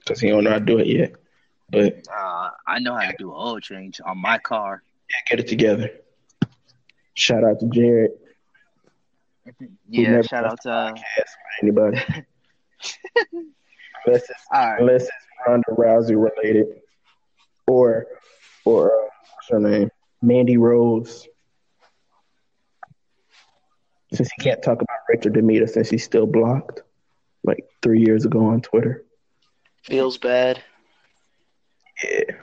because 0.00 0.20
he 0.20 0.28
don't 0.28 0.44
know 0.44 0.50
how 0.50 0.58
to 0.58 0.64
do 0.64 0.78
it 0.78 0.86
yet. 0.86 1.12
But 1.70 2.06
Uh, 2.08 2.50
I 2.66 2.78
know 2.78 2.94
how 2.94 3.10
to 3.10 3.16
do 3.18 3.30
an 3.30 3.36
oil 3.38 3.60
change 3.60 4.00
on 4.04 4.18
my 4.18 4.38
car. 4.38 4.82
Yeah, 5.10 5.16
get 5.36 5.40
it 5.40 5.48
together. 5.48 5.90
Shout 7.14 7.42
out 7.44 7.58
to 7.60 7.66
Jared. 7.66 8.12
Yeah, 9.88 10.22
shout 10.22 10.44
out 10.44 10.60
to. 10.62 10.70
Uh, 10.70 10.94
anybody. 11.62 12.00
unless 14.06 14.22
it's 14.22 14.30
right, 14.52 14.80
unless 14.80 15.02
it's 15.02 15.12
Ronda 15.46 15.64
Rousey 15.70 16.16
related, 16.16 16.66
or 17.66 18.06
or 18.64 18.86
uh, 18.86 19.08
what's 19.34 19.48
her 19.50 19.60
name, 19.60 19.90
Mandy 20.22 20.56
Rose. 20.56 21.26
Since 24.12 24.30
he 24.36 24.42
can't 24.42 24.62
talk 24.62 24.80
about 24.80 24.98
Richard 25.08 25.34
Demeter 25.34 25.66
since 25.66 25.90
he's 25.90 26.04
still 26.04 26.26
blocked, 26.26 26.82
like 27.44 27.64
three 27.82 28.00
years 28.00 28.24
ago 28.24 28.46
on 28.46 28.62
Twitter. 28.62 29.04
feels 29.82 30.16
bad. 30.16 30.62
Yeah, 32.02 32.36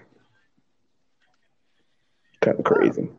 kind 2.41 2.59
of 2.59 2.65
crazy. 2.65 3.09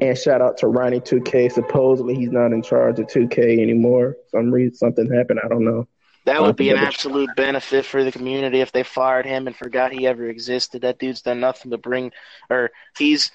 And 0.00 0.16
shout 0.16 0.40
out 0.40 0.58
to 0.58 0.68
Ronnie 0.68 1.00
2K. 1.00 1.52
Supposedly 1.52 2.14
he's 2.14 2.30
not 2.30 2.52
in 2.52 2.62
charge 2.62 2.98
of 2.98 3.06
2K 3.06 3.60
anymore. 3.60 4.16
Some 4.28 4.50
reason 4.50 4.74
something 4.74 5.12
happened. 5.12 5.40
I 5.44 5.48
don't 5.48 5.64
know. 5.64 5.86
That 6.26 6.42
would 6.42 6.56
be 6.56 6.70
an 6.70 6.76
absolute 6.76 7.30
benefit 7.34 7.86
for 7.86 8.04
the 8.04 8.12
community 8.12 8.60
if 8.60 8.72
they 8.72 8.82
fired 8.82 9.24
him 9.24 9.46
and 9.46 9.56
forgot 9.56 9.92
he 9.92 10.06
ever 10.06 10.28
existed. 10.28 10.82
That 10.82 10.98
dude's 10.98 11.22
done 11.22 11.40
nothing 11.40 11.70
but 11.70 11.82
bring, 11.82 12.12
or 12.50 12.70
he's 12.98 13.32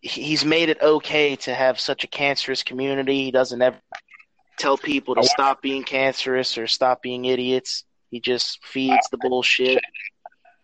he's 0.00 0.44
made 0.44 0.68
it 0.68 0.80
okay 0.82 1.36
to 1.36 1.54
have 1.54 1.78
such 1.78 2.04
a 2.04 2.06
cancerous 2.08 2.62
community. 2.62 3.24
He 3.24 3.30
doesn't 3.30 3.62
ever 3.62 3.78
tell 4.58 4.76
people 4.76 5.14
to 5.14 5.22
stop 5.22 5.62
being 5.62 5.84
cancerous 5.84 6.58
or 6.58 6.66
stop 6.66 7.02
being 7.02 7.24
idiots. 7.24 7.84
He 8.10 8.20
just 8.20 8.64
feeds 8.64 9.08
the 9.10 9.18
bullshit. 9.18 9.80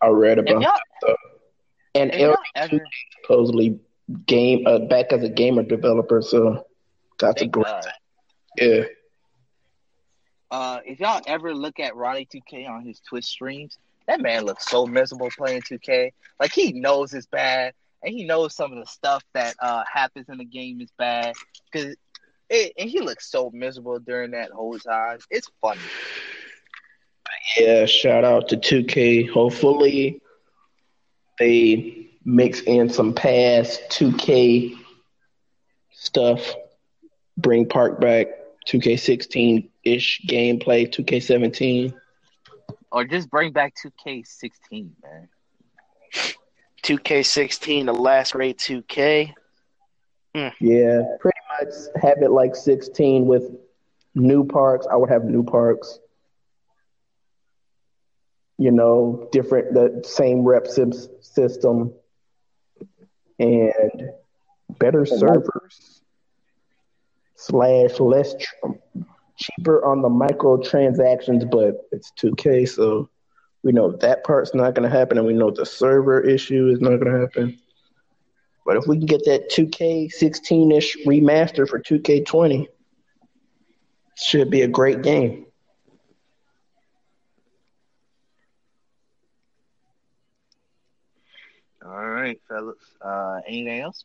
I 0.01 0.07
read 0.07 0.39
about 0.39 0.61
y'all, 0.61 1.15
and 1.95 2.13
if 2.13 2.19
y'all 2.19 2.35
ever, 2.55 2.79
supposedly 3.21 3.79
game 4.27 4.65
uh, 4.67 4.79
back 4.79 5.11
as 5.13 5.23
a 5.23 5.29
gamer 5.29 5.63
developer, 5.63 6.21
so 6.21 6.65
got 7.17 7.37
to 7.37 7.45
thank 7.45 7.51
go. 7.51 7.63
God. 7.63 7.83
Yeah, 8.57 8.83
Uh, 10.51 10.79
if 10.85 10.99
y'all 10.99 11.21
ever 11.27 11.53
look 11.53 11.79
at 11.79 11.95
Ronnie 11.95 12.27
2K 12.33 12.69
on 12.69 12.85
his 12.85 12.99
Twitch 13.01 13.25
streams, 13.25 13.77
that 14.07 14.21
man 14.21 14.45
looks 14.45 14.67
so 14.69 14.85
miserable 14.85 15.29
playing 15.37 15.61
2K. 15.63 16.11
Like 16.39 16.53
he 16.53 16.73
knows 16.73 17.13
it's 17.13 17.25
bad, 17.27 17.73
and 18.03 18.13
he 18.13 18.23
knows 18.25 18.55
some 18.55 18.71
of 18.71 18.79
the 18.79 18.85
stuff 18.85 19.23
that 19.33 19.55
uh 19.61 19.83
happens 19.91 20.29
in 20.29 20.37
the 20.37 20.45
game 20.45 20.81
is 20.81 20.91
bad. 20.97 21.33
Cause 21.73 21.95
it, 22.49 22.73
and 22.77 22.89
he 22.89 23.01
looks 23.01 23.29
so 23.31 23.49
miserable 23.53 23.99
during 23.99 24.31
that 24.31 24.51
whole 24.51 24.77
time. 24.77 25.19
It's 25.31 25.49
funny. 25.61 25.81
yeah. 27.57 27.85
Shout 27.85 28.23
out 28.23 28.49
to 28.49 28.57
2K. 28.57 29.29
Hopefully, 29.29 30.21
they 31.39 32.04
mix 32.25 32.61
in 32.61 32.89
some 32.89 33.13
past 33.13 33.81
2K 33.89 34.75
stuff. 35.93 36.53
Bring 37.37 37.67
Park 37.67 38.01
back. 38.01 38.27
2K16 38.67 39.69
ish 39.83 40.21
gameplay. 40.27 40.89
2K17. 40.89 41.93
Or 42.91 43.05
just 43.05 43.29
bring 43.29 43.51
back 43.51 43.75
2K16, 43.75 44.89
man. 45.03 45.29
2K16, 46.83 47.85
the 47.85 47.93
last 47.93 48.33
great 48.33 48.57
2K. 48.57 49.33
Hmm. 50.33 50.47
Yeah, 50.59 51.03
pretty 51.19 51.37
much 51.59 51.73
have 52.01 52.21
it 52.21 52.31
like 52.31 52.55
16 52.55 53.25
with 53.25 53.43
new 54.15 54.45
parks. 54.45 54.87
I 54.89 54.95
would 54.95 55.09
have 55.09 55.25
new 55.25 55.43
parks. 55.43 55.99
You 58.57 58.71
know, 58.71 59.27
different, 59.31 59.73
the 59.73 60.03
same 60.07 60.43
rep 60.43 60.65
sys- 60.65 61.09
system 61.23 61.93
and 63.39 64.11
better 64.79 65.05
servers 65.05 66.01
slash 67.35 67.99
less 67.99 68.33
tr- 68.35 68.55
um, 68.63 68.79
cheaper 69.37 69.83
on 69.85 70.01
the 70.01 70.09
microtransactions, 70.09 71.49
but 71.49 71.87
it's 71.91 72.11
2K, 72.19 72.67
so 72.67 73.09
we 73.63 73.71
know 73.71 73.91
that 73.97 74.23
part's 74.23 74.53
not 74.53 74.73
going 74.73 74.89
to 74.89 74.95
happen, 74.95 75.17
and 75.17 75.27
we 75.27 75.33
know 75.33 75.51
the 75.51 75.65
server 75.65 76.21
issue 76.21 76.69
is 76.69 76.79
not 76.79 76.97
going 76.97 77.11
to 77.11 77.19
happen. 77.19 77.59
But 78.65 78.77
if 78.77 78.87
we 78.87 78.97
can 78.97 79.05
get 79.05 79.25
that 79.25 79.51
2K16 79.51 80.75
ish 80.75 80.97
remaster 81.05 81.67
for 81.67 81.79
2K20, 81.79 82.67
should 84.17 84.49
be 84.49 84.61
a 84.61 84.67
great 84.67 85.01
game. 85.01 85.45
All 91.85 92.09
right, 92.25 92.41
fellas. 92.47 92.77
Uh, 93.01 93.39
anything 93.47 93.79
else? 93.81 94.03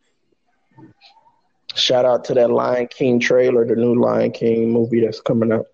Shout 1.74 2.04
out 2.04 2.24
to 2.24 2.34
that 2.34 2.50
Lion 2.50 2.88
King 2.88 3.20
trailer, 3.20 3.64
the 3.66 3.76
new 3.76 3.94
Lion 3.94 4.32
King 4.32 4.70
movie 4.72 5.00
that's 5.00 5.20
coming 5.20 5.52
out, 5.52 5.66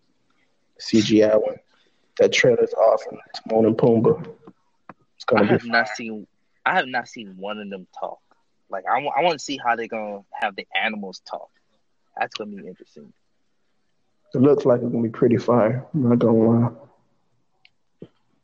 CGI 0.80 1.40
one. 1.40 1.57
That 2.18 2.32
trailer's 2.32 2.72
awesome. 2.74 3.18
Timon 3.49 3.66
and 3.66 3.76
Pumbaa. 3.78 4.26
It's 5.16 5.24
I 5.34 5.44
gonna 5.44 5.47
have 5.47 5.62
be 5.62 5.70
not 5.70 5.88
seen. 5.88 6.26
I 6.64 6.74
have 6.74 6.86
not 6.88 7.09
seen 7.09 7.36
one 7.38 7.59
of 7.59 7.70
them 7.70 7.86
talk. 7.99 8.18
Like 8.68 8.84
I, 8.90 9.01
wa- 9.01 9.12
I 9.16 9.22
want 9.22 9.38
to 9.38 9.44
see 9.44 9.59
how 9.62 9.76
they're 9.76 9.86
gonna 9.88 10.20
have 10.32 10.57
the 10.57 10.66
animals 10.74 11.20
talk. 11.28 11.49
That's 12.18 12.34
gonna 12.34 12.51
be 12.57 12.66
interesting. 12.66 13.12
It 14.34 14.38
looks 14.42 14.64
like 14.66 14.80
it's 14.82 14.90
gonna 14.90 15.03
be 15.03 15.09
pretty 15.11 15.38
fire. 15.38 15.86
I'm 15.94 16.09
not 16.11 16.18
gonna 16.18 16.36
lie. 16.38 16.70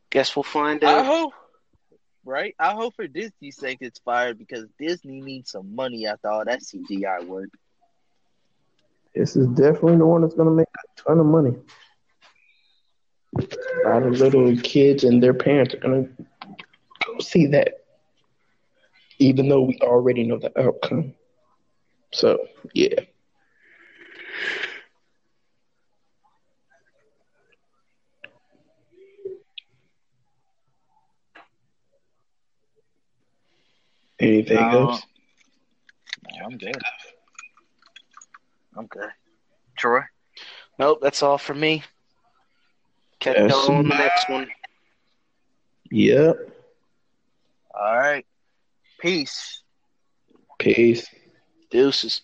Guess 0.09 0.35
we'll 0.35 0.43
find 0.43 0.83
I 0.83 0.99
out. 0.99 1.05
hope, 1.05 1.33
right? 2.25 2.55
I 2.59 2.73
hope 2.73 2.95
for 2.95 3.07
Disney's 3.07 3.57
sake 3.57 3.79
it's 3.81 3.99
fired 3.99 4.37
because 4.37 4.65
Disney 4.79 5.21
needs 5.21 5.51
some 5.51 5.75
money 5.75 6.05
after 6.07 6.29
all 6.29 6.45
that 6.45 6.63
CGI 6.63 7.25
work. 7.25 7.49
This 9.15 9.35
is 9.35 9.47
definitely 9.47 9.97
the 9.97 10.05
one 10.05 10.21
that's 10.21 10.35
gonna 10.35 10.51
make 10.51 10.67
a 10.67 11.01
ton 11.01 11.19
of 11.19 11.25
money. 11.25 11.55
A 13.39 13.89
lot 13.89 14.03
of 14.03 14.19
little 14.19 14.55
kids 14.57 15.03
and 15.03 15.21
their 15.21 15.33
parents 15.33 15.73
are 15.73 15.79
gonna 15.79 16.07
go 17.05 17.19
see 17.19 17.47
that, 17.47 17.85
even 19.19 19.49
though 19.49 19.61
we 19.61 19.77
already 19.81 20.23
know 20.23 20.39
the 20.39 20.51
outcome. 20.59 21.13
So 22.11 22.39
yeah, 22.73 23.01
anything 34.23 34.57
Uh, 34.57 34.71
else? 34.71 35.05
No, 36.23 36.45
I'm 36.45 36.57
good. 36.57 36.81
I'm 38.77 38.87
good. 38.87 39.09
Troy. 39.77 40.01
Nope, 40.79 40.99
that's 41.01 41.21
all 41.23 41.37
for 41.37 41.53
me. 41.53 41.83
Catch 43.19 43.37
Yes. 43.37 43.51
y'all 43.51 43.75
on 43.77 43.87
the 43.87 43.95
next 43.95 44.29
one. 44.29 44.47
Yep. 45.91 46.37
All 47.75 47.97
right. 47.97 48.25
Peace. 48.99 49.61
Peace. 50.59 51.07
Deuces. 51.69 52.21